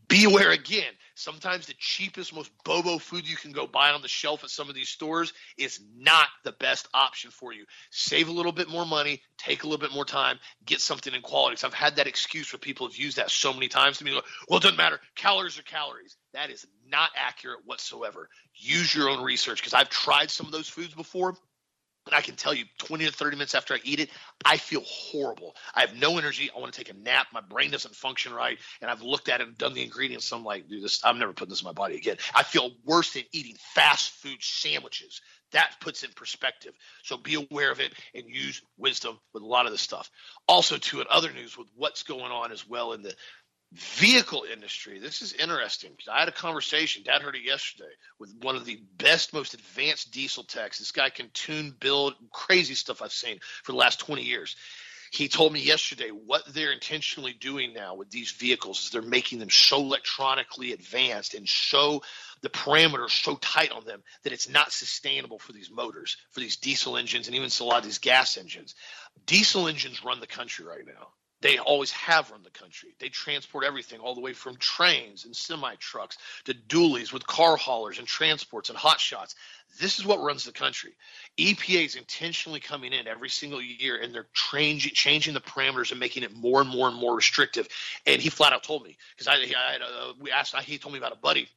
be 0.07 0.25
aware 0.25 0.51
again. 0.51 0.93
Sometimes 1.15 1.67
the 1.67 1.75
cheapest 1.77 2.33
most 2.33 2.51
bobo 2.63 2.97
food 2.97 3.27
you 3.27 3.35
can 3.35 3.51
go 3.51 3.67
buy 3.67 3.91
on 3.91 4.01
the 4.01 4.07
shelf 4.07 4.43
at 4.43 4.49
some 4.49 4.69
of 4.69 4.75
these 4.75 4.89
stores 4.89 5.33
is 5.57 5.79
not 5.97 6.27
the 6.43 6.51
best 6.53 6.87
option 6.93 7.31
for 7.31 7.53
you. 7.53 7.65
Save 7.91 8.27
a 8.27 8.31
little 8.31 8.51
bit 8.51 8.69
more 8.69 8.85
money 8.85 9.21
take 9.41 9.63
a 9.63 9.67
little 9.67 9.79
bit 9.79 9.93
more 9.93 10.05
time 10.05 10.39
get 10.65 10.79
something 10.79 11.13
in 11.13 11.21
quality. 11.21 11.55
So 11.55 11.67
i've 11.67 11.73
had 11.73 11.95
that 11.95 12.07
excuse 12.07 12.51
where 12.53 12.59
people 12.59 12.87
have 12.87 12.95
used 12.95 13.17
that 13.17 13.31
so 13.31 13.53
many 13.53 13.67
times 13.67 13.97
to 13.97 14.03
me 14.03 14.11
well 14.47 14.57
it 14.57 14.63
doesn't 14.63 14.77
matter. 14.77 14.99
Calories 15.15 15.57
are 15.57 15.63
calories. 15.63 16.15
That 16.33 16.49
is 16.49 16.65
not 16.87 17.09
accurate 17.15 17.59
whatsoever. 17.65 18.29
Use 18.55 18.93
your 18.93 19.09
own 19.09 19.23
research 19.23 19.59
because 19.59 19.73
i've 19.73 19.89
tried 19.89 20.29
some 20.29 20.45
of 20.45 20.51
those 20.51 20.69
foods 20.69 20.93
before 20.93 21.35
and 22.07 22.15
I 22.15 22.21
can 22.21 22.35
tell 22.35 22.53
you 22.53 22.65
20 22.79 23.05
to 23.05 23.11
30 23.11 23.35
minutes 23.37 23.55
after 23.55 23.73
I 23.73 23.79
eat 23.83 23.99
it, 23.99 24.09
I 24.43 24.57
feel 24.57 24.81
horrible. 24.85 25.55
I 25.75 25.81
have 25.81 25.95
no 25.95 26.17
energy. 26.17 26.49
I 26.55 26.59
want 26.59 26.73
to 26.73 26.83
take 26.83 26.93
a 26.93 26.97
nap. 26.97 27.27
My 27.31 27.41
brain 27.41 27.69
doesn't 27.71 27.95
function 27.95 28.33
right. 28.33 28.57
And 28.81 28.89
I've 28.89 29.03
looked 29.03 29.29
at 29.29 29.39
it 29.41 29.47
and 29.47 29.57
done 29.57 29.73
the 29.73 29.83
ingredients. 29.83 30.25
So 30.25 30.37
I'm 30.37 30.43
like, 30.43 30.67
dude, 30.67 30.83
this, 30.83 31.01
I'm 31.03 31.19
never 31.19 31.33
putting 31.33 31.51
this 31.51 31.61
in 31.61 31.65
my 31.65 31.73
body 31.73 31.95
again. 31.95 32.17
I 32.33 32.43
feel 32.43 32.71
worse 32.85 33.13
than 33.13 33.23
eating 33.31 33.55
fast 33.73 34.11
food 34.11 34.41
sandwiches. 34.41 35.21
That 35.51 35.75
puts 35.81 36.03
in 36.03 36.11
perspective. 36.15 36.73
So 37.03 37.17
be 37.17 37.35
aware 37.35 37.71
of 37.71 37.79
it 37.79 37.93
and 38.15 38.23
use 38.27 38.61
wisdom 38.77 39.19
with 39.33 39.43
a 39.43 39.47
lot 39.47 39.65
of 39.65 39.71
this 39.71 39.81
stuff. 39.81 40.09
Also, 40.47 40.77
too, 40.77 41.01
in 41.01 41.07
other 41.09 41.31
news 41.31 41.57
with 41.57 41.67
what's 41.75 42.03
going 42.03 42.31
on 42.31 42.51
as 42.51 42.67
well 42.67 42.93
in 42.93 43.01
the 43.01 43.13
vehicle 43.73 44.45
industry. 44.51 44.99
This 44.99 45.21
is 45.21 45.33
interesting 45.33 45.91
I 46.11 46.19
had 46.19 46.27
a 46.27 46.33
conversation. 46.33 47.03
Dad 47.03 47.21
heard 47.21 47.35
it 47.35 47.43
yesterday 47.43 47.91
with 48.19 48.33
one 48.41 48.55
of 48.55 48.65
the 48.65 48.81
best, 48.97 49.33
most 49.33 49.53
advanced 49.53 50.11
diesel 50.11 50.43
techs. 50.43 50.79
This 50.79 50.91
guy 50.91 51.09
can 51.09 51.29
tune, 51.33 51.73
build 51.79 52.15
crazy 52.31 52.75
stuff 52.75 53.01
I've 53.01 53.13
seen 53.13 53.39
for 53.63 53.71
the 53.71 53.77
last 53.77 53.99
20 53.99 54.23
years. 54.23 54.55
He 55.11 55.27
told 55.27 55.51
me 55.51 55.59
yesterday 55.59 56.09
what 56.09 56.45
they're 56.53 56.71
intentionally 56.71 57.33
doing 57.33 57.73
now 57.73 57.95
with 57.95 58.09
these 58.09 58.31
vehicles 58.31 58.83
is 58.83 58.89
they're 58.91 59.01
making 59.01 59.39
them 59.39 59.49
so 59.49 59.77
electronically 59.77 60.71
advanced 60.71 61.33
and 61.33 61.47
so 61.47 62.01
the 62.41 62.49
parameters 62.49 63.09
so 63.09 63.35
tight 63.35 63.71
on 63.71 63.83
them 63.83 64.03
that 64.23 64.31
it's 64.31 64.49
not 64.49 64.71
sustainable 64.71 65.37
for 65.37 65.51
these 65.51 65.69
motors, 65.69 66.15
for 66.31 66.39
these 66.39 66.55
diesel 66.57 66.95
engines, 66.95 67.27
and 67.27 67.35
even 67.35 67.49
a 67.59 67.63
lot 67.63 67.79
of 67.79 67.83
these 67.83 67.99
gas 67.99 68.37
engines. 68.37 68.73
Diesel 69.25 69.67
engines 69.67 70.03
run 70.03 70.21
the 70.21 70.27
country 70.27 70.65
right 70.65 70.85
now 70.85 71.09
they 71.41 71.57
always 71.57 71.91
have 71.91 72.29
run 72.31 72.43
the 72.43 72.51
country. 72.51 72.89
They 72.99 73.09
transport 73.09 73.65
everything 73.65 73.99
all 73.99 74.15
the 74.15 74.21
way 74.21 74.33
from 74.33 74.57
trains 74.57 75.25
and 75.25 75.35
semi 75.35 75.75
trucks 75.75 76.17
to 76.45 76.53
dualies 76.53 77.11
with 77.11 77.25
car 77.25 77.57
haulers 77.57 77.97
and 77.97 78.07
transports 78.07 78.69
and 78.69 78.77
hot 78.77 78.99
shots. 78.99 79.35
This 79.79 79.99
is 79.99 80.05
what 80.05 80.21
runs 80.21 80.43
the 80.43 80.51
country. 80.51 80.91
EPA 81.37 81.85
is 81.85 81.95
intentionally 81.95 82.59
coming 82.59 82.93
in 82.93 83.07
every 83.07 83.29
single 83.29 83.61
year 83.61 83.97
and 83.97 84.13
they're 84.13 84.27
changing 84.33 84.93
changing 84.93 85.33
the 85.33 85.41
parameters 85.41 85.91
and 85.91 85.99
making 85.99 86.23
it 86.23 86.33
more 86.35 86.61
and 86.61 86.69
more 86.69 86.87
and 86.87 86.97
more 86.97 87.15
restrictive. 87.15 87.67
And 88.05 88.21
he 88.21 88.29
flat 88.29 88.53
out 88.53 88.63
told 88.63 88.83
me 88.83 88.97
because 89.15 89.27
I, 89.27 89.35
I 89.35 89.77
uh, 89.81 90.13
we 90.19 90.31
asked 90.31 90.55
he 90.55 90.77
told 90.77 90.93
me 90.93 90.99
about 90.99 91.13
a 91.13 91.17
buddy 91.17 91.47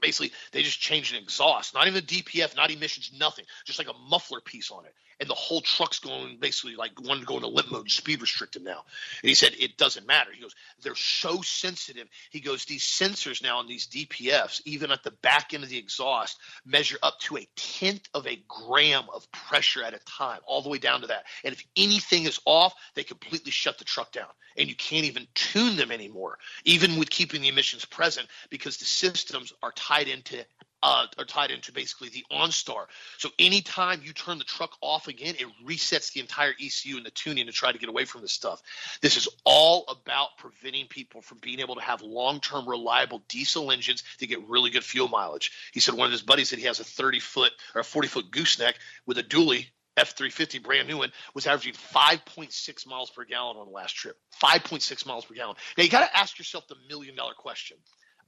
basically 0.00 0.32
they 0.52 0.62
just 0.62 0.80
changed 0.80 1.12
an 1.12 1.20
exhaust 1.20 1.74
not 1.74 1.88
even 1.88 1.94
the 1.94 2.22
dpf 2.22 2.54
not 2.54 2.70
emissions 2.70 3.10
nothing 3.18 3.44
just 3.64 3.78
like 3.80 3.88
a 3.88 3.98
muffler 4.08 4.40
piece 4.40 4.70
on 4.70 4.84
it 4.84 4.94
and 5.20 5.28
the 5.28 5.34
whole 5.34 5.60
truck's 5.60 5.98
going 5.98 6.38
basically 6.38 6.76
like 6.76 7.00
one 7.00 7.20
to 7.20 7.26
go 7.26 7.36
into 7.36 7.48
limp 7.48 7.70
mode, 7.70 7.90
speed 7.90 8.20
restricted 8.20 8.62
now. 8.62 8.84
And 9.22 9.28
he 9.28 9.34
said 9.34 9.52
it 9.58 9.76
doesn't 9.76 10.06
matter. 10.06 10.30
He 10.32 10.40
goes, 10.40 10.54
they're 10.82 10.94
so 10.94 11.42
sensitive. 11.42 12.06
He 12.30 12.40
goes, 12.40 12.64
these 12.64 12.84
sensors 12.84 13.42
now 13.42 13.58
on 13.58 13.66
these 13.66 13.86
DPFs, 13.88 14.60
even 14.64 14.92
at 14.92 15.02
the 15.02 15.10
back 15.10 15.54
end 15.54 15.64
of 15.64 15.70
the 15.70 15.78
exhaust, 15.78 16.38
measure 16.64 16.98
up 17.02 17.18
to 17.20 17.36
a 17.38 17.48
tenth 17.56 18.08
of 18.14 18.26
a 18.26 18.42
gram 18.48 19.04
of 19.12 19.30
pressure 19.32 19.82
at 19.82 19.94
a 19.94 20.00
time, 20.00 20.40
all 20.46 20.62
the 20.62 20.68
way 20.68 20.78
down 20.78 21.00
to 21.00 21.08
that. 21.08 21.24
And 21.44 21.52
if 21.52 21.64
anything 21.76 22.24
is 22.24 22.40
off, 22.44 22.74
they 22.94 23.02
completely 23.02 23.50
shut 23.50 23.78
the 23.78 23.84
truck 23.84 24.12
down, 24.12 24.28
and 24.56 24.68
you 24.68 24.76
can't 24.76 25.04
even 25.04 25.26
tune 25.34 25.76
them 25.76 25.90
anymore, 25.90 26.38
even 26.64 26.96
with 26.98 27.10
keeping 27.10 27.42
the 27.42 27.48
emissions 27.48 27.84
present, 27.84 28.28
because 28.50 28.76
the 28.76 28.84
systems 28.84 29.52
are 29.62 29.72
tied 29.72 30.08
into 30.08 30.44
uh, 30.82 31.06
are 31.18 31.24
tied 31.24 31.50
into 31.50 31.72
basically 31.72 32.08
the 32.08 32.24
OnStar. 32.32 32.86
So 33.18 33.30
anytime 33.38 34.00
you 34.04 34.12
turn 34.12 34.38
the 34.38 34.44
truck 34.44 34.76
off 34.80 35.08
again, 35.08 35.34
it 35.38 35.46
resets 35.66 36.12
the 36.12 36.20
entire 36.20 36.52
ECU 36.52 36.96
and 36.96 37.06
the 37.06 37.10
tuning 37.10 37.46
to 37.46 37.52
try 37.52 37.72
to 37.72 37.78
get 37.78 37.88
away 37.88 38.04
from 38.04 38.22
this 38.22 38.32
stuff. 38.32 38.62
This 39.00 39.16
is 39.16 39.28
all 39.44 39.84
about 39.88 40.36
preventing 40.38 40.86
people 40.86 41.22
from 41.22 41.38
being 41.38 41.60
able 41.60 41.74
to 41.76 41.80
have 41.82 42.02
long-term 42.02 42.68
reliable 42.68 43.22
diesel 43.28 43.70
engines 43.70 44.02
to 44.18 44.26
get 44.26 44.48
really 44.48 44.70
good 44.70 44.84
fuel 44.84 45.08
mileage. 45.08 45.52
He 45.72 45.80
said 45.80 45.94
one 45.94 46.06
of 46.06 46.12
his 46.12 46.22
buddies 46.22 46.50
said 46.50 46.58
he 46.58 46.66
has 46.66 46.80
a 46.80 46.84
30 46.84 47.20
foot 47.20 47.52
or 47.74 47.80
a 47.80 47.84
40 47.84 48.08
foot 48.08 48.30
gooseneck 48.30 48.76
with 49.06 49.18
a 49.18 49.22
dually 49.22 49.66
F350, 49.98 50.62
brand 50.62 50.86
new 50.86 50.98
one, 50.98 51.10
was 51.34 51.46
averaging 51.46 51.74
5.6 51.74 52.86
miles 52.86 53.10
per 53.10 53.24
gallon 53.24 53.56
on 53.56 53.66
the 53.66 53.72
last 53.72 53.96
trip. 53.96 54.16
5.6 54.40 55.06
miles 55.06 55.24
per 55.24 55.34
gallon. 55.34 55.56
Now 55.76 55.82
you 55.82 55.90
got 55.90 56.08
to 56.08 56.16
ask 56.16 56.38
yourself 56.38 56.68
the 56.68 56.76
million 56.88 57.16
dollar 57.16 57.34
question 57.34 57.76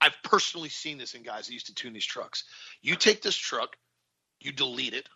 I've 0.00 0.16
personally 0.22 0.68
seen 0.68 0.98
this 0.98 1.14
in 1.14 1.22
guys 1.22 1.46
that 1.46 1.52
used 1.52 1.66
to 1.66 1.74
tune 1.74 1.92
these 1.92 2.06
trucks. 2.06 2.44
You 2.82 2.96
take 2.96 3.22
this 3.22 3.36
truck, 3.36 3.76
you 4.40 4.52
delete 4.52 4.94
it, 4.94 5.08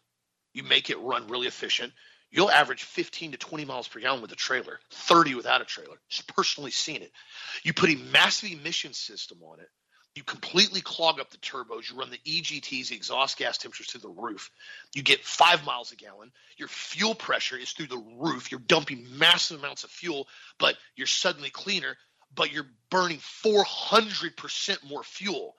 you 0.52 0.62
make 0.62 0.90
it 0.90 1.00
run 1.00 1.28
really 1.28 1.46
efficient. 1.46 1.92
You'll 2.30 2.50
average 2.50 2.82
15 2.82 3.32
to 3.32 3.38
20 3.38 3.64
miles 3.64 3.86
per 3.86 4.00
gallon 4.00 4.20
with 4.20 4.32
a 4.32 4.36
trailer, 4.36 4.80
30 4.90 5.36
without 5.36 5.60
a 5.60 5.64
trailer. 5.64 5.96
Just 6.08 6.26
personally 6.34 6.72
seen 6.72 7.02
it. 7.02 7.12
You 7.62 7.72
put 7.72 7.90
a 7.90 7.96
massive 7.96 8.50
emission 8.50 8.92
system 8.92 9.38
on 9.42 9.60
it. 9.60 9.68
You 10.16 10.22
completely 10.22 10.80
clog 10.80 11.18
up 11.18 11.30
the 11.30 11.38
turbos. 11.38 11.90
You 11.90 11.96
run 11.98 12.10
the 12.10 12.18
EGTs, 12.18 12.88
the 12.88 12.94
exhaust 12.94 13.36
gas 13.36 13.58
temperatures 13.58 13.88
to 13.88 13.98
the 13.98 14.08
roof. 14.08 14.50
You 14.94 15.02
get 15.02 15.24
five 15.24 15.64
miles 15.64 15.90
a 15.90 15.96
gallon. 15.96 16.30
Your 16.56 16.68
fuel 16.68 17.16
pressure 17.16 17.56
is 17.56 17.72
through 17.72 17.88
the 17.88 18.04
roof. 18.18 18.50
You're 18.52 18.60
dumping 18.60 19.06
massive 19.18 19.58
amounts 19.58 19.82
of 19.82 19.90
fuel, 19.90 20.28
but 20.58 20.76
you're 20.94 21.08
suddenly 21.08 21.50
cleaner 21.50 21.96
but 22.34 22.52
you're 22.52 22.66
burning 22.90 23.18
400% 23.18 24.88
more 24.88 25.02
fuel. 25.02 25.54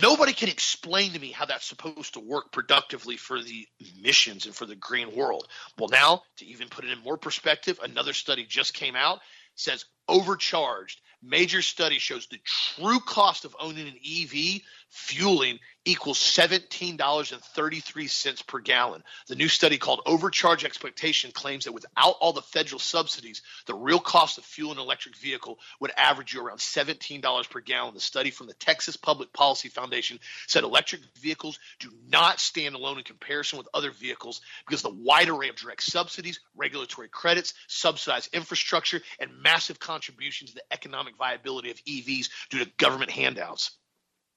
Nobody 0.00 0.32
can 0.32 0.48
explain 0.48 1.12
to 1.12 1.18
me 1.18 1.32
how 1.32 1.44
that's 1.44 1.66
supposed 1.66 2.14
to 2.14 2.20
work 2.20 2.52
productively 2.52 3.16
for 3.16 3.42
the 3.42 3.66
emissions 3.98 4.46
and 4.46 4.54
for 4.54 4.64
the 4.64 4.76
green 4.76 5.14
world. 5.14 5.48
Well, 5.76 5.88
now, 5.88 6.22
to 6.38 6.46
even 6.46 6.68
put 6.68 6.84
it 6.84 6.92
in 6.92 7.00
more 7.00 7.18
perspective, 7.18 7.80
another 7.82 8.12
study 8.12 8.46
just 8.46 8.74
came 8.74 8.96
out 8.96 9.20
says 9.54 9.84
overcharged. 10.08 11.00
Major 11.22 11.62
study 11.62 11.98
shows 11.98 12.26
the 12.26 12.40
true 12.44 13.00
cost 13.00 13.44
of 13.44 13.56
owning 13.60 13.86
an 13.86 13.98
EV 14.04 14.62
fueling 14.92 15.58
equals 15.84 16.18
$17.33 16.18 18.46
per 18.46 18.60
gallon. 18.60 19.02
The 19.26 19.34
new 19.34 19.48
study 19.48 19.78
called 19.78 20.02
Overcharge 20.06 20.64
Expectation 20.64 21.32
claims 21.32 21.64
that 21.64 21.72
without 21.72 22.14
all 22.20 22.32
the 22.32 22.42
federal 22.42 22.78
subsidies, 22.78 23.42
the 23.66 23.74
real 23.74 23.98
cost 23.98 24.38
of 24.38 24.44
fueling 24.44 24.76
an 24.76 24.84
electric 24.84 25.16
vehicle 25.16 25.58
would 25.80 25.90
average 25.96 26.34
you 26.34 26.44
around 26.44 26.58
$17 26.58 27.50
per 27.50 27.60
gallon. 27.60 27.94
The 27.94 28.00
study 28.00 28.30
from 28.30 28.46
the 28.46 28.54
Texas 28.54 28.96
Public 28.96 29.32
Policy 29.32 29.70
Foundation 29.70 30.20
said 30.46 30.62
electric 30.62 31.00
vehicles 31.20 31.58
do 31.80 31.90
not 32.08 32.38
stand 32.38 32.74
alone 32.74 32.98
in 32.98 33.04
comparison 33.04 33.58
with 33.58 33.68
other 33.74 33.90
vehicles 33.90 34.40
because 34.66 34.82
the 34.82 34.94
wide 34.94 35.30
array 35.30 35.48
of 35.48 35.56
direct 35.56 35.82
subsidies, 35.82 36.38
regulatory 36.54 37.08
credits, 37.08 37.54
subsidized 37.66 38.28
infrastructure, 38.34 39.00
and 39.18 39.42
massive 39.42 39.80
contributions 39.80 40.50
to 40.50 40.56
the 40.56 40.64
economic 40.70 41.16
viability 41.16 41.70
of 41.70 41.82
EVs 41.84 42.28
due 42.50 42.58
to 42.60 42.70
government 42.76 43.10
handouts. 43.10 43.70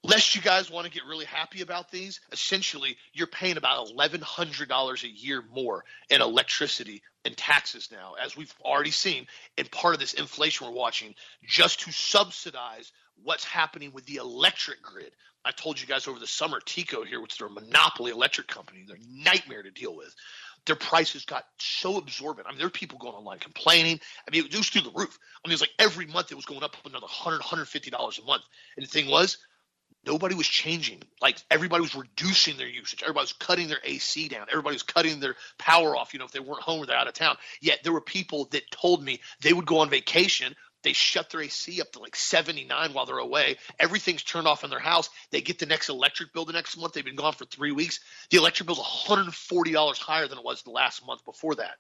lest 0.04 0.36
you 0.36 0.42
guys 0.42 0.70
want 0.70 0.86
to 0.86 0.92
get 0.92 1.06
really 1.08 1.26
happy 1.26 1.62
about 1.62 1.90
these, 1.90 2.20
essentially 2.32 2.98
you're 3.14 3.28
paying 3.28 3.58
about 3.58 3.88
$1,100 3.88 5.04
a 5.04 5.08
year 5.08 5.44
more 5.54 5.84
in 6.10 6.22
electricity 6.22 7.02
and 7.26 7.36
taxes 7.38 7.90
now, 7.92 8.14
as 8.22 8.36
we've 8.36 8.54
already 8.64 8.92
seen. 8.92 9.28
And 9.58 9.70
part 9.72 9.94
of 9.94 10.00
this 10.00 10.14
inflation 10.14 10.68
we're 10.68 10.74
watching 10.74 11.16
just 11.48 11.82
to 11.82 11.92
subsidize 11.92 12.92
what's 13.24 13.46
happening 13.46 13.92
with 13.94 14.06
the 14.06 14.18
electric 14.18 14.82
grid. 14.82 15.12
I 15.46 15.52
told 15.52 15.80
you 15.80 15.88
guys 15.88 16.08
over 16.08 16.20
the 16.20 16.28
summer, 16.28 16.60
TECO 16.60 17.06
here, 17.06 17.22
which 17.22 17.34
is 17.34 17.42
a 17.42 17.50
monopoly 17.50 18.12
electric 18.12 18.48
company, 18.48 18.86
they're 18.88 18.98
nightmare 19.10 19.64
to 19.64 19.72
deal 19.72 19.96
with. 19.96 20.14
Their 20.66 20.78
prices 20.78 21.26
got 21.26 21.44
so 21.60 21.98
absorbent. 21.98 22.48
I 22.48 22.52
mean, 22.52 22.58
there 22.58 22.68
were 22.68 22.72
people 22.72 22.98
going 22.98 23.16
online 23.16 23.40
complaining. 23.40 24.00
I 24.26 24.32
mean, 24.32 24.46
it 24.46 24.56
was 24.56 24.70
through 24.70 24.84
the 24.84 24.92
roof. 24.92 25.20
I 25.44 25.48
mean, 25.48 25.52
it 25.52 25.56
was 25.56 25.62
like 25.62 25.74
every 25.78 26.06
month 26.06 26.32
it 26.32 26.36
was 26.36 26.46
going 26.46 26.64
up 26.64 26.78
another 26.86 27.02
100 27.02 27.42
$150 27.42 28.20
a 28.20 28.26
month. 28.26 28.44
And 28.78 28.86
the 28.86 28.90
thing 28.90 29.10
was, 29.10 29.38
nobody 30.06 30.36
was 30.36 30.48
changing. 30.48 31.02
Like 31.22 31.38
everybody 31.50 31.82
was 31.82 31.96
reducing 31.96 32.58
their 32.58 32.68
usage. 32.68 33.02
Everybody 33.04 33.24
was 33.24 33.34
cutting 33.34 33.68
their 33.68 33.80
AC 33.84 34.28
down. 34.28 34.48
Everybody 34.50 34.76
was 34.76 34.84
cutting 34.84 35.20
their 35.20 35.36
power 35.58 35.96
off. 35.96 36.14
You 36.14 36.20
know, 36.20 36.26
if 36.26 36.32
they 36.32 36.40
weren't 36.40 36.62
home 36.62 36.82
or 36.82 36.86
they're 36.86 36.98
out 36.98 37.08
of 37.08 37.14
town. 37.14 37.38
Yet 37.62 37.80
there 37.84 37.94
were 37.94 38.02
people 38.02 38.46
that 38.52 38.70
told 38.72 39.04
me 39.04 39.22
they 39.42 39.54
would 39.54 39.66
go 39.66 39.80
on 39.80 39.90
vacation. 39.90 40.56
They 40.84 40.94
shut 40.94 41.30
their 41.30 41.42
AC 41.42 41.80
up 41.80 41.94
to 41.94 42.00
like 42.00 42.16
79 42.16 42.94
while 42.94 43.06
they're 43.06 43.18
away. 43.18 43.58
Everything's 43.80 44.24
turned 44.24 44.48
off 44.48 44.66
in 44.66 44.70
their 44.70 44.80
house. 44.80 45.10
They 45.32 45.42
get 45.42 45.58
the 45.58 45.66
next 45.66 45.88
electric 45.90 46.34
bill 46.34 46.46
the 46.46 46.54
next 46.54 46.78
month. 46.78 46.94
They've 46.94 47.06
been 47.06 47.16
gone 47.16 47.34
for 47.34 47.46
three 47.46 47.72
weeks. 47.72 48.02
The 48.30 48.38
electric 48.38 48.68
bill's 48.68 48.80
$140 48.80 49.98
higher 49.98 50.28
than 50.28 50.38
it 50.38 50.44
was 50.44 50.62
the 50.64 50.72
last 50.72 51.06
month 51.06 51.24
before 51.24 51.56
that. 51.56 51.76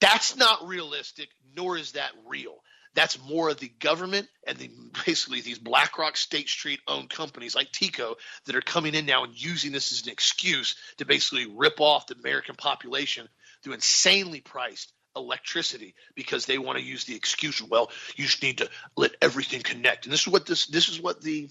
That's 0.00 0.36
not 0.36 0.68
realistic, 0.68 1.28
nor 1.56 1.76
is 1.76 1.92
that 1.92 2.12
real. 2.26 2.56
That's 2.96 3.22
more 3.28 3.50
of 3.50 3.60
the 3.60 3.68
government 3.68 4.26
and 4.46 4.58
the 4.58 4.70
basically 5.06 5.42
these 5.42 5.60
BlackRock 5.60 6.16
State 6.16 6.48
Street 6.48 6.80
owned 6.88 7.10
companies 7.10 7.54
like 7.54 7.70
TECO 7.70 8.16
that 8.46 8.56
are 8.56 8.62
coming 8.62 8.94
in 8.94 9.06
now 9.06 9.22
and 9.22 9.40
using 9.40 9.70
this 9.70 9.92
as 9.92 10.02
an 10.02 10.12
excuse 10.12 10.74
to 10.96 11.04
basically 11.04 11.46
rip 11.46 11.80
off 11.80 12.08
the 12.08 12.16
American 12.16 12.56
population 12.56 13.28
through 13.62 13.74
insanely 13.74 14.40
priced 14.40 14.92
electricity 15.14 15.94
because 16.14 16.46
they 16.46 16.58
want 16.58 16.78
to 16.78 16.84
use 16.84 17.04
the 17.04 17.16
excuse 17.16 17.62
well 17.62 17.90
you 18.16 18.26
just 18.26 18.42
need 18.42 18.58
to 18.58 18.68
let 18.96 19.12
everything 19.22 19.62
connect. 19.62 20.04
And 20.04 20.12
this 20.12 20.22
is 20.22 20.28
what 20.28 20.46
this 20.46 20.66
this 20.66 20.88
is 20.88 21.00
what 21.00 21.20
the 21.22 21.48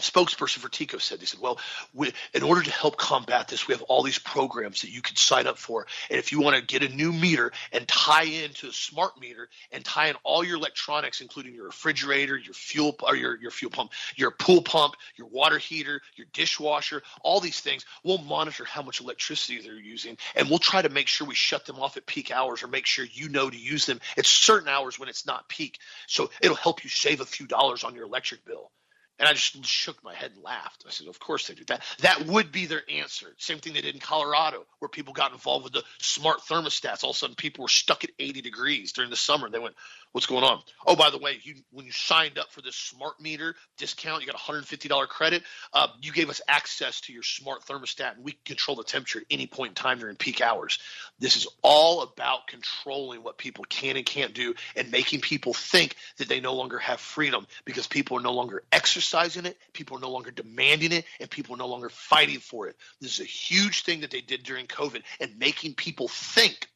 spokesperson 0.00 0.58
for 0.58 0.68
TECO 0.68 0.98
said, 0.98 1.20
they 1.20 1.26
said, 1.26 1.40
well, 1.40 1.58
we, 1.92 2.12
in 2.32 2.42
order 2.42 2.62
to 2.62 2.70
help 2.70 2.96
combat 2.96 3.48
this, 3.48 3.66
we 3.66 3.74
have 3.74 3.82
all 3.82 4.02
these 4.02 4.18
programs 4.18 4.82
that 4.82 4.90
you 4.90 5.02
can 5.02 5.16
sign 5.16 5.46
up 5.46 5.58
for. 5.58 5.86
And 6.08 6.18
if 6.18 6.30
you 6.30 6.40
want 6.40 6.56
to 6.56 6.62
get 6.62 6.88
a 6.88 6.94
new 6.94 7.12
meter 7.12 7.52
and 7.72 7.86
tie 7.88 8.24
into 8.24 8.68
a 8.68 8.72
smart 8.72 9.20
meter 9.20 9.48
and 9.72 9.84
tie 9.84 10.08
in 10.08 10.16
all 10.22 10.44
your 10.44 10.56
electronics, 10.56 11.20
including 11.20 11.54
your 11.54 11.66
refrigerator, 11.66 12.36
your 12.36 12.54
fuel 12.54 12.94
or 13.02 13.16
your, 13.16 13.36
your 13.40 13.50
fuel 13.50 13.70
pump, 13.70 13.92
your 14.16 14.30
pool 14.30 14.62
pump, 14.62 14.94
your 15.16 15.26
water 15.28 15.58
heater, 15.58 16.00
your 16.16 16.26
dishwasher, 16.32 17.02
all 17.22 17.40
these 17.40 17.60
things, 17.60 17.84
we'll 18.04 18.18
monitor 18.18 18.64
how 18.64 18.82
much 18.82 19.00
electricity 19.00 19.60
they're 19.60 19.74
using. 19.74 20.16
And 20.36 20.48
we'll 20.48 20.58
try 20.60 20.80
to 20.80 20.88
make 20.88 21.08
sure 21.08 21.26
we 21.26 21.34
shut 21.34 21.66
them 21.66 21.80
off 21.80 21.96
at 21.96 22.06
peak 22.06 22.30
hours 22.30 22.62
or 22.62 22.68
make 22.68 22.86
sure 22.86 23.04
you 23.04 23.28
know 23.28 23.50
to 23.50 23.58
use 23.58 23.86
them 23.86 24.00
at 24.16 24.26
certain 24.26 24.68
hours 24.68 24.98
when 24.98 25.08
it's 25.08 25.26
not 25.26 25.48
peak. 25.48 25.78
So 26.06 26.30
it'll 26.40 26.56
help 26.56 26.84
you 26.84 26.90
save 26.90 27.20
a 27.20 27.26
few 27.26 27.46
dollars 27.46 27.82
on 27.82 27.94
your 27.94 28.04
electric 28.04 28.44
bill. 28.44 28.70
And 29.18 29.28
I 29.28 29.32
just 29.32 29.64
shook 29.64 30.02
my 30.04 30.14
head 30.14 30.30
and 30.34 30.44
laughed. 30.44 30.84
I 30.86 30.90
said, 30.90 31.08
Of 31.08 31.18
course 31.18 31.48
they 31.48 31.54
do 31.54 31.64
that. 31.64 31.82
That 32.00 32.26
would 32.26 32.52
be 32.52 32.66
their 32.66 32.82
answer. 32.88 33.34
Same 33.38 33.58
thing 33.58 33.72
they 33.72 33.80
did 33.80 33.94
in 33.94 34.00
Colorado, 34.00 34.64
where 34.78 34.88
people 34.88 35.12
got 35.12 35.32
involved 35.32 35.64
with 35.64 35.72
the 35.72 35.82
smart 35.98 36.40
thermostats. 36.42 37.02
All 37.02 37.10
of 37.10 37.16
a 37.16 37.18
sudden, 37.18 37.34
people 37.34 37.62
were 37.62 37.68
stuck 37.68 38.04
at 38.04 38.10
80 38.18 38.42
degrees 38.42 38.92
during 38.92 39.10
the 39.10 39.16
summer. 39.16 39.50
They 39.50 39.58
went, 39.58 39.74
What's 40.12 40.26
going 40.26 40.44
on? 40.44 40.62
Oh, 40.86 40.96
by 40.96 41.10
the 41.10 41.18
way, 41.18 41.38
you, 41.42 41.56
when 41.70 41.84
you 41.84 41.92
signed 41.92 42.38
up 42.38 42.50
for 42.50 42.62
this 42.62 42.76
smart 42.76 43.20
meter 43.20 43.56
discount, 43.76 44.22
you 44.22 44.26
got 44.26 44.36
a 44.36 44.52
$150 44.52 45.08
credit. 45.08 45.42
Uh, 45.72 45.88
you 46.00 46.12
gave 46.12 46.30
us 46.30 46.40
access 46.48 47.00
to 47.02 47.12
your 47.12 47.22
smart 47.22 47.64
thermostat, 47.66 48.14
and 48.14 48.24
we 48.24 48.38
control 48.44 48.76
the 48.76 48.84
temperature 48.84 49.18
at 49.18 49.26
any 49.30 49.46
point 49.46 49.70
in 49.70 49.74
time 49.74 49.98
during 49.98 50.16
peak 50.16 50.40
hours. 50.40 50.78
This 51.18 51.36
is 51.36 51.46
all 51.62 52.02
about 52.02 52.46
controlling 52.46 53.22
what 53.22 53.36
people 53.36 53.64
can 53.68 53.96
and 53.96 54.06
can't 54.06 54.32
do 54.32 54.54
and 54.76 54.90
making 54.90 55.20
people 55.20 55.52
think 55.52 55.96
that 56.18 56.28
they 56.28 56.40
no 56.40 56.54
longer 56.54 56.78
have 56.78 57.00
freedom 57.00 57.46
because 57.64 57.86
people 57.86 58.16
are 58.16 58.22
no 58.22 58.32
longer 58.32 58.62
exercising 58.72 59.07
it, 59.14 59.56
people 59.72 59.96
are 59.96 60.00
no 60.00 60.10
longer 60.10 60.30
demanding 60.30 60.92
it, 60.92 61.04
and 61.20 61.30
people 61.30 61.54
are 61.54 61.58
no 61.58 61.66
longer 61.66 61.88
fighting 61.88 62.40
for 62.40 62.68
it. 62.68 62.76
This 63.00 63.14
is 63.14 63.20
a 63.20 63.24
huge 63.24 63.82
thing 63.82 64.00
that 64.00 64.10
they 64.10 64.20
did 64.20 64.42
during 64.42 64.66
COVID 64.66 65.02
and 65.20 65.38
making 65.38 65.74
people 65.74 66.08
think. 66.08 66.68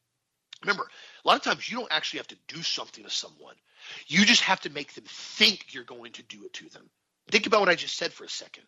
Remember, 0.63 0.85
a 1.25 1.29
lot 1.29 1.37
of 1.37 1.43
times 1.43 1.71
you 1.71 1.79
don't 1.79 1.93
actually 1.93 2.19
have 2.19 2.29
to 2.29 2.39
do 2.49 2.63
something 2.63 3.05
to 3.05 3.11
someone. 3.11 3.57
You 4.07 4.25
just 4.25 4.43
have 4.43 4.61
to 4.61 4.71
make 4.71 4.95
them 4.95 5.05
think 5.07 5.75
you're 5.75 5.85
going 5.85 6.13
to 6.13 6.23
do 6.23 6.45
it 6.45 6.53
to 6.55 6.69
them. 6.69 6.89
Think 7.31 7.47
about 7.47 7.61
what 7.61 7.69
I 7.69 7.75
just 7.75 7.97
said 7.97 8.13
for 8.13 8.25
a 8.25 8.29
second. 8.29 8.65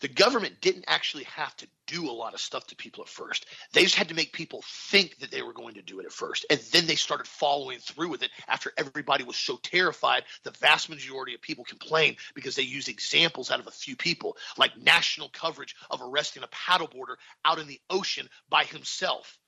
The 0.00 0.08
government 0.08 0.60
didn't 0.60 0.84
actually 0.88 1.24
have 1.24 1.56
to 1.56 1.66
do 1.86 2.08
a 2.08 2.12
lot 2.12 2.34
of 2.34 2.40
stuff 2.40 2.66
to 2.68 2.76
people 2.76 3.02
at 3.02 3.08
first. 3.08 3.46
They 3.72 3.82
just 3.82 3.94
had 3.94 4.08
to 4.08 4.14
make 4.14 4.32
people 4.32 4.62
think 4.66 5.18
that 5.18 5.30
they 5.30 5.42
were 5.42 5.52
going 5.52 5.74
to 5.74 5.82
do 5.82 6.00
it 6.00 6.06
at 6.06 6.12
first. 6.12 6.46
And 6.50 6.60
then 6.72 6.86
they 6.86 6.94
started 6.94 7.26
following 7.26 7.78
through 7.78 8.08
with 8.08 8.22
it 8.22 8.30
after 8.48 8.72
everybody 8.76 9.24
was 9.24 9.36
so 9.36 9.58
terrified. 9.62 10.24
The 10.42 10.50
vast 10.52 10.88
majority 10.88 11.34
of 11.34 11.42
people 11.42 11.64
complained 11.64 12.16
because 12.34 12.56
they 12.56 12.62
used 12.62 12.88
examples 12.88 13.50
out 13.50 13.60
of 13.60 13.66
a 13.66 13.72
few 13.72 13.96
people, 13.96 14.36
like 14.56 14.76
national 14.78 15.28
coverage 15.30 15.76
of 15.90 16.00
arresting 16.02 16.42
a 16.42 16.48
paddleboarder 16.48 17.16
out 17.44 17.58
in 17.58 17.66
the 17.66 17.80
ocean 17.90 18.28
by 18.48 18.64
himself. 18.64 19.38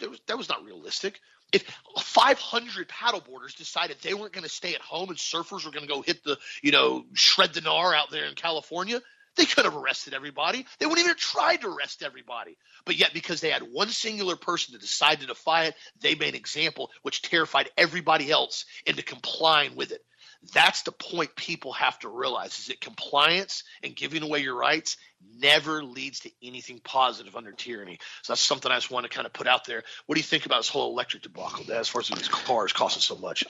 That 0.00 0.10
was, 0.10 0.20
that 0.26 0.38
was 0.38 0.48
not 0.48 0.64
realistic 0.64 1.20
if 1.52 1.64
500 1.98 2.88
paddleboarders 2.88 3.54
decided 3.54 3.98
they 4.00 4.14
weren't 4.14 4.32
going 4.32 4.42
to 4.42 4.50
stay 4.50 4.74
at 4.74 4.80
home 4.80 5.10
and 5.10 5.18
surfers 5.18 5.64
were 5.64 5.70
going 5.70 5.86
to 5.86 5.92
go 5.92 6.02
hit 6.02 6.24
the, 6.24 6.38
you 6.62 6.72
know, 6.72 7.04
shred 7.12 7.52
the 7.52 7.60
gnar 7.60 7.94
out 7.94 8.10
there 8.10 8.24
in 8.24 8.34
California, 8.34 9.00
they 9.36 9.46
could 9.46 9.64
have 9.64 9.76
arrested 9.76 10.14
everybody. 10.14 10.66
They 10.78 10.86
wouldn't 10.86 11.00
even 11.00 11.10
have 11.10 11.16
tried 11.18 11.62
to 11.62 11.68
arrest 11.68 12.02
everybody. 12.02 12.56
But 12.84 12.96
yet, 12.96 13.12
because 13.14 13.40
they 13.40 13.50
had 13.50 13.62
one 13.62 13.88
singular 13.88 14.36
person 14.36 14.74
to 14.74 14.80
decide 14.80 15.20
to 15.20 15.26
defy 15.26 15.64
it, 15.64 15.74
they 16.00 16.14
made 16.14 16.30
an 16.30 16.40
example 16.40 16.90
which 17.02 17.22
terrified 17.22 17.70
everybody 17.76 18.30
else 18.30 18.64
into 18.86 19.02
complying 19.02 19.76
with 19.76 19.92
it. 19.92 20.04
That's 20.52 20.82
the 20.82 20.92
point 20.92 21.36
people 21.36 21.72
have 21.72 21.98
to 22.00 22.08
realize 22.08 22.58
is 22.58 22.66
that 22.66 22.80
compliance 22.80 23.62
and 23.82 23.94
giving 23.94 24.22
away 24.22 24.40
your 24.40 24.56
rights 24.56 24.96
never 25.38 25.84
leads 25.84 26.20
to 26.20 26.30
anything 26.42 26.80
positive 26.82 27.36
under 27.36 27.52
tyranny. 27.52 27.98
So 28.22 28.32
that's 28.32 28.40
something 28.40 28.70
I 28.70 28.76
just 28.76 28.90
want 28.90 29.04
to 29.04 29.10
kind 29.10 29.26
of 29.26 29.32
put 29.32 29.46
out 29.46 29.64
there. 29.66 29.84
What 30.06 30.16
do 30.16 30.20
you 30.20 30.24
think 30.24 30.46
about 30.46 30.58
this 30.58 30.68
whole 30.68 30.90
electric 30.92 31.22
debacle 31.22 31.72
as 31.72 31.88
far 31.88 32.00
as 32.00 32.08
these 32.08 32.28
cars 32.28 32.72
costing 32.72 33.02
so 33.02 33.16
much? 33.16 33.44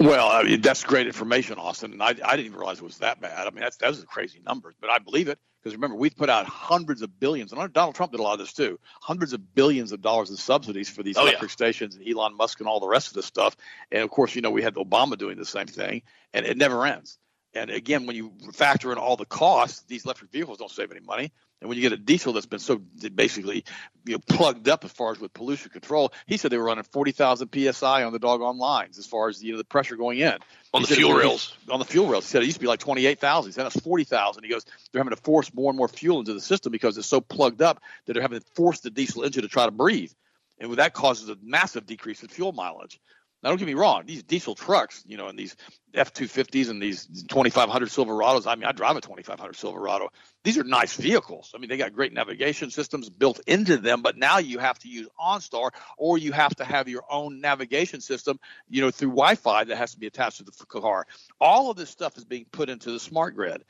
Well, 0.00 0.28
I 0.28 0.42
mean, 0.44 0.62
that's 0.62 0.84
great 0.84 1.06
information, 1.06 1.58
Austin. 1.58 1.92
And 1.92 2.02
I, 2.02 2.08
I 2.08 2.12
didn't 2.12 2.46
even 2.46 2.58
realize 2.58 2.78
it 2.78 2.84
was 2.84 2.98
that 2.98 3.20
bad. 3.20 3.46
I 3.46 3.50
mean, 3.50 3.60
that's, 3.60 3.76
those 3.76 4.02
are 4.02 4.06
crazy 4.06 4.40
numbers, 4.44 4.74
but 4.80 4.90
I 4.90 4.98
believe 4.98 5.28
it 5.28 5.38
because 5.62 5.76
remember, 5.76 5.96
we've 5.96 6.16
put 6.16 6.28
out 6.28 6.46
hundreds 6.46 7.02
of 7.02 7.20
billions, 7.20 7.52
and 7.52 7.72
Donald 7.72 7.94
Trump 7.94 8.10
did 8.12 8.20
a 8.20 8.22
lot 8.22 8.32
of 8.32 8.40
this 8.40 8.52
too, 8.52 8.80
hundreds 9.00 9.32
of 9.32 9.54
billions 9.54 9.92
of 9.92 10.00
dollars 10.00 10.30
in 10.30 10.36
subsidies 10.36 10.88
for 10.88 11.02
these 11.02 11.16
oh, 11.16 11.22
electric 11.22 11.50
yeah. 11.50 11.54
stations 11.54 11.94
and 11.94 12.06
Elon 12.06 12.36
Musk 12.36 12.60
and 12.60 12.68
all 12.68 12.80
the 12.80 12.88
rest 12.88 13.08
of 13.08 13.14
this 13.14 13.26
stuff. 13.26 13.56
And 13.92 14.02
of 14.02 14.10
course, 14.10 14.34
you 14.34 14.42
know, 14.42 14.50
we 14.50 14.62
had 14.62 14.74
Obama 14.74 15.16
doing 15.16 15.38
the 15.38 15.44
same 15.44 15.66
thing, 15.66 16.02
and 16.32 16.44
it 16.44 16.56
never 16.56 16.84
ends. 16.84 17.18
And 17.54 17.70
again, 17.70 18.06
when 18.06 18.16
you 18.16 18.32
factor 18.52 18.92
in 18.92 18.98
all 18.98 19.16
the 19.16 19.26
costs, 19.26 19.84
these 19.86 20.04
electric 20.04 20.32
vehicles 20.32 20.58
don't 20.58 20.70
save 20.70 20.90
any 20.90 21.00
money. 21.00 21.32
And 21.62 21.68
when 21.68 21.78
you 21.78 21.82
get 21.82 21.92
a 21.92 21.96
diesel 21.96 22.32
that's 22.32 22.44
been 22.46 22.58
so 22.58 22.76
basically 23.14 23.64
you 24.04 24.14
know, 24.14 24.18
plugged 24.18 24.68
up 24.68 24.84
as 24.84 24.90
far 24.90 25.12
as 25.12 25.20
with 25.20 25.32
pollution 25.32 25.70
control, 25.70 26.12
he 26.26 26.36
said 26.36 26.50
they 26.50 26.58
were 26.58 26.64
running 26.64 26.82
40,000 26.82 27.48
psi 27.72 28.02
on 28.02 28.12
the 28.12 28.18
doggone 28.18 28.58
lines 28.58 28.98
as 28.98 29.06
far 29.06 29.28
as 29.28 29.40
you 29.40 29.52
know 29.52 29.58
the 29.58 29.64
pressure 29.64 29.94
going 29.94 30.18
in 30.18 30.36
on 30.74 30.80
he 30.82 30.88
the 30.88 30.96
fuel 30.96 31.14
rails. 31.14 31.56
On 31.70 31.78
the 31.78 31.84
fuel 31.84 32.08
rails, 32.08 32.24
he 32.24 32.30
said 32.30 32.42
it 32.42 32.46
used 32.46 32.56
to 32.56 32.60
be 32.60 32.66
like 32.66 32.80
28,000. 32.80 33.48
He 33.48 33.52
said 33.52 33.64
that's 33.64 33.78
40,000. 33.78 34.42
He 34.42 34.50
goes, 34.50 34.64
they're 34.90 34.98
having 34.98 35.14
to 35.16 35.22
force 35.22 35.54
more 35.54 35.70
and 35.70 35.78
more 35.78 35.86
fuel 35.86 36.18
into 36.18 36.34
the 36.34 36.40
system 36.40 36.72
because 36.72 36.98
it's 36.98 37.06
so 37.06 37.20
plugged 37.20 37.62
up 37.62 37.80
that 38.06 38.14
they're 38.14 38.22
having 38.22 38.40
to 38.40 38.46
force 38.56 38.80
the 38.80 38.90
diesel 38.90 39.22
engine 39.22 39.42
to 39.42 39.48
try 39.48 39.64
to 39.64 39.70
breathe, 39.70 40.10
and 40.58 40.72
that 40.74 40.94
causes 40.94 41.28
a 41.28 41.36
massive 41.44 41.86
decrease 41.86 42.24
in 42.24 42.28
fuel 42.28 42.50
mileage. 42.50 42.98
Now, 43.42 43.50
don't 43.50 43.58
get 43.58 43.66
me 43.66 43.74
wrong; 43.74 44.04
these 44.06 44.22
diesel 44.22 44.54
trucks, 44.54 45.02
you 45.06 45.16
know, 45.16 45.26
and 45.26 45.38
these 45.38 45.56
F250s 45.94 46.70
and 46.70 46.80
these 46.80 47.06
2500 47.28 47.88
Silverados. 47.88 48.46
I 48.46 48.54
mean, 48.54 48.64
I 48.64 48.72
drive 48.72 48.96
a 48.96 49.00
2500 49.00 49.56
Silverado. 49.56 50.10
These 50.44 50.58
are 50.58 50.64
nice 50.64 50.94
vehicles. 50.94 51.50
I 51.54 51.58
mean, 51.58 51.68
they 51.68 51.76
got 51.76 51.92
great 51.92 52.12
navigation 52.12 52.70
systems 52.70 53.10
built 53.10 53.40
into 53.46 53.78
them. 53.78 54.02
But 54.02 54.16
now 54.16 54.38
you 54.38 54.58
have 54.58 54.78
to 54.80 54.88
use 54.88 55.08
OnStar, 55.20 55.70
or 55.98 56.18
you 56.18 56.32
have 56.32 56.54
to 56.56 56.64
have 56.64 56.88
your 56.88 57.02
own 57.10 57.40
navigation 57.40 58.00
system, 58.00 58.38
you 58.68 58.80
know, 58.80 58.90
through 58.90 59.10
Wi-Fi 59.10 59.64
that 59.64 59.76
has 59.76 59.92
to 59.92 59.98
be 59.98 60.06
attached 60.06 60.38
to 60.38 60.44
the 60.44 60.52
car. 60.66 61.06
All 61.40 61.70
of 61.70 61.76
this 61.76 61.90
stuff 61.90 62.16
is 62.16 62.24
being 62.24 62.46
put 62.52 62.68
into 62.68 62.92
the 62.92 63.00
smart 63.00 63.34
grid. 63.34 63.64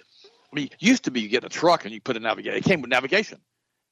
I 0.52 0.54
mean, 0.54 0.68
used 0.80 1.04
to 1.04 1.10
be 1.10 1.22
you 1.22 1.28
get 1.28 1.44
a 1.44 1.48
truck 1.48 1.86
and 1.86 1.94
you 1.94 2.00
put 2.00 2.18
a 2.18 2.20
navigation. 2.20 2.58
It 2.58 2.64
came 2.64 2.82
with 2.82 2.90
navigation 2.90 3.40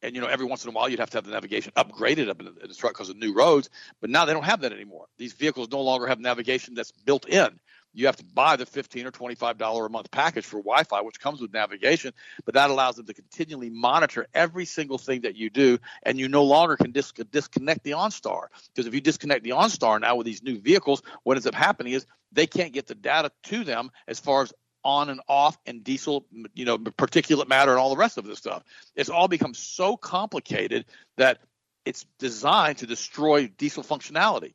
and 0.02 0.14
you 0.14 0.20
know 0.20 0.26
every 0.26 0.46
once 0.46 0.64
in 0.64 0.70
a 0.70 0.72
while 0.72 0.88
you'd 0.88 1.00
have 1.00 1.10
to 1.10 1.16
have 1.16 1.24
the 1.24 1.30
navigation 1.30 1.72
upgraded 1.76 2.28
up 2.28 2.40
in 2.40 2.46
the, 2.46 2.62
in 2.62 2.68
the 2.68 2.74
truck 2.74 2.92
because 2.92 3.08
of 3.08 3.16
new 3.16 3.34
roads 3.34 3.70
but 4.00 4.10
now 4.10 4.24
they 4.24 4.32
don't 4.32 4.44
have 4.44 4.60
that 4.60 4.72
anymore. 4.72 5.06
These 5.18 5.32
vehicles 5.34 5.68
no 5.70 5.80
longer 5.80 6.06
have 6.06 6.20
navigation 6.20 6.74
that's 6.74 6.92
built 6.92 7.28
in. 7.28 7.60
You 7.92 8.06
have 8.06 8.16
to 8.16 8.24
buy 8.24 8.54
the 8.54 8.66
15 8.66 9.06
or 9.06 9.10
25 9.10 9.58
dollar 9.58 9.86
a 9.86 9.90
month 9.90 10.10
package 10.10 10.44
for 10.44 10.58
wi-fi 10.58 11.00
which 11.00 11.20
comes 11.20 11.40
with 11.40 11.52
navigation 11.52 12.12
but 12.44 12.54
that 12.54 12.70
allows 12.70 12.96
them 12.96 13.06
to 13.06 13.14
continually 13.14 13.70
monitor 13.70 14.26
every 14.32 14.64
single 14.64 14.98
thing 14.98 15.22
that 15.22 15.36
you 15.36 15.50
do 15.50 15.78
and 16.04 16.18
you 16.18 16.28
no 16.28 16.44
longer 16.44 16.76
can 16.76 16.92
dis- 16.92 17.12
disconnect 17.30 17.82
the 17.82 17.92
onstar. 17.92 18.46
Because 18.74 18.86
if 18.86 18.94
you 18.94 19.00
disconnect 19.00 19.44
the 19.44 19.50
onstar 19.50 20.00
now 20.00 20.16
with 20.16 20.26
these 20.26 20.42
new 20.42 20.60
vehicles 20.60 21.02
what 21.24 21.36
ends 21.36 21.46
up 21.46 21.54
happening 21.54 21.92
is 21.92 22.06
they 22.32 22.46
can't 22.46 22.72
get 22.72 22.86
the 22.86 22.94
data 22.94 23.32
to 23.44 23.64
them 23.64 23.90
as 24.06 24.20
far 24.20 24.42
as 24.42 24.52
on 24.84 25.10
and 25.10 25.20
off 25.28 25.58
and 25.66 25.84
diesel, 25.84 26.26
you 26.54 26.64
know, 26.64 26.78
particulate 26.78 27.48
matter 27.48 27.70
and 27.70 27.80
all 27.80 27.90
the 27.90 27.96
rest 27.96 28.18
of 28.18 28.24
this 28.24 28.38
stuff. 28.38 28.62
It's 28.94 29.10
all 29.10 29.28
become 29.28 29.54
so 29.54 29.96
complicated 29.96 30.86
that 31.16 31.40
it's 31.84 32.06
designed 32.18 32.78
to 32.78 32.86
destroy 32.86 33.48
diesel 33.48 33.82
functionality. 33.82 34.54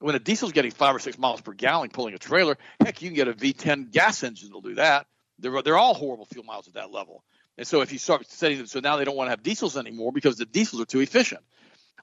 When 0.00 0.14
a 0.14 0.18
diesel's 0.18 0.52
getting 0.52 0.72
five 0.72 0.96
or 0.96 0.98
six 0.98 1.18
miles 1.18 1.40
per 1.40 1.52
gallon 1.52 1.90
pulling 1.90 2.14
a 2.14 2.18
trailer, 2.18 2.58
heck, 2.80 3.02
you 3.02 3.08
can 3.08 3.14
get 3.14 3.28
a 3.28 3.32
V10 3.32 3.92
gas 3.92 4.22
engine 4.22 4.48
that'll 4.48 4.60
do 4.60 4.74
that. 4.74 5.06
They're 5.38 5.62
they're 5.62 5.78
all 5.78 5.94
horrible 5.94 6.26
fuel 6.26 6.44
miles 6.44 6.68
at 6.68 6.74
that 6.74 6.92
level. 6.92 7.24
And 7.58 7.66
so 7.66 7.82
if 7.82 7.92
you 7.92 7.98
start 7.98 8.26
setting 8.28 8.58
them, 8.58 8.66
so 8.66 8.80
now 8.80 8.96
they 8.96 9.04
don't 9.04 9.16
want 9.16 9.26
to 9.26 9.30
have 9.30 9.42
diesels 9.42 9.76
anymore 9.76 10.12
because 10.12 10.36
the 10.36 10.46
diesels 10.46 10.80
are 10.80 10.86
too 10.86 11.00
efficient. 11.00 11.42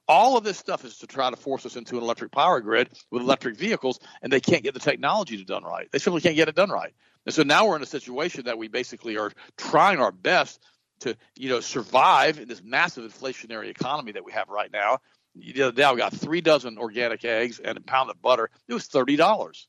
All 0.07 0.37
of 0.37 0.43
this 0.43 0.57
stuff 0.57 0.85
is 0.85 0.97
to 0.99 1.07
try 1.07 1.29
to 1.29 1.35
force 1.35 1.65
us 1.65 1.75
into 1.75 1.97
an 1.97 2.03
electric 2.03 2.31
power 2.31 2.61
grid 2.61 2.89
with 3.11 3.21
electric 3.21 3.57
vehicles, 3.57 3.99
and 4.21 4.31
they 4.31 4.39
can't 4.39 4.63
get 4.63 4.73
the 4.73 4.79
technology 4.79 5.37
to 5.37 5.43
done 5.43 5.63
right. 5.63 5.87
They 5.91 5.99
simply 5.99 6.21
can't 6.21 6.35
get 6.35 6.47
it 6.47 6.55
done 6.55 6.69
right. 6.69 6.93
And 7.29 7.33
so 7.35 7.43
now 7.43 7.67
we're 7.67 7.75
in 7.75 7.83
a 7.83 7.85
situation 7.85 8.45
that 8.45 8.57
we 8.57 8.69
basically 8.69 9.15
are 9.19 9.31
trying 9.55 9.99
our 9.99 10.11
best 10.11 10.59
to, 11.01 11.15
you 11.35 11.49
know, 11.49 11.59
survive 11.59 12.39
in 12.39 12.47
this 12.47 12.63
massive 12.63 13.03
inflationary 13.03 13.69
economy 13.69 14.13
that 14.13 14.25
we 14.25 14.31
have 14.31 14.49
right 14.49 14.71
now. 14.73 14.97
The 15.35 15.61
other 15.61 15.71
day 15.71 15.83
I 15.83 15.93
got 15.93 16.11
three 16.11 16.41
dozen 16.41 16.79
organic 16.79 17.23
eggs 17.23 17.59
and 17.59 17.77
a 17.77 17.81
pound 17.81 18.09
of 18.09 18.19
butter. 18.19 18.49
It 18.67 18.73
was 18.73 18.87
thirty 18.87 19.15
dollars. 19.15 19.67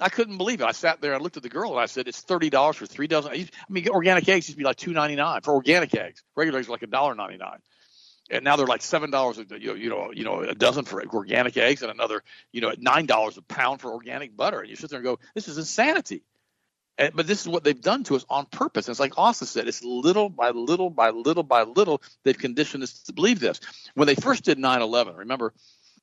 I 0.00 0.10
couldn't 0.10 0.36
believe 0.36 0.60
it. 0.60 0.66
I 0.66 0.72
sat 0.72 1.00
there 1.00 1.14
and 1.14 1.22
looked 1.22 1.38
at 1.38 1.42
the 1.42 1.48
girl 1.48 1.70
and 1.70 1.80
I 1.80 1.86
said, 1.86 2.08
"It's 2.08 2.20
thirty 2.20 2.50
dollars 2.50 2.76
for 2.76 2.84
three 2.84 3.06
dozen." 3.06 3.32
I 3.32 3.48
mean, 3.70 3.88
organic 3.88 4.28
eggs 4.28 4.48
used 4.48 4.50
to 4.50 4.56
be 4.58 4.64
like 4.64 4.76
two 4.76 4.92
ninety 4.92 5.16
nine 5.16 5.40
for 5.40 5.54
organic 5.54 5.94
eggs. 5.94 6.22
Regular 6.36 6.58
eggs 6.58 6.68
are 6.68 6.72
like 6.72 6.82
a 6.82 6.88
dollar 6.88 7.14
ninety 7.14 7.38
nine 7.38 7.60
and 8.30 8.44
now 8.44 8.56
they're 8.56 8.66
like 8.66 8.82
seven 8.82 9.10
dollars 9.10 9.38
you 9.38 9.68
know, 9.68 9.74
you 9.74 9.88
know 9.88 10.12
you 10.12 10.24
know 10.24 10.40
a 10.40 10.54
dozen 10.54 10.84
for 10.84 11.02
organic 11.02 11.56
eggs 11.56 11.82
and 11.82 11.90
another 11.90 12.22
you 12.52 12.60
know 12.60 12.68
at 12.68 12.80
nine 12.80 13.06
dollars 13.06 13.38
a 13.38 13.42
pound 13.42 13.80
for 13.80 13.90
organic 13.92 14.36
butter 14.36 14.60
and 14.60 14.70
you 14.70 14.76
sit 14.76 14.90
there 14.90 14.98
and 14.98 15.04
go 15.04 15.18
this 15.34 15.48
is 15.48 15.58
insanity 15.58 16.22
and, 16.98 17.14
but 17.14 17.26
this 17.26 17.40
is 17.40 17.48
what 17.48 17.64
they've 17.64 17.80
done 17.80 18.04
to 18.04 18.16
us 18.16 18.24
on 18.28 18.46
purpose. 18.46 18.86
And 18.86 18.92
it's 18.92 19.00
like 19.00 19.18
austin 19.18 19.46
said 19.46 19.68
it's 19.68 19.82
little 19.82 20.28
by 20.28 20.50
little 20.50 20.90
by 20.90 21.10
little 21.10 21.42
by 21.42 21.62
little 21.62 22.02
they've 22.24 22.38
conditioned 22.38 22.82
us 22.82 23.02
to 23.04 23.12
believe 23.12 23.40
this. 23.40 23.60
When 23.94 24.06
they 24.06 24.14
first 24.14 24.44
did 24.44 24.58
9-11 24.58 25.16
remember 25.18 25.52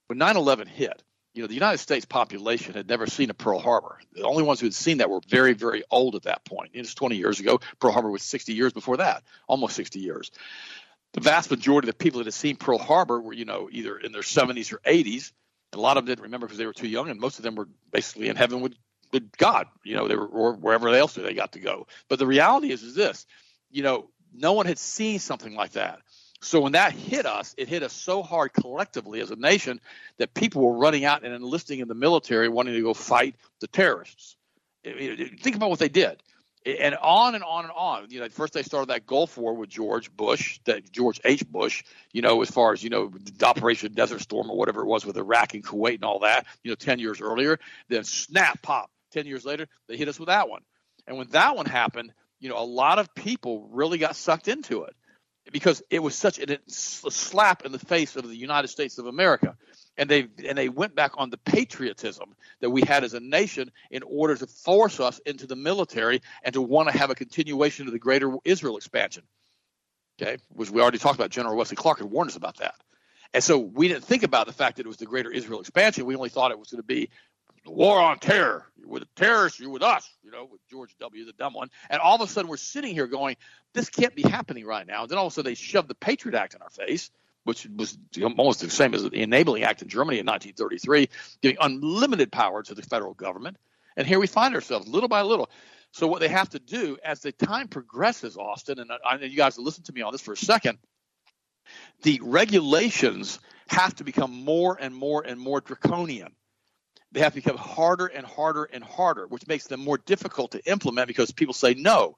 when 0.07 0.19
9-11 0.19 0.67
hit 0.67 1.03
you 1.33 1.43
know 1.43 1.47
the 1.47 1.53
united 1.53 1.77
states 1.77 2.05
population 2.05 2.73
had 2.73 2.89
never 2.89 3.07
seen 3.07 3.29
a 3.29 3.33
pearl 3.33 3.59
harbor. 3.59 3.99
The 4.13 4.23
only 4.23 4.43
ones 4.43 4.59
who 4.59 4.65
had 4.65 4.73
seen 4.73 4.97
that 4.97 5.09
were 5.09 5.21
very 5.27 5.53
very 5.53 5.83
old 5.91 6.15
at 6.15 6.23
that 6.23 6.45
point. 6.45 6.71
It 6.73 6.79
was 6.79 6.95
20 6.95 7.15
years 7.15 7.39
ago. 7.39 7.59
Pearl 7.79 7.91
harbor 7.91 8.09
was 8.09 8.23
60 8.23 8.53
years 8.53 8.73
before 8.73 8.97
that 8.97 9.23
almost 9.47 9.75
60 9.75 9.99
years. 9.99 10.31
The 11.13 11.21
vast 11.21 11.49
majority 11.49 11.89
of 11.89 11.97
the 11.97 12.03
people 12.03 12.19
that 12.19 12.27
had 12.27 12.33
seen 12.33 12.55
Pearl 12.55 12.77
Harbor 12.77 13.19
were, 13.19 13.33
you 13.33 13.45
know, 13.45 13.67
either 13.71 13.97
in 13.97 14.11
their 14.11 14.21
70s 14.21 14.71
or 14.71 14.77
80s. 14.77 15.31
And 15.71 15.79
a 15.79 15.81
lot 15.81 15.97
of 15.97 16.05
them 16.05 16.11
didn't 16.11 16.23
remember 16.23 16.47
because 16.47 16.57
they 16.57 16.65
were 16.65 16.73
too 16.73 16.87
young, 16.87 17.09
and 17.09 17.19
most 17.19 17.39
of 17.39 17.43
them 17.43 17.55
were 17.55 17.67
basically 17.91 18.29
in 18.29 18.35
heaven 18.35 18.61
with, 18.61 18.73
with 19.11 19.35
God, 19.37 19.67
you 19.83 19.95
know, 19.95 20.07
they 20.07 20.15
were 20.15 20.27
or 20.27 20.53
wherever 20.53 20.89
else 20.89 21.13
they 21.13 21.33
got 21.33 21.53
to 21.53 21.59
go. 21.59 21.87
But 22.07 22.19
the 22.19 22.27
reality 22.27 22.71
is, 22.71 22.83
is 22.83 22.95
this, 22.95 23.25
you 23.71 23.83
know, 23.83 24.09
no 24.33 24.53
one 24.53 24.65
had 24.65 24.79
seen 24.79 25.19
something 25.19 25.55
like 25.55 25.71
that. 25.71 25.99
So 26.41 26.61
when 26.61 26.71
that 26.71 26.93
hit 26.93 27.25
us, 27.25 27.53
it 27.57 27.67
hit 27.67 27.83
us 27.83 27.91
so 27.91 28.23
hard 28.23 28.53
collectively 28.53 29.19
as 29.19 29.31
a 29.31 29.35
nation 29.35 29.81
that 30.17 30.33
people 30.33 30.61
were 30.61 30.77
running 30.77 31.03
out 31.03 31.23
and 31.23 31.33
enlisting 31.33 31.79
in 31.79 31.87
the 31.87 31.95
military, 31.95 32.47
wanting 32.47 32.75
to 32.75 32.81
go 32.81 32.93
fight 32.93 33.35
the 33.59 33.67
terrorists. 33.67 34.37
Think 34.83 35.55
about 35.55 35.69
what 35.69 35.79
they 35.79 35.89
did 35.89 36.21
and 36.65 36.95
on 36.95 37.35
and 37.35 37.43
on 37.43 37.65
and 37.65 37.73
on. 37.75 38.07
You 38.09 38.19
know, 38.19 38.29
first 38.29 38.53
they 38.53 38.63
started 38.63 38.89
that 38.89 39.05
Gulf 39.05 39.37
War 39.37 39.53
with 39.53 39.69
George 39.69 40.11
Bush, 40.15 40.59
that 40.65 40.91
George 40.91 41.19
H. 41.23 41.47
Bush. 41.49 41.83
You 42.11 42.21
know, 42.21 42.41
as 42.41 42.49
far 42.49 42.73
as 42.73 42.83
you 42.83 42.89
know, 42.89 43.11
Operation 43.43 43.93
Desert 43.93 44.21
Storm 44.21 44.49
or 44.49 44.57
whatever 44.57 44.81
it 44.81 44.87
was 44.87 45.05
with 45.05 45.17
Iraq 45.17 45.53
and 45.53 45.63
Kuwait 45.63 45.95
and 45.95 46.05
all 46.05 46.19
that. 46.19 46.45
You 46.63 46.71
know, 46.71 46.75
ten 46.75 46.99
years 46.99 47.21
earlier, 47.21 47.59
then 47.87 48.03
snap, 48.03 48.61
pop. 48.61 48.89
Ten 49.11 49.25
years 49.25 49.45
later, 49.45 49.67
they 49.87 49.97
hit 49.97 50.07
us 50.07 50.19
with 50.19 50.27
that 50.27 50.49
one. 50.49 50.61
And 51.07 51.17
when 51.17 51.27
that 51.29 51.55
one 51.55 51.65
happened, 51.65 52.13
you 52.39 52.49
know, 52.49 52.57
a 52.57 52.63
lot 52.65 52.99
of 52.99 53.13
people 53.15 53.67
really 53.71 53.97
got 53.97 54.15
sucked 54.15 54.47
into 54.47 54.83
it 54.83 54.95
because 55.51 55.81
it 55.89 55.99
was 55.99 56.15
such 56.15 56.39
a 56.39 56.59
slap 56.67 57.65
in 57.65 57.71
the 57.71 57.79
face 57.79 58.15
of 58.15 58.27
the 58.27 58.35
United 58.35 58.67
States 58.67 58.97
of 58.97 59.07
America 59.07 59.55
and 59.99 60.09
they 60.09 60.27
and 60.47 60.57
they 60.57 60.69
went 60.69 60.95
back 60.95 61.11
on 61.17 61.29
the 61.29 61.37
patriotism 61.37 62.33
that 62.61 62.69
we 62.69 62.81
had 62.81 63.03
as 63.03 63.13
a 63.13 63.19
nation 63.19 63.69
in 63.91 64.01
order 64.03 64.35
to 64.35 64.47
force 64.47 64.99
us 64.99 65.19
into 65.19 65.45
the 65.45 65.57
military 65.57 66.21
and 66.41 66.53
to 66.53 66.61
want 66.61 66.89
to 66.89 66.97
have 66.97 67.09
a 67.09 67.15
continuation 67.15 67.85
of 67.85 67.93
the 67.93 67.99
greater 67.99 68.33
Israel 68.45 68.77
expansion. 68.77 69.23
Okay, 70.19 70.37
which 70.49 70.69
we 70.69 70.81
already 70.81 70.97
talked 70.97 71.15
about. 71.15 71.29
General 71.29 71.55
Wesley 71.55 71.75
Clark 71.75 71.99
had 71.99 72.09
warned 72.09 72.31
us 72.31 72.37
about 72.37 72.57
that, 72.57 72.75
and 73.33 73.43
so 73.43 73.57
we 73.57 73.89
didn't 73.89 74.05
think 74.05 74.23
about 74.23 74.47
the 74.47 74.53
fact 74.53 74.77
that 74.77 74.85
it 74.85 74.87
was 74.87 74.97
the 74.97 75.05
greater 75.05 75.31
Israel 75.31 75.59
expansion. 75.59 76.05
We 76.05 76.15
only 76.15 76.29
thought 76.29 76.51
it 76.51 76.59
was 76.59 76.69
going 76.69 76.81
to 76.81 76.87
be 76.87 77.09
the 77.65 77.71
war 77.71 77.99
on 77.99 78.19
terror. 78.19 78.65
with 78.85 79.03
the 79.03 79.09
terrorists, 79.15 79.59
you're 79.59 79.69
with 79.69 79.83
us, 79.83 80.09
you 80.23 80.31
know, 80.31 80.47
with 80.51 80.61
George 80.69 80.95
W. 80.99 81.25
the 81.25 81.33
dumb 81.33 81.53
one. 81.53 81.69
And 81.89 82.01
all 82.01 82.15
of 82.15 82.21
a 82.21 82.31
sudden, 82.31 82.49
we're 82.49 82.57
sitting 82.57 82.93
here 82.93 83.07
going, 83.07 83.35
"This 83.73 83.89
can't 83.89 84.15
be 84.15 84.23
happening 84.23 84.65
right 84.65 84.87
now." 84.87 85.03
And 85.03 85.11
then 85.11 85.17
all 85.17 85.27
of 85.27 85.33
a 85.33 85.35
sudden, 85.35 85.51
they 85.51 85.55
shoved 85.55 85.87
the 85.87 85.95
Patriot 85.95 86.35
Act 86.35 86.55
in 86.55 86.61
our 86.61 86.69
face 86.69 87.11
which 87.43 87.67
was 87.75 87.97
almost 88.21 88.61
the 88.61 88.69
same 88.69 88.93
as 88.93 89.03
the 89.03 89.21
Enabling 89.21 89.63
Act 89.63 89.81
in 89.81 89.87
Germany 89.87 90.19
in 90.19 90.25
1933, 90.25 91.09
giving 91.41 91.57
unlimited 91.59 92.31
power 92.31 92.61
to 92.61 92.75
the 92.75 92.81
federal 92.81 93.13
government. 93.13 93.57
And 93.97 94.07
here 94.07 94.19
we 94.19 94.27
find 94.27 94.53
ourselves 94.53 94.87
little 94.87 95.09
by 95.09 95.23
little. 95.23 95.49
So 95.91 96.05
what 96.05 96.19
they 96.19 96.27
have 96.27 96.49
to 96.49 96.59
do 96.59 96.97
as 97.03 97.21
the 97.21 97.31
time 97.31 97.67
progresses, 97.67 98.37
Austin, 98.37 98.79
and 98.79 98.91
I 99.03 99.17
know 99.17 99.25
you 99.25 99.35
guys 99.35 99.57
listen 99.57 99.83
to 99.85 99.93
me 99.93 100.01
on 100.01 100.11
this 100.11 100.21
for 100.21 100.33
a 100.33 100.37
second, 100.37 100.77
the 102.03 102.19
regulations 102.21 103.39
have 103.67 103.95
to 103.95 104.03
become 104.03 104.31
more 104.31 104.77
and 104.79 104.93
more 104.95 105.23
and 105.25 105.39
more 105.39 105.61
draconian 105.61 106.33
they 107.11 107.21
have 107.21 107.33
to 107.33 107.41
become 107.41 107.57
harder 107.57 108.05
and 108.05 108.25
harder 108.25 108.65
and 108.65 108.83
harder, 108.83 109.25
which 109.27 109.47
makes 109.47 109.67
them 109.67 109.79
more 109.79 109.97
difficult 109.97 110.51
to 110.51 110.63
implement 110.69 111.07
because 111.07 111.31
people 111.31 111.53
say 111.53 111.73
no. 111.73 112.17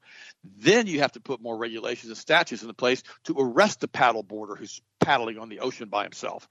Then 0.58 0.88
you 0.88 1.00
have 1.00 1.14
to 1.14 1.22
put 1.22 1.42
more 1.42 1.58
regulations 1.58 2.10
and 2.10 2.18
statutes 2.18 2.62
into 2.62 2.74
place 2.74 3.04
to 3.26 3.36
arrest 3.38 3.80
the 3.80 3.88
paddle 3.88 4.24
boarder 4.24 4.56
who's 4.56 4.82
paddling 5.00 5.38
on 5.38 5.50
the 5.50 5.60
ocean 5.60 5.88
by 5.88 6.04
himself. 6.04 6.48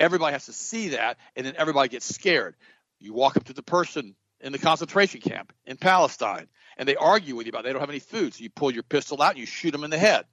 Everybody 0.00 0.32
has 0.32 0.46
to 0.46 0.52
see 0.52 0.90
that, 0.90 1.18
and 1.36 1.46
then 1.46 1.54
everybody 1.56 1.88
gets 1.88 2.12
scared. 2.12 2.56
You 2.98 3.14
walk 3.14 3.36
up 3.36 3.44
to 3.44 3.52
the 3.52 3.62
person 3.62 4.16
in 4.40 4.52
the 4.52 4.58
concentration 4.58 5.20
camp 5.20 5.52
in 5.64 5.76
Palestine, 5.76 6.48
and 6.76 6.88
they 6.88 6.96
argue 6.96 7.36
with 7.36 7.46
you 7.46 7.50
about 7.50 7.64
they 7.64 7.72
don't 7.72 7.80
have 7.80 7.90
any 7.90 8.00
food, 8.00 8.34
so 8.34 8.42
you 8.42 8.50
pull 8.50 8.70
your 8.70 8.82
pistol 8.82 9.22
out 9.22 9.30
and 9.30 9.38
you 9.38 9.46
shoot 9.46 9.70
them 9.70 9.84
in 9.84 9.90
the 9.90 9.98
head. 9.98 10.24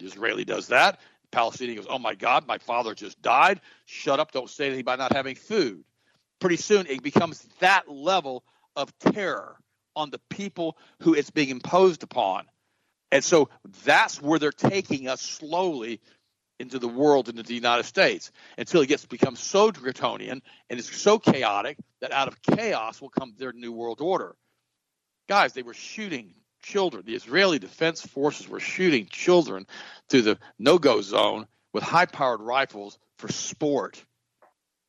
The 0.00 0.06
Israeli 0.06 0.44
does 0.44 0.68
that. 0.68 1.00
The 1.22 1.28
Palestinian 1.36 1.76
goes, 1.76 1.86
"Oh 1.88 1.98
my 1.98 2.14
God, 2.14 2.46
my 2.46 2.58
father 2.58 2.94
just 2.94 3.20
died. 3.22 3.60
Shut 3.86 4.20
up! 4.20 4.32
Don't 4.32 4.50
say 4.50 4.66
anything 4.66 4.82
about 4.82 4.98
not 4.98 5.12
having 5.12 5.34
food." 5.34 5.84
Pretty 6.40 6.56
soon 6.56 6.86
it 6.86 7.02
becomes 7.02 7.46
that 7.60 7.88
level 7.88 8.44
of 8.76 8.96
terror 8.98 9.56
on 9.96 10.10
the 10.10 10.20
people 10.30 10.76
who 11.02 11.14
it's 11.14 11.30
being 11.30 11.48
imposed 11.48 12.02
upon. 12.02 12.44
And 13.10 13.24
so 13.24 13.48
that's 13.84 14.20
where 14.20 14.38
they're 14.38 14.52
taking 14.52 15.08
us 15.08 15.20
slowly 15.20 16.00
into 16.60 16.78
the 16.78 16.88
world, 16.88 17.28
into 17.28 17.42
the 17.42 17.54
United 17.54 17.84
States, 17.84 18.30
until 18.56 18.80
it 18.82 18.88
gets 18.88 19.06
becomes 19.06 19.40
so 19.40 19.70
draconian 19.70 20.42
and 20.68 20.78
it's 20.78 20.94
so 20.94 21.18
chaotic 21.18 21.78
that 22.00 22.12
out 22.12 22.28
of 22.28 22.42
chaos 22.42 23.00
will 23.00 23.10
come 23.10 23.34
their 23.38 23.52
new 23.52 23.72
world 23.72 24.00
order. 24.00 24.34
Guys, 25.28 25.52
they 25.52 25.62
were 25.62 25.74
shooting 25.74 26.34
children. 26.62 27.04
The 27.06 27.14
Israeli 27.14 27.58
Defense 27.58 28.00
Forces 28.02 28.48
were 28.48 28.60
shooting 28.60 29.06
children 29.06 29.66
through 30.08 30.22
the 30.22 30.38
no-go 30.58 31.00
zone 31.00 31.46
with 31.72 31.84
high-powered 31.84 32.40
rifles 32.40 32.98
for 33.18 33.28
sport 33.28 34.04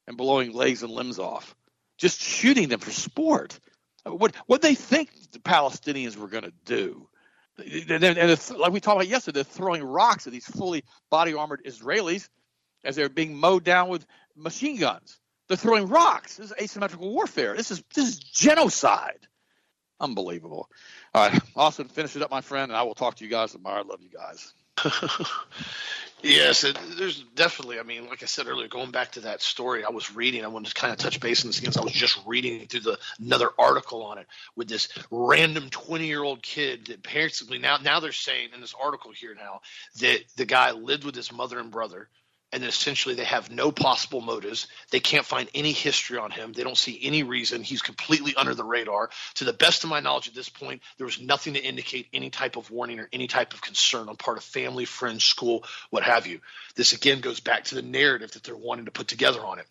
and 0.10 0.18
blowing 0.18 0.52
legs 0.52 0.84
and 0.84 0.92
limbs 0.92 1.20
off, 1.20 1.56
just 1.98 2.20
shooting 2.20 2.68
them 2.68 2.80
for 2.80 2.92
sport. 2.92 3.58
What 4.04 4.36
what 4.48 4.62
they 4.62 4.76
think 4.76 5.10
the 5.32 5.40
Palestinians 5.40 6.18
were 6.18 6.28
going 6.28 6.44
to 6.44 6.54
do? 6.66 7.08
And, 7.58 8.04
and 8.04 8.50
like 8.58 8.72
we 8.72 8.80
talked 8.80 8.96
about 8.96 9.08
yesterday, 9.08 9.36
they're 9.36 9.44
throwing 9.44 9.84
rocks 9.84 10.26
at 10.26 10.34
these 10.34 10.46
fully 10.46 10.84
body 11.10 11.34
armored 11.34 11.62
Israelis 11.66 12.28
as 12.84 12.96
they're 12.96 13.10
being 13.10 13.36
mowed 13.36 13.64
down 13.64 13.90
with 13.90 14.06
machine 14.36 14.78
guns. 14.78 15.20
They're 15.48 15.58
throwing 15.58 15.88
rocks. 15.88 16.38
This 16.38 16.48
is 16.48 16.54
asymmetrical 16.60 17.12
warfare. 17.12 17.56
This 17.56 17.72
is 17.72 17.84
this 17.94 18.08
is 18.08 18.20
genocide. 18.20 19.28
Unbelievable. 20.00 20.70
All 21.14 21.30
right, 21.30 21.42
Austin, 21.56 21.88
finish 21.90 22.16
it 22.16 22.22
up, 22.22 22.32
my 22.32 22.42
friend, 22.42 22.72
and 22.72 22.78
I 22.78 22.84
will 22.84 22.96
talk 22.96 23.16
to 23.16 23.26
you 23.26 23.30
guys 23.30 23.52
tomorrow. 23.52 23.82
I 23.82 23.86
love 23.86 24.02
you 24.02 24.10
guys. 24.10 24.54
yes, 26.24 26.64
it, 26.64 26.78
there's 26.98 27.22
definitely. 27.36 27.80
I 27.80 27.84
mean, 27.84 28.08
like 28.08 28.24
I 28.24 28.26
said 28.26 28.48
earlier, 28.48 28.68
going 28.68 28.92
back 28.92 29.14
to 29.14 29.22
that 29.22 29.42
story 29.42 29.84
I 29.84 29.90
was 29.90 30.16
reading, 30.16 30.44
I 30.44 30.48
wanted 30.48 30.70
to 30.70 30.76
kind 30.76 30.92
of 30.92 31.00
touch 31.00 31.20
base 31.20 31.44
on 31.44 31.50
this 31.50 31.60
again. 31.60 31.74
I 31.78 31.84
was 31.84 31.94
just 31.94 32.20
reading 32.26 32.66
through 32.68 32.82
the 32.82 33.00
another 33.20 33.50
article 33.58 34.04
on 34.04 34.18
it 34.18 34.28
with 34.56 34.68
this 34.68 34.90
random 35.12 35.70
20 35.70 36.06
year 36.06 36.24
old 36.24 36.42
kid 36.42 36.88
that 36.88 37.04
basically 37.04 37.58
now 37.58 37.78
now 37.78 38.00
they're 38.00 38.12
saying 38.12 38.50
in 38.54 38.62
this 38.62 38.76
article 38.82 39.12
here 39.12 39.36
now 39.36 39.62
that 40.00 40.24
the 40.36 40.46
guy 40.46 40.72
lived 40.72 41.04
with 41.04 41.16
his 41.16 41.32
mother 41.32 41.60
and 41.60 41.72
brother 41.72 42.10
and 42.52 42.64
then 42.64 42.70
essentially 42.70 43.16
they 43.16 43.26
have 43.26 43.52
no 43.52 43.72
possible 43.72 44.22
motives. 44.22 44.68
They 44.92 45.00
can't 45.00 45.26
find 45.26 45.50
any 45.54 45.72
history 45.72 46.18
on 46.18 46.32
him. 46.32 46.54
They 46.54 46.64
don't 46.64 46.78
see 46.78 47.00
any 47.04 47.24
reason. 47.24 47.64
He's 47.64 47.82
completely 47.82 48.34
under 48.36 48.56
the 48.56 48.64
radar. 48.64 49.10
To 49.36 49.46
the 49.46 49.54
best 49.54 49.84
of 49.84 49.90
my 49.90 50.00
knowledge 50.00 50.28
at 50.28 50.34
this 50.34 50.50
point, 50.50 50.82
there 50.98 51.06
was 51.06 51.22
nothing 51.22 51.54
to 51.54 51.64
indicate 51.64 52.08
any 52.14 52.30
type 52.30 52.56
of 52.56 52.72
warning 52.72 53.00
or 53.00 53.10
any 53.14 53.28
type 53.28 53.54
of 53.54 53.62
concern 53.62 54.10
on 54.10 54.16
part 54.16 54.38
of 54.38 54.44
family, 54.44 54.86
friends, 54.86 55.24
school, 55.24 55.64
what 55.90 56.04
have 56.04 56.26
you. 56.26 56.42
This 56.76 56.94
again 56.94 57.22
goes 57.22 57.40
back 57.40 57.66
to 57.66 57.76
the 57.76 57.82
narrative 57.82 58.32
that 58.32 58.44
they're 58.44 58.56
wanting 58.56 58.86
to 58.86 58.92
put 58.92 59.08
together 59.08 59.46
on 59.46 59.60
it 59.60 59.66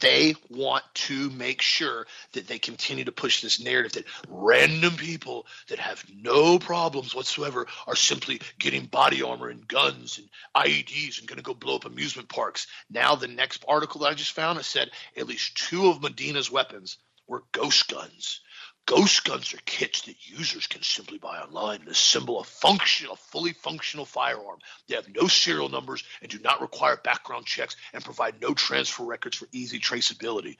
they 0.00 0.34
want 0.48 0.84
to 0.94 1.30
make 1.30 1.60
sure 1.60 2.06
that 2.32 2.46
they 2.46 2.58
continue 2.58 3.04
to 3.04 3.12
push 3.12 3.40
this 3.40 3.60
narrative 3.60 3.92
that 3.92 4.04
random 4.28 4.96
people 4.96 5.46
that 5.68 5.78
have 5.78 6.04
no 6.14 6.58
problems 6.58 7.14
whatsoever 7.14 7.66
are 7.86 7.96
simply 7.96 8.40
getting 8.58 8.86
body 8.86 9.22
armor 9.22 9.48
and 9.48 9.66
guns 9.66 10.18
and 10.18 10.28
IEDs 10.54 11.18
and 11.18 11.28
going 11.28 11.36
to 11.36 11.42
go 11.42 11.54
blow 11.54 11.76
up 11.76 11.84
amusement 11.84 12.28
parks. 12.28 12.66
Now, 12.90 13.14
the 13.14 13.28
next 13.28 13.64
article 13.68 14.00
that 14.00 14.10
I 14.10 14.14
just 14.14 14.32
found 14.32 14.58
has 14.58 14.66
said 14.66 14.90
at 15.16 15.26
least 15.26 15.56
two 15.56 15.88
of 15.88 16.02
Medina's 16.02 16.50
weapons 16.50 16.98
were 17.26 17.44
ghost 17.52 17.88
guns. 17.88 18.40
Ghost 18.86 19.24
guns 19.24 19.54
are 19.54 19.60
kits 19.64 20.02
that 20.02 20.16
users 20.28 20.66
can 20.66 20.82
simply 20.82 21.18
buy 21.18 21.38
online 21.38 21.80
and 21.80 21.88
assemble 21.88 22.40
a 22.40 22.44
functional, 22.44 23.16
fully 23.16 23.52
functional 23.52 24.04
firearm. 24.04 24.58
They 24.88 24.96
have 24.96 25.08
no 25.14 25.28
serial 25.28 25.68
numbers 25.68 26.02
and 26.20 26.30
do 26.30 26.38
not 26.40 26.60
require 26.60 26.96
background 26.96 27.46
checks 27.46 27.76
and 27.92 28.04
provide 28.04 28.40
no 28.40 28.54
transfer 28.54 29.04
records 29.04 29.36
for 29.36 29.46
easy 29.52 29.78
traceability. 29.78 30.56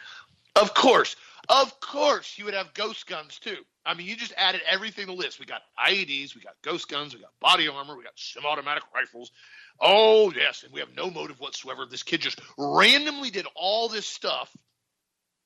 Of 0.55 0.75
course, 0.75 1.17
of 1.49 1.81
course, 1.81 2.39
you 2.39 2.45
would 2.45 2.55
have 2.55 2.75
ghost 2.75 3.07
guns 3.07 3.39
too. 3.39 3.57
I 3.85 3.95
mean, 3.95 4.07
you 4.07 4.15
just 4.15 4.35
added 4.37 4.61
everything 4.71 5.07
to 5.07 5.13
the 5.13 5.19
list. 5.19 5.41
We 5.41 5.47
got 5.47 5.63
IEDs, 5.79 6.35
we 6.35 6.43
got 6.43 6.55
ghost 6.63 6.89
guns, 6.89 7.15
we 7.15 7.21
got 7.21 7.33
body 7.41 7.67
armor, 7.69 7.97
we 7.97 8.05
got 8.05 8.13
semi-automatic 8.17 8.85
rifles. 8.95 9.33
Oh 9.81 10.33
yes, 10.37 10.63
and 10.63 10.73
we 10.73 10.81
have 10.81 10.95
no 10.95 11.11
motive 11.11 11.41
whatsoever. 11.41 11.87
This 11.87 12.03
kid 12.03 12.21
just 12.21 12.41
randomly 12.57 13.31
did 13.31 13.47
all 13.57 13.89
this 13.89 14.07
stuff, 14.07 14.55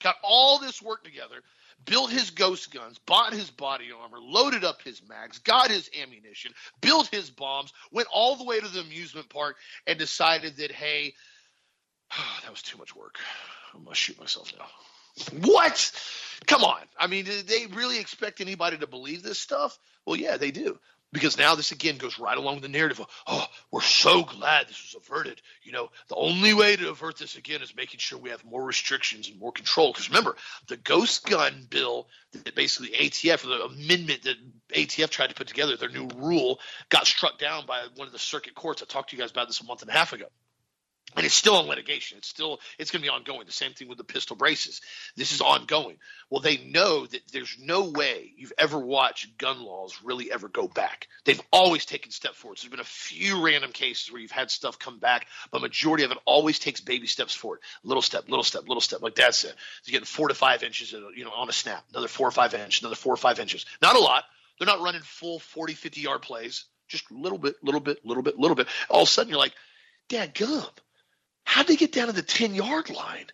got 0.03 0.17
all 0.23 0.59
this 0.59 0.83
work 0.83 1.05
together, 1.05 1.37
built 1.85 2.11
his 2.11 2.31
ghost 2.31 2.73
guns, 2.73 2.99
bought 3.07 3.33
his 3.33 3.51
body 3.51 3.87
armor, 3.93 4.19
loaded 4.21 4.65
up 4.65 4.83
his 4.83 5.03
mags, 5.09 5.39
got 5.39 5.71
his 5.71 5.91
ammunition, 6.03 6.53
built 6.81 7.09
his 7.09 7.31
bombs, 7.31 7.73
went 7.93 8.09
all 8.13 8.37
the 8.37 8.45
way 8.45 8.59
to 8.59 8.69
the 8.69 8.81
amusement 8.81 9.29
park, 9.29 9.57
and 9.87 9.99
decided 9.99 10.57
that 10.57 10.73
hey, 10.73 11.15
that 12.43 12.51
was 12.51 12.63
too 12.63 12.79
much 12.79 12.95
work. 12.95 13.19
I'm 13.75 13.85
gonna 13.85 13.95
shoot 13.95 14.19
myself 14.19 14.53
now. 14.59 14.67
What? 15.41 15.93
Come 16.47 16.63
on. 16.63 16.81
I 16.99 17.07
mean, 17.07 17.25
do 17.25 17.43
they 17.43 17.67
really 17.67 17.99
expect 17.99 18.41
anybody 18.41 18.77
to 18.79 18.87
believe 18.87 19.23
this 19.23 19.39
stuff? 19.39 19.79
Well, 20.05 20.17
yeah, 20.17 20.37
they 20.37 20.51
do. 20.51 20.79
Because 21.17 21.39
now 21.39 21.55
this 21.55 21.73
again 21.73 21.97
goes 21.97 22.19
right 22.19 22.37
along 22.37 22.57
with 22.57 22.63
the 22.63 22.69
narrative 22.69 23.01
of, 23.01 23.07
oh, 23.27 23.47
we're 23.71 23.81
so 23.81 24.23
glad 24.23 24.69
this 24.69 24.93
was 24.93 25.03
averted. 25.03 25.41
You 25.63 25.73
know, 25.73 25.91
the 26.09 26.15
only 26.15 26.53
way 26.53 26.77
to 26.77 26.91
avert 26.91 27.17
this 27.17 27.37
again 27.37 27.63
is 27.63 27.75
making 27.75 28.01
sure 28.01 28.19
we 28.19 28.29
have 28.29 28.45
more 28.45 28.63
restrictions 28.63 29.31
and 29.31 29.41
more 29.41 29.51
control. 29.51 29.93
Because 29.93 30.11
remember, 30.11 30.37
the 30.67 30.77
ghost 30.77 31.25
gun 31.25 31.67
bill 31.71 32.07
that 32.33 32.55
basically 32.55 32.91
ATF, 32.91 33.41
the 33.45 33.65
amendment 33.65 34.25
that 34.25 34.37
ATF 34.75 35.09
tried 35.09 35.29
to 35.29 35.35
put 35.35 35.49
together, 35.49 35.79
their 35.79 35.89
new 35.89 36.07
rule, 36.17 36.61
got 36.91 37.07
struck 37.07 37.39
down 37.39 37.65
by 37.65 37.87
one 37.95 38.07
of 38.07 38.13
the 38.13 38.19
circuit 38.19 38.55
courts. 38.55 38.83
I 38.83 38.85
talked 38.85 39.09
to 39.09 39.17
you 39.17 39.23
guys 39.23 39.31
about 39.31 39.47
this 39.47 39.63
a 39.63 39.65
month 39.65 39.81
and 39.81 39.91
a 39.91 39.95
half 39.95 40.13
ago 40.13 40.27
and 41.17 41.25
it's 41.25 41.35
still 41.35 41.59
in 41.61 41.67
litigation. 41.67 42.19
It's 42.19 42.29
still 42.29 42.61
it's 42.79 42.91
going 42.91 43.01
to 43.01 43.07
be 43.07 43.11
ongoing. 43.11 43.47
The 43.47 43.53
same 43.53 43.73
thing 43.73 43.89
with 43.89 43.97
the 43.97 44.05
pistol 44.05 44.37
braces. 44.37 44.83
This 45.17 45.33
is 45.33 45.41
ongoing. 45.41 45.97
Well, 46.29 46.43
they 46.43 46.59
know 46.59 47.07
that 47.07 47.23
there's 47.33 47.57
no 47.59 47.89
way 47.91 48.33
you've 48.37 48.53
ever 48.59 48.79
watched 48.79 49.39
gun 49.39 49.63
laws 49.63 49.99
really 50.05 50.31
ever 50.31 50.49
go 50.49 50.69
back. 50.69 51.09
They've 51.25 51.41
always 51.51 51.87
taken 51.87 52.11
step 52.11 52.35
forward. 52.35 52.59
There's 52.59 52.71
been 52.71 52.81
a 52.81 52.85
few 52.85 53.43
random 53.45 53.73
cases 53.73 54.13
where 54.13 54.21
you've 54.21 54.31
had 54.31 54.51
stuff 54.51 54.79
come 54.79 54.99
back, 54.99 55.27
but 55.51 55.63
majority 55.63 56.05
of 56.05 56.11
it 56.11 56.19
always 56.27 56.59
takes 56.59 56.81
baby 56.81 57.07
steps 57.07 57.35
forward. 57.35 57.61
Little 57.83 58.03
step, 58.03 58.29
little 58.29 58.45
step, 58.45 58.69
little 58.69 58.83
step. 58.83 59.01
Like 59.01 59.15
Dad 59.15 59.35
said, 59.35 59.55
you're 59.85 59.93
getting 59.93 60.07
four 60.07 60.29
to 60.29 60.35
five 60.35 60.63
inches, 60.63 60.93
uh, 60.93 61.09
you 61.15 61.25
know, 61.25 61.33
on 61.33 61.49
a 61.49 61.53
snap. 61.53 61.85
Another 61.93 62.09
four 62.09 62.29
or 62.29 62.33
five 62.33 62.53
inches. 62.53 62.83
Another 62.83 62.97
four 62.97 63.15
or 63.15 63.19
five 63.19 63.41
inches. 63.41 63.65
Not 63.81 63.97
a 63.97 64.01
lot. 64.01 64.25
They're 64.59 64.67
not 64.67 64.81
running 64.81 65.03
full 65.03 65.39
40, 65.39 65.75
50 65.75 66.01
yard 66.01 66.23
plays. 66.23 66.67
Just 66.89 67.11
a 67.11 67.15
little 67.15 67.39
bit, 67.39 67.57
little 67.63 67.81
bit, 67.81 68.05
little 68.05 68.23
bit, 68.23 68.39
little 68.39 68.55
bit. 68.55 68.69
All 68.89 69.03
of 69.03 69.09
a 69.09 69.11
sudden, 69.11 69.31
you're 69.31 69.39
like, 69.39 69.55
Dad, 70.09 70.35
gum 70.35 70.65
How'd 71.47 71.69
they 71.69 71.77
get 71.77 71.93
down 71.93 72.09
to 72.09 72.13
the 72.13 72.23
10 72.23 72.55
yard 72.55 72.91
line? 72.91 73.27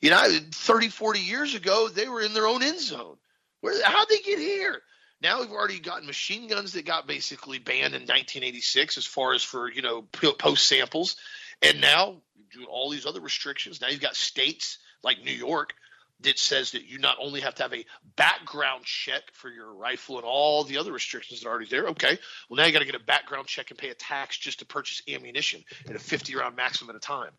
You 0.00 0.10
know, 0.10 0.28
30, 0.52 0.88
40 0.88 1.20
years 1.20 1.54
ago, 1.54 1.88
they 1.88 2.08
were 2.08 2.20
in 2.20 2.34
their 2.34 2.46
own 2.46 2.62
end 2.62 2.80
zone. 2.80 3.16
Where, 3.60 3.82
how'd 3.82 4.08
they 4.08 4.18
get 4.18 4.38
here? 4.38 4.82
Now 5.22 5.40
we've 5.40 5.52
already 5.52 5.78
gotten 5.78 6.06
machine 6.06 6.48
guns 6.48 6.72
that 6.72 6.84
got 6.84 7.06
basically 7.06 7.58
banned 7.58 7.94
in 7.94 8.02
1986 8.02 8.98
as 8.98 9.06
far 9.06 9.34
as 9.34 9.42
for, 9.42 9.70
you 9.70 9.82
know, 9.82 10.02
post 10.02 10.66
samples. 10.66 11.16
And 11.62 11.80
now 11.80 12.16
doing 12.50 12.66
all 12.66 12.90
these 12.90 13.06
other 13.06 13.20
restrictions. 13.20 13.80
Now 13.80 13.88
you've 13.88 14.00
got 14.00 14.16
states 14.16 14.78
like 15.02 15.22
New 15.22 15.32
York 15.32 15.74
that 16.22 16.38
says 16.38 16.72
that 16.72 16.84
you 16.84 16.98
not 16.98 17.16
only 17.20 17.40
have 17.40 17.54
to 17.56 17.62
have 17.62 17.72
a 17.72 17.84
background 18.16 18.84
check 18.84 19.22
for 19.32 19.48
your 19.48 19.72
rifle 19.72 20.16
and 20.16 20.24
all 20.24 20.64
the 20.64 20.78
other 20.78 20.92
restrictions 20.92 21.40
that 21.40 21.48
are 21.48 21.50
already 21.50 21.68
there. 21.68 21.88
Okay, 21.88 22.18
well 22.48 22.56
now 22.56 22.66
you 22.66 22.72
got 22.72 22.80
to 22.80 22.84
get 22.84 22.94
a 22.94 23.04
background 23.04 23.46
check 23.46 23.70
and 23.70 23.78
pay 23.78 23.88
a 23.88 23.94
tax 23.94 24.36
just 24.36 24.58
to 24.60 24.66
purchase 24.66 25.02
ammunition 25.08 25.62
at 25.88 25.96
a 25.96 25.98
50 25.98 26.34
round 26.36 26.56
maximum 26.56 26.90
at 26.90 26.96
a 26.96 27.00
time. 27.00 27.32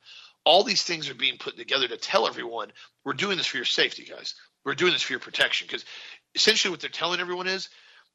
All 0.44 0.64
these 0.64 0.84
things 0.84 1.10
are 1.10 1.16
being 1.16 1.38
put 1.38 1.58
together 1.58 1.88
to 1.88 1.98
tell 1.98 2.28
everyone 2.28 2.72
we're 3.06 3.14
doing 3.14 3.38
this 3.38 3.48
for 3.48 3.58
your 3.58 3.66
safety, 3.66 4.06
guys. 4.06 4.36
We're 4.66 4.76
doing 4.76 4.94
this 4.94 5.04
for 5.04 5.14
your 5.14 5.20
protection 5.20 5.68
because 5.68 5.86
essentially 6.36 6.72
what 6.72 6.80
they're 6.82 6.90
telling 6.90 7.20
everyone 7.20 7.48
is 7.48 7.70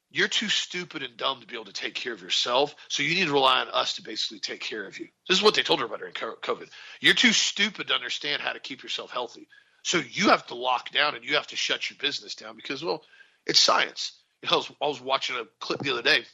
you're 0.09 0.27
too 0.27 0.47
stupid 0.47 1.03
and 1.03 1.17
dumb 1.17 1.41
to 1.41 1.47
be 1.47 1.55
able 1.55 1.65
to 1.65 1.73
take 1.73 1.93
care 1.93 2.13
of 2.13 2.21
yourself. 2.21 2.75
So 2.87 3.03
you 3.03 3.15
need 3.15 3.25
to 3.25 3.33
rely 3.33 3.61
on 3.61 3.67
us 3.69 3.95
to 3.95 4.03
basically 4.03 4.39
take 4.39 4.61
care 4.61 4.85
of 4.85 4.97
you. 4.99 5.07
This 5.27 5.37
is 5.37 5.43
what 5.43 5.55
they 5.55 5.63
told 5.63 5.81
everybody 5.81 6.11
during 6.19 6.35
COVID. 6.35 6.69
You're 7.01 7.13
too 7.13 7.33
stupid 7.33 7.87
to 7.87 7.93
understand 7.93 8.41
how 8.41 8.53
to 8.53 8.59
keep 8.59 8.83
yourself 8.83 9.11
healthy. 9.11 9.47
So 9.87 10.01
you 10.11 10.27
have 10.31 10.45
to 10.47 10.55
lock 10.55 10.91
down 10.91 11.15
and 11.15 11.23
you 11.23 11.35
have 11.35 11.47
to 11.47 11.55
shut 11.55 11.89
your 11.89 11.95
business 11.97 12.35
down 12.35 12.57
because, 12.57 12.83
well, 12.83 13.05
it's 13.45 13.57
science. 13.57 14.21
I 14.51 14.53
was, 14.53 14.69
I 14.81 14.85
was 14.85 14.99
watching 14.99 15.37
a 15.37 15.43
clip 15.61 15.79
the 15.79 15.91
other 15.91 16.01
day. 16.01 16.25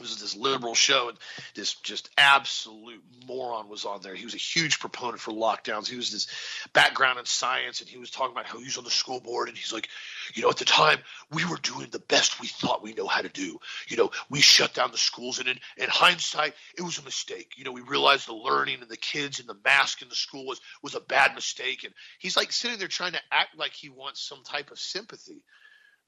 Was 0.00 0.20
this 0.20 0.36
liberal 0.36 0.74
show, 0.74 1.08
and 1.08 1.18
this 1.54 1.74
just 1.74 2.10
absolute 2.18 3.02
moron 3.26 3.68
was 3.68 3.84
on 3.84 4.02
there. 4.02 4.14
He 4.14 4.24
was 4.24 4.34
a 4.34 4.38
huge 4.38 4.78
proponent 4.78 5.20
for 5.20 5.32
lockdowns. 5.32 5.88
He 5.88 5.96
was 5.96 6.10
this 6.10 6.26
background 6.72 7.18
in 7.18 7.24
science, 7.24 7.80
and 7.80 7.88
he 7.88 7.98
was 7.98 8.10
talking 8.10 8.32
about 8.32 8.46
how 8.46 8.58
he 8.58 8.64
was 8.64 8.78
on 8.78 8.84
the 8.84 8.90
school 8.90 9.20
board, 9.20 9.48
and 9.48 9.56
he's 9.56 9.72
like, 9.72 9.88
you 10.34 10.42
know, 10.42 10.50
at 10.50 10.56
the 10.56 10.64
time 10.64 10.98
we 11.30 11.44
were 11.44 11.58
doing 11.58 11.88
the 11.90 11.98
best 11.98 12.40
we 12.40 12.46
thought 12.46 12.82
we 12.82 12.94
know 12.94 13.06
how 13.06 13.22
to 13.22 13.28
do. 13.28 13.58
You 13.88 13.96
know, 13.96 14.10
we 14.28 14.40
shut 14.40 14.74
down 14.74 14.92
the 14.92 14.98
schools, 14.98 15.38
and 15.38 15.48
in, 15.48 15.58
in 15.76 15.88
hindsight, 15.88 16.54
it 16.76 16.82
was 16.82 16.98
a 16.98 17.02
mistake. 17.02 17.52
You 17.56 17.64
know, 17.64 17.72
we 17.72 17.82
realized 17.82 18.28
the 18.28 18.34
learning 18.34 18.80
and 18.80 18.90
the 18.90 18.96
kids 18.96 19.40
and 19.40 19.48
the 19.48 19.56
mask 19.64 20.02
in 20.02 20.08
the 20.08 20.14
school 20.14 20.46
was 20.46 20.60
was 20.82 20.94
a 20.94 21.00
bad 21.00 21.34
mistake, 21.34 21.84
and 21.84 21.94
he's 22.18 22.36
like 22.36 22.52
sitting 22.52 22.78
there 22.78 22.88
trying 22.88 23.12
to 23.12 23.20
act 23.30 23.56
like 23.56 23.72
he 23.72 23.88
wants 23.88 24.20
some 24.20 24.42
type 24.44 24.70
of 24.70 24.78
sympathy. 24.78 25.42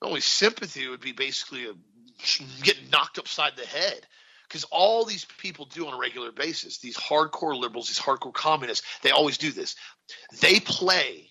Only 0.01 0.21
sympathy 0.21 0.87
would 0.89 1.01
be 1.01 1.13
basically 1.13 1.67
a 1.67 1.75
getting 2.63 2.91
knocked 2.91 3.19
upside 3.19 3.57
the 3.57 3.67
head. 3.67 4.07
Because 4.45 4.65
all 4.65 5.05
these 5.05 5.27
people 5.39 5.67
do 5.67 5.87
on 5.87 5.95
a 5.95 5.99
regular 5.99 6.33
basis 6.33 6.79
these 6.79 6.97
hardcore 6.97 7.59
liberals 7.59 7.89
these 7.89 7.99
hardcore 7.99 8.33
communists 8.33 8.87
they 9.03 9.11
always 9.11 9.39
do 9.39 9.51
this. 9.51 9.77
They 10.41 10.61
play 10.61 11.31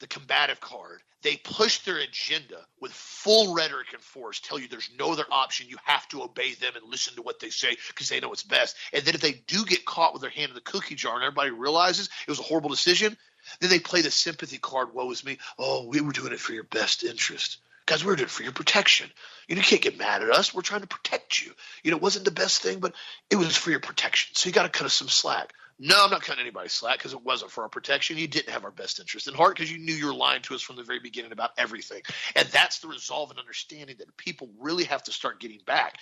the 0.00 0.06
combative 0.06 0.60
card. 0.60 1.02
They 1.22 1.36
push 1.36 1.80
their 1.80 1.98
agenda 1.98 2.66
with 2.80 2.92
full 2.92 3.54
rhetoric 3.54 3.88
and 3.92 4.02
force 4.02 4.40
tell 4.40 4.58
you 4.58 4.66
there's 4.66 4.90
no 4.98 5.12
other 5.12 5.26
option. 5.30 5.68
You 5.68 5.76
have 5.84 6.08
to 6.08 6.22
obey 6.22 6.54
them 6.54 6.72
and 6.74 6.90
listen 6.90 7.14
to 7.16 7.22
what 7.22 7.38
they 7.38 7.50
say 7.50 7.76
because 7.88 8.08
they 8.08 8.18
know 8.18 8.32
it's 8.32 8.42
best. 8.42 8.74
And 8.92 9.04
then 9.04 9.14
if 9.14 9.20
they 9.20 9.32
do 9.46 9.64
get 9.64 9.84
caught 9.84 10.14
with 10.14 10.22
their 10.22 10.30
hand 10.30 10.48
in 10.48 10.54
the 10.54 10.62
cookie 10.62 10.94
jar 10.94 11.14
and 11.14 11.22
everybody 11.22 11.50
realizes 11.50 12.08
it 12.26 12.30
was 12.30 12.40
a 12.40 12.44
horrible 12.44 12.70
decision 12.70 13.16
then 13.60 13.70
they 13.70 13.78
play 13.78 14.02
the 14.02 14.10
sympathy 14.10 14.58
card 14.58 14.92
woe 14.92 15.10
is 15.10 15.24
me. 15.24 15.38
Oh 15.58 15.86
we 15.86 16.00
were 16.00 16.12
doing 16.12 16.32
it 16.32 16.40
for 16.40 16.52
your 16.52 16.64
best 16.64 17.04
interest 17.04 17.58
Guys, 17.90 18.04
we're 18.04 18.14
doing 18.14 18.26
it 18.26 18.30
for 18.30 18.44
your 18.44 18.52
protection. 18.52 19.10
You, 19.48 19.56
know, 19.56 19.62
you 19.62 19.66
can't 19.66 19.82
get 19.82 19.98
mad 19.98 20.22
at 20.22 20.30
us. 20.30 20.54
We're 20.54 20.62
trying 20.62 20.82
to 20.82 20.86
protect 20.86 21.44
you. 21.44 21.50
You 21.82 21.90
know, 21.90 21.96
it 21.96 22.02
wasn't 22.04 22.24
the 22.24 22.30
best 22.30 22.62
thing, 22.62 22.78
but 22.78 22.94
it 23.30 23.34
was 23.34 23.56
for 23.56 23.72
your 23.72 23.80
protection. 23.80 24.32
So 24.36 24.48
you 24.48 24.52
got 24.52 24.62
to 24.62 24.68
cut 24.68 24.84
us 24.84 24.94
some 24.94 25.08
slack. 25.08 25.52
No, 25.76 25.96
I'm 26.04 26.10
not 26.10 26.22
cutting 26.22 26.40
anybody 26.40 26.68
slack 26.68 26.98
because 26.98 27.14
it 27.14 27.24
wasn't 27.24 27.50
for 27.50 27.64
our 27.64 27.68
protection. 27.68 28.16
You 28.16 28.28
didn't 28.28 28.52
have 28.52 28.64
our 28.64 28.70
best 28.70 29.00
interest 29.00 29.26
in 29.26 29.34
heart 29.34 29.56
because 29.56 29.72
you 29.72 29.78
knew 29.78 29.92
you 29.92 30.06
were 30.06 30.14
lying 30.14 30.40
to 30.42 30.54
us 30.54 30.62
from 30.62 30.76
the 30.76 30.84
very 30.84 31.00
beginning 31.00 31.32
about 31.32 31.50
everything. 31.58 32.02
And 32.36 32.46
that's 32.46 32.78
the 32.78 32.86
resolve 32.86 33.30
and 33.30 33.40
understanding 33.40 33.96
that 33.98 34.16
people 34.16 34.50
really 34.60 34.84
have 34.84 35.02
to 35.02 35.12
start 35.12 35.40
getting 35.40 35.60
back 35.66 35.96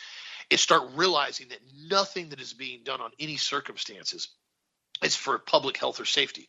is 0.50 0.60
start 0.60 0.90
realizing 0.94 1.48
that 1.48 1.60
nothing 1.88 2.28
that 2.28 2.40
is 2.42 2.52
being 2.52 2.80
done 2.84 3.00
on 3.00 3.12
any 3.18 3.38
circumstances 3.38 4.28
is 5.02 5.16
for 5.16 5.38
public 5.38 5.78
health 5.78 6.00
or 6.00 6.04
safety. 6.04 6.48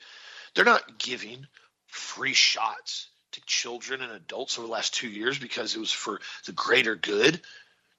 They're 0.53 0.65
not 0.65 0.99
giving 0.99 1.47
free 1.87 2.33
shots 2.33 3.07
to 3.33 3.41
children 3.45 4.01
and 4.01 4.11
adults 4.11 4.57
over 4.57 4.67
the 4.67 4.73
last 4.73 4.93
two 4.93 5.09
years 5.09 5.37
because 5.37 5.75
it 5.75 5.79
was 5.79 5.91
for 5.91 6.19
the 6.45 6.51
greater 6.51 6.95
good. 6.95 7.41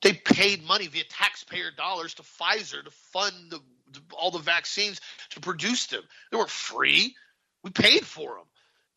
They 0.03 0.12
paid 0.12 0.66
money 0.66 0.87
via 0.87 1.05
taxpayer 1.05 1.70
dollars 1.76 2.14
to 2.14 2.22
Pfizer 2.22 2.83
to 2.83 2.91
fund 3.12 3.35
the, 3.51 3.61
all 4.12 4.31
the 4.31 4.39
vaccines 4.39 5.01
to 5.31 5.41
produce 5.41 5.87
them. 5.87 6.03
They 6.31 6.37
weren't 6.37 6.51
free. 6.51 7.14
We 7.62 7.70
paid 7.70 8.07
for 8.07 8.37
them. 8.37 8.47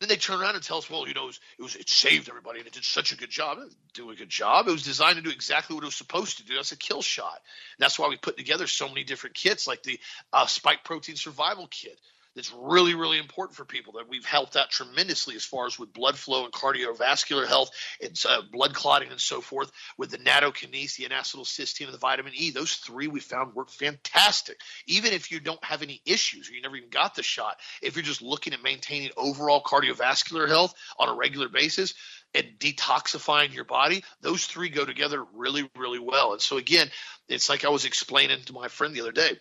Then 0.00 0.08
they 0.08 0.16
turn 0.16 0.40
around 0.40 0.54
and 0.54 0.64
tell 0.64 0.78
us, 0.78 0.90
well, 0.90 1.06
you 1.06 1.14
know, 1.14 1.24
it, 1.24 1.26
was, 1.26 1.40
it, 1.58 1.62
was, 1.62 1.76
it 1.76 1.88
saved 1.88 2.28
everybody 2.28 2.58
and 2.58 2.66
it 2.66 2.72
did 2.72 2.84
such 2.84 3.12
a 3.12 3.16
good 3.16 3.30
job. 3.30 3.58
It 3.58 3.72
do 3.92 4.10
a 4.10 4.16
good 4.16 4.28
job. 4.28 4.66
It 4.66 4.72
was 4.72 4.82
designed 4.82 5.16
to 5.16 5.22
do 5.22 5.30
exactly 5.30 5.74
what 5.74 5.84
it 5.84 5.86
was 5.86 5.94
supposed 5.94 6.38
to 6.38 6.44
do. 6.44 6.54
That's 6.56 6.72
a 6.72 6.76
kill 6.76 7.00
shot. 7.00 7.40
And 7.78 7.84
that's 7.84 7.98
why 7.98 8.08
we 8.08 8.16
put 8.16 8.36
together 8.36 8.66
so 8.66 8.88
many 8.88 9.04
different 9.04 9.36
kits, 9.36 9.66
like 9.66 9.82
the 9.82 10.00
uh, 10.32 10.46
spike 10.46 10.84
protein 10.84 11.16
survival 11.16 11.68
kit 11.70 11.98
that's 12.34 12.52
really, 12.52 12.94
really 12.94 13.18
important 13.18 13.56
for 13.56 13.64
people 13.64 13.94
that 13.94 14.08
we've 14.08 14.24
helped 14.24 14.56
out 14.56 14.70
tremendously 14.70 15.36
as 15.36 15.44
far 15.44 15.66
as 15.66 15.78
with 15.78 15.92
blood 15.92 16.16
flow 16.16 16.44
and 16.44 16.52
cardiovascular 16.52 17.46
health 17.46 17.70
and 18.02 18.20
uh, 18.28 18.42
blood 18.50 18.74
clotting 18.74 19.10
and 19.10 19.20
so 19.20 19.40
forth 19.40 19.70
with 19.96 20.10
the 20.10 20.18
nattokinase, 20.18 20.96
the 20.96 21.04
N-acetylcysteine, 21.04 21.84
and 21.84 21.94
the 21.94 21.98
vitamin 21.98 22.32
E. 22.34 22.50
Those 22.50 22.74
three 22.74 23.06
we 23.06 23.20
found 23.20 23.54
work 23.54 23.70
fantastic. 23.70 24.58
Even 24.86 25.12
if 25.12 25.30
you 25.30 25.40
don't 25.40 25.62
have 25.64 25.82
any 25.82 26.00
issues 26.04 26.50
or 26.50 26.54
you 26.54 26.62
never 26.62 26.76
even 26.76 26.90
got 26.90 27.14
the 27.14 27.22
shot, 27.22 27.58
if 27.82 27.96
you're 27.96 28.02
just 28.02 28.22
looking 28.22 28.52
at 28.52 28.62
maintaining 28.62 29.10
overall 29.16 29.62
cardiovascular 29.62 30.48
health 30.48 30.74
on 30.98 31.08
a 31.08 31.14
regular 31.14 31.48
basis, 31.48 31.94
and 32.36 32.58
detoxifying 32.58 33.54
your 33.54 33.64
body, 33.64 34.02
those 34.20 34.44
three 34.44 34.68
go 34.68 34.84
together 34.84 35.24
really, 35.34 35.70
really 35.78 36.00
well. 36.00 36.32
And 36.32 36.42
so 36.42 36.56
again, 36.56 36.90
it's 37.28 37.48
like 37.48 37.64
I 37.64 37.68
was 37.68 37.84
explaining 37.84 38.42
to 38.46 38.52
my 38.52 38.66
friend 38.66 38.92
the 38.92 39.02
other 39.02 39.12
day 39.12 39.38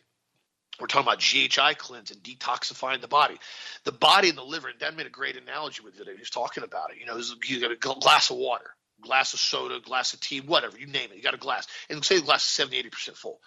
we're 0.80 0.88
talking 0.88 1.07
about 1.07 1.19
GHI 1.19 1.76
cleanse 1.76 2.11
and 2.11 2.24
detoxifying 2.24 3.01
the 3.01 3.07
body. 3.07 3.38
The 3.84 3.91
body 3.91 4.30
and 4.30 4.38
the 4.38 4.43
liver, 4.43 4.69
and 4.69 4.80
Dan 4.80 4.95
made 4.95 5.05
a 5.05 5.11
great 5.11 5.38
analogy 5.38 5.84
with 5.84 5.99
it. 5.99 6.07
He 6.07 6.19
was 6.19 6.30
talking 6.30 6.63
about 6.63 6.91
it. 6.91 6.97
You 6.99 7.05
know, 7.05 7.21
you 7.45 7.61
got 7.61 7.71
a 7.71 7.99
glass 7.99 8.32
of 8.32 8.38
water, 8.38 8.71
glass 9.01 9.34
of 9.34 9.39
soda, 9.39 9.80
glass 9.80 10.13
of 10.13 10.19
tea, 10.19 10.41
whatever, 10.41 10.78
you 10.78 10.88
name 10.88 11.11
it. 11.11 11.17
You 11.17 11.21
got 11.21 11.36
a 11.36 11.38
glass. 11.38 11.67
And 11.89 12.03
say 12.03 12.17
the 12.17 12.26
glass 12.26 12.43
is 12.43 12.49
70, 12.49 12.82
80% 12.84 13.15
full. 13.15 13.39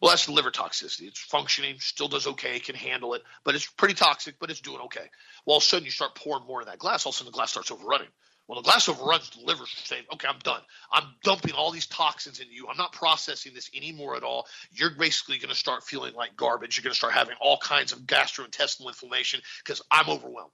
Well, 0.00 0.10
that's 0.10 0.26
the 0.26 0.32
liver 0.32 0.52
toxicity. 0.52 1.08
It's 1.08 1.18
functioning, 1.18 1.76
still 1.80 2.06
does 2.06 2.28
okay, 2.28 2.60
can 2.60 2.76
handle 2.76 3.14
it, 3.14 3.22
but 3.44 3.56
it's 3.56 3.66
pretty 3.66 3.94
toxic, 3.94 4.36
but 4.38 4.50
it's 4.50 4.60
doing 4.60 4.80
okay. 4.82 5.10
Well, 5.44 5.54
all 5.54 5.56
of 5.56 5.64
a 5.64 5.66
sudden 5.66 5.84
you 5.84 5.90
start 5.90 6.14
pouring 6.14 6.46
more 6.46 6.60
in 6.62 6.68
that 6.68 6.78
glass, 6.78 7.04
all 7.04 7.10
of 7.10 7.16
a 7.16 7.18
sudden 7.18 7.32
the 7.32 7.36
glass 7.36 7.50
starts 7.50 7.72
overrunning. 7.72 8.08
Well, 8.48 8.62
the 8.62 8.64
glass 8.64 8.88
overruns, 8.88 9.28
the 9.28 9.44
liver's 9.44 9.70
saying, 9.84 10.04
okay, 10.14 10.26
I'm 10.26 10.38
done. 10.38 10.62
I'm 10.90 11.04
dumping 11.22 11.52
all 11.52 11.70
these 11.70 11.86
toxins 11.86 12.40
into 12.40 12.52
you. 12.52 12.66
I'm 12.66 12.78
not 12.78 12.92
processing 12.92 13.52
this 13.52 13.70
anymore 13.76 14.16
at 14.16 14.22
all. 14.22 14.46
You're 14.72 14.94
basically 14.98 15.36
going 15.36 15.50
to 15.50 15.54
start 15.54 15.84
feeling 15.84 16.14
like 16.14 16.34
garbage. 16.34 16.76
You're 16.76 16.84
going 16.84 16.94
to 16.94 16.98
start 16.98 17.12
having 17.12 17.36
all 17.42 17.58
kinds 17.58 17.92
of 17.92 18.00
gastrointestinal 18.00 18.86
inflammation 18.86 19.42
because 19.62 19.82
I'm 19.90 20.08
overwhelmed. 20.08 20.52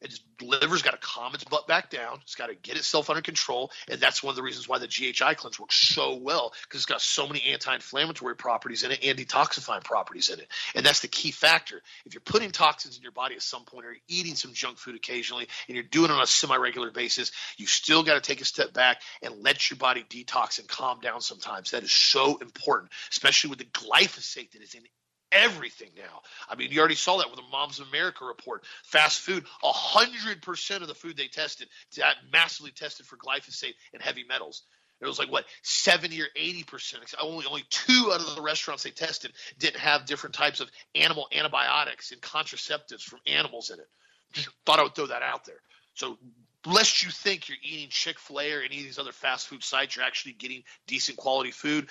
Its 0.00 0.20
liver's 0.42 0.82
got 0.82 0.90
to 0.90 0.98
calm 0.98 1.34
its 1.34 1.44
butt 1.44 1.66
back 1.66 1.90
down. 1.90 2.18
It's 2.22 2.34
got 2.34 2.48
to 2.48 2.54
get 2.54 2.76
itself 2.76 3.10
under 3.10 3.22
control, 3.22 3.70
and 3.88 4.00
that's 4.00 4.22
one 4.22 4.30
of 4.32 4.36
the 4.36 4.42
reasons 4.42 4.68
why 4.68 4.78
the 4.78 4.86
GHI 4.86 5.34
cleanse 5.34 5.58
works 5.58 5.76
so 5.76 6.16
well 6.16 6.52
because 6.62 6.80
it's 6.80 6.86
got 6.86 7.00
so 7.00 7.26
many 7.26 7.42
anti-inflammatory 7.42 8.36
properties 8.36 8.82
in 8.82 8.90
it 8.90 9.04
and 9.04 9.18
detoxifying 9.18 9.84
properties 9.84 10.28
in 10.30 10.40
it, 10.40 10.48
and 10.74 10.84
that's 10.84 11.00
the 11.00 11.08
key 11.08 11.30
factor. 11.30 11.80
If 12.04 12.14
you're 12.14 12.20
putting 12.20 12.50
toxins 12.50 12.96
in 12.96 13.02
your 13.02 13.12
body 13.12 13.34
at 13.34 13.42
some 13.42 13.64
point, 13.64 13.86
or 13.86 13.92
you're 13.92 14.00
eating 14.08 14.34
some 14.34 14.52
junk 14.52 14.78
food 14.78 14.96
occasionally, 14.96 15.48
and 15.68 15.74
you're 15.74 15.84
doing 15.84 16.10
it 16.10 16.14
on 16.14 16.22
a 16.22 16.26
semi-regular 16.26 16.90
basis, 16.90 17.32
you 17.56 17.66
still 17.66 18.02
got 18.02 18.14
to 18.14 18.20
take 18.20 18.40
a 18.40 18.44
step 18.44 18.72
back 18.72 19.00
and 19.22 19.42
let 19.42 19.70
your 19.70 19.78
body 19.78 20.04
detox 20.08 20.58
and 20.58 20.68
calm 20.68 21.00
down. 21.00 21.20
Sometimes 21.20 21.70
that 21.70 21.82
is 21.82 21.92
so 21.92 22.36
important, 22.38 22.92
especially 23.10 23.50
with 23.50 23.58
the 23.58 23.64
glyphosate 23.64 24.52
that 24.52 24.62
is 24.62 24.74
in 24.74 24.82
everything 25.34 25.90
now. 25.96 26.22
I 26.48 26.54
mean, 26.54 26.70
you 26.70 26.78
already 26.78 26.94
saw 26.94 27.18
that 27.18 27.30
with 27.30 27.36
the 27.36 27.46
Moms 27.50 27.80
of 27.80 27.88
America 27.88 28.24
report. 28.24 28.64
Fast 28.84 29.20
food, 29.20 29.44
100% 29.62 30.80
of 30.80 30.88
the 30.88 30.94
food 30.94 31.16
they 31.16 31.28
tested, 31.28 31.68
that 31.96 32.16
massively 32.32 32.70
tested 32.70 33.06
for 33.06 33.16
glyphosate 33.16 33.74
and 33.92 34.00
heavy 34.00 34.24
metals. 34.24 34.62
It 35.00 35.06
was 35.06 35.18
like 35.18 35.30
what 35.30 35.44
70 35.62 36.22
or 36.22 36.28
80 36.34 36.62
percent. 36.62 37.14
Only 37.20 37.44
only 37.46 37.64
two 37.68 38.10
out 38.12 38.20
of 38.20 38.36
the 38.36 38.40
restaurants 38.40 38.84
they 38.84 38.90
tested 38.90 39.32
didn't 39.58 39.80
have 39.80 40.06
different 40.06 40.34
types 40.34 40.60
of 40.60 40.70
animal 40.94 41.26
antibiotics 41.36 42.12
and 42.12 42.22
contraceptives 42.22 43.02
from 43.02 43.18
animals 43.26 43.70
in 43.70 43.80
it. 43.80 44.46
Thought 44.64 44.78
I 44.78 44.82
would 44.84 44.94
throw 44.94 45.06
that 45.06 45.22
out 45.22 45.44
there. 45.44 45.60
So 45.94 46.16
lest 46.64 47.02
you 47.02 47.10
think 47.10 47.48
you're 47.48 47.58
eating 47.62 47.88
Chick-fil-A 47.90 48.52
or 48.52 48.60
any 48.60 48.78
of 48.78 48.84
these 48.84 48.98
other 48.98 49.12
fast 49.12 49.48
food 49.48 49.62
sites, 49.62 49.96
you're 49.96 50.04
actually 50.04 50.32
getting 50.32 50.62
decent 50.86 51.18
quality 51.18 51.50
food. 51.50 51.88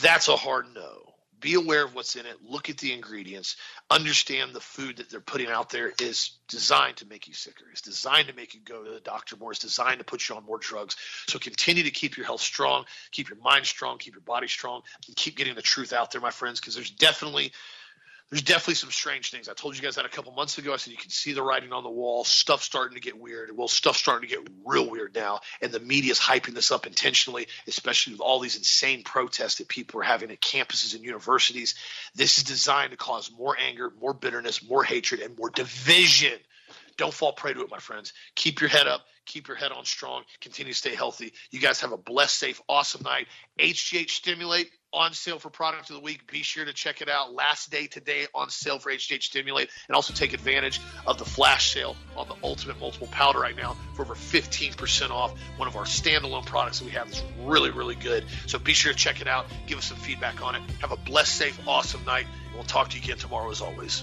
That's 0.00 0.28
a 0.28 0.36
hard 0.36 0.66
no 0.74 1.13
be 1.40 1.54
aware 1.54 1.84
of 1.84 1.94
what's 1.94 2.16
in 2.16 2.26
it, 2.26 2.36
look 2.48 2.70
at 2.70 2.78
the 2.78 2.92
ingredients, 2.92 3.56
understand 3.90 4.52
the 4.52 4.60
food 4.60 4.96
that 4.96 5.10
they're 5.10 5.20
putting 5.20 5.48
out 5.48 5.70
there 5.70 5.92
is 6.00 6.32
designed 6.48 6.96
to 6.96 7.06
make 7.06 7.28
you 7.28 7.34
sicker. 7.34 7.64
It's 7.70 7.80
designed 7.80 8.28
to 8.28 8.34
make 8.34 8.54
you 8.54 8.60
go 8.64 8.82
to 8.82 8.90
the 8.90 9.00
doctor 9.00 9.36
more. 9.36 9.52
It's 9.52 9.60
designed 9.60 9.98
to 9.98 10.04
put 10.04 10.28
you 10.28 10.36
on 10.36 10.44
more 10.44 10.58
drugs. 10.58 10.96
So 11.28 11.38
continue 11.38 11.82
to 11.84 11.90
keep 11.90 12.16
your 12.16 12.26
health 12.26 12.40
strong, 12.40 12.84
keep 13.10 13.28
your 13.28 13.38
mind 13.38 13.66
strong, 13.66 13.98
keep 13.98 14.14
your 14.14 14.22
body 14.22 14.48
strong, 14.48 14.82
and 15.06 15.16
keep 15.16 15.36
getting 15.36 15.54
the 15.54 15.62
truth 15.62 15.92
out 15.92 16.10
there, 16.12 16.20
my 16.20 16.30
friends, 16.30 16.60
because 16.60 16.74
there's 16.74 16.90
definitely 16.90 17.52
there's 18.30 18.42
definitely 18.42 18.74
some 18.74 18.90
strange 18.90 19.30
things. 19.30 19.48
I 19.48 19.52
told 19.52 19.76
you 19.76 19.82
guys 19.82 19.96
that 19.96 20.06
a 20.06 20.08
couple 20.08 20.32
months 20.32 20.58
ago. 20.58 20.72
I 20.72 20.76
said 20.76 20.92
you 20.92 20.96
can 20.96 21.10
see 21.10 21.34
the 21.34 21.42
writing 21.42 21.72
on 21.72 21.84
the 21.84 21.90
wall. 21.90 22.24
Stuff 22.24 22.62
starting 22.62 22.96
to 22.96 23.00
get 23.00 23.20
weird. 23.20 23.56
Well, 23.56 23.68
stuff's 23.68 23.98
starting 23.98 24.28
to 24.28 24.34
get 24.34 24.48
real 24.64 24.88
weird 24.88 25.14
now, 25.14 25.40
and 25.60 25.70
the 25.70 25.80
media 25.80 26.12
is 26.12 26.18
hyping 26.18 26.54
this 26.54 26.70
up 26.70 26.86
intentionally, 26.86 27.46
especially 27.66 28.14
with 28.14 28.20
all 28.20 28.40
these 28.40 28.56
insane 28.56 29.02
protests 29.04 29.56
that 29.56 29.68
people 29.68 30.00
are 30.00 30.04
having 30.04 30.30
at 30.30 30.40
campuses 30.40 30.94
and 30.94 31.04
universities. 31.04 31.74
This 32.14 32.38
is 32.38 32.44
designed 32.44 32.92
to 32.92 32.96
cause 32.96 33.30
more 33.30 33.56
anger, 33.58 33.92
more 34.00 34.14
bitterness, 34.14 34.66
more 34.66 34.82
hatred, 34.82 35.20
and 35.20 35.38
more 35.38 35.50
division. 35.50 36.38
Don't 36.96 37.14
fall 37.14 37.32
prey 37.32 37.52
to 37.52 37.62
it, 37.62 37.70
my 37.70 37.78
friends. 37.78 38.12
Keep 38.34 38.60
your 38.60 38.70
head 38.70 38.86
up. 38.86 39.02
Keep 39.26 39.48
your 39.48 39.56
head 39.56 39.72
on 39.72 39.84
strong. 39.84 40.22
Continue 40.40 40.72
to 40.72 40.78
stay 40.78 40.94
healthy. 40.94 41.32
You 41.50 41.60
guys 41.60 41.80
have 41.80 41.92
a 41.92 41.96
blessed, 41.96 42.36
safe, 42.36 42.60
awesome 42.68 43.02
night. 43.02 43.26
HGH 43.58 44.10
Stimulate 44.10 44.70
on 44.94 45.12
sale 45.12 45.38
for 45.38 45.50
product 45.50 45.90
of 45.90 45.96
the 45.96 46.00
week. 46.02 46.30
Be 46.30 46.42
sure 46.42 46.64
to 46.64 46.72
check 46.72 47.02
it 47.02 47.08
out. 47.08 47.34
Last 47.34 47.70
day 47.70 47.86
today 47.86 48.26
on 48.34 48.48
sale 48.48 48.78
for 48.78 48.90
HGH 48.90 49.22
Stimulate, 49.22 49.68
and 49.88 49.94
also 49.94 50.14
take 50.14 50.32
advantage 50.32 50.80
of 51.06 51.18
the 51.18 51.24
flash 51.24 51.72
sale 51.72 51.96
on 52.16 52.28
the 52.28 52.36
Ultimate 52.42 52.78
Multiple 52.80 53.08
Powder 53.08 53.40
right 53.40 53.56
now 53.56 53.76
for 53.94 54.02
over 54.02 54.14
15% 54.14 55.10
off. 55.10 55.38
One 55.56 55.68
of 55.68 55.76
our 55.76 55.84
standalone 55.84 56.46
products 56.46 56.78
that 56.78 56.84
we 56.84 56.92
have 56.92 57.10
is 57.10 57.22
really, 57.42 57.70
really 57.70 57.96
good. 57.96 58.24
So 58.46 58.58
be 58.58 58.72
sure 58.72 58.92
to 58.92 58.98
check 58.98 59.20
it 59.20 59.26
out. 59.26 59.46
Give 59.66 59.78
us 59.78 59.86
some 59.86 59.98
feedback 59.98 60.42
on 60.42 60.54
it. 60.54 60.62
Have 60.80 60.92
a 60.92 60.96
blessed, 60.96 61.34
safe, 61.34 61.58
awesome 61.66 62.04
night. 62.04 62.26
And 62.46 62.54
we'll 62.54 62.64
talk 62.64 62.90
to 62.90 62.96
you 62.96 63.02
again 63.02 63.18
tomorrow 63.18 63.50
as 63.50 63.60
always. 63.60 64.02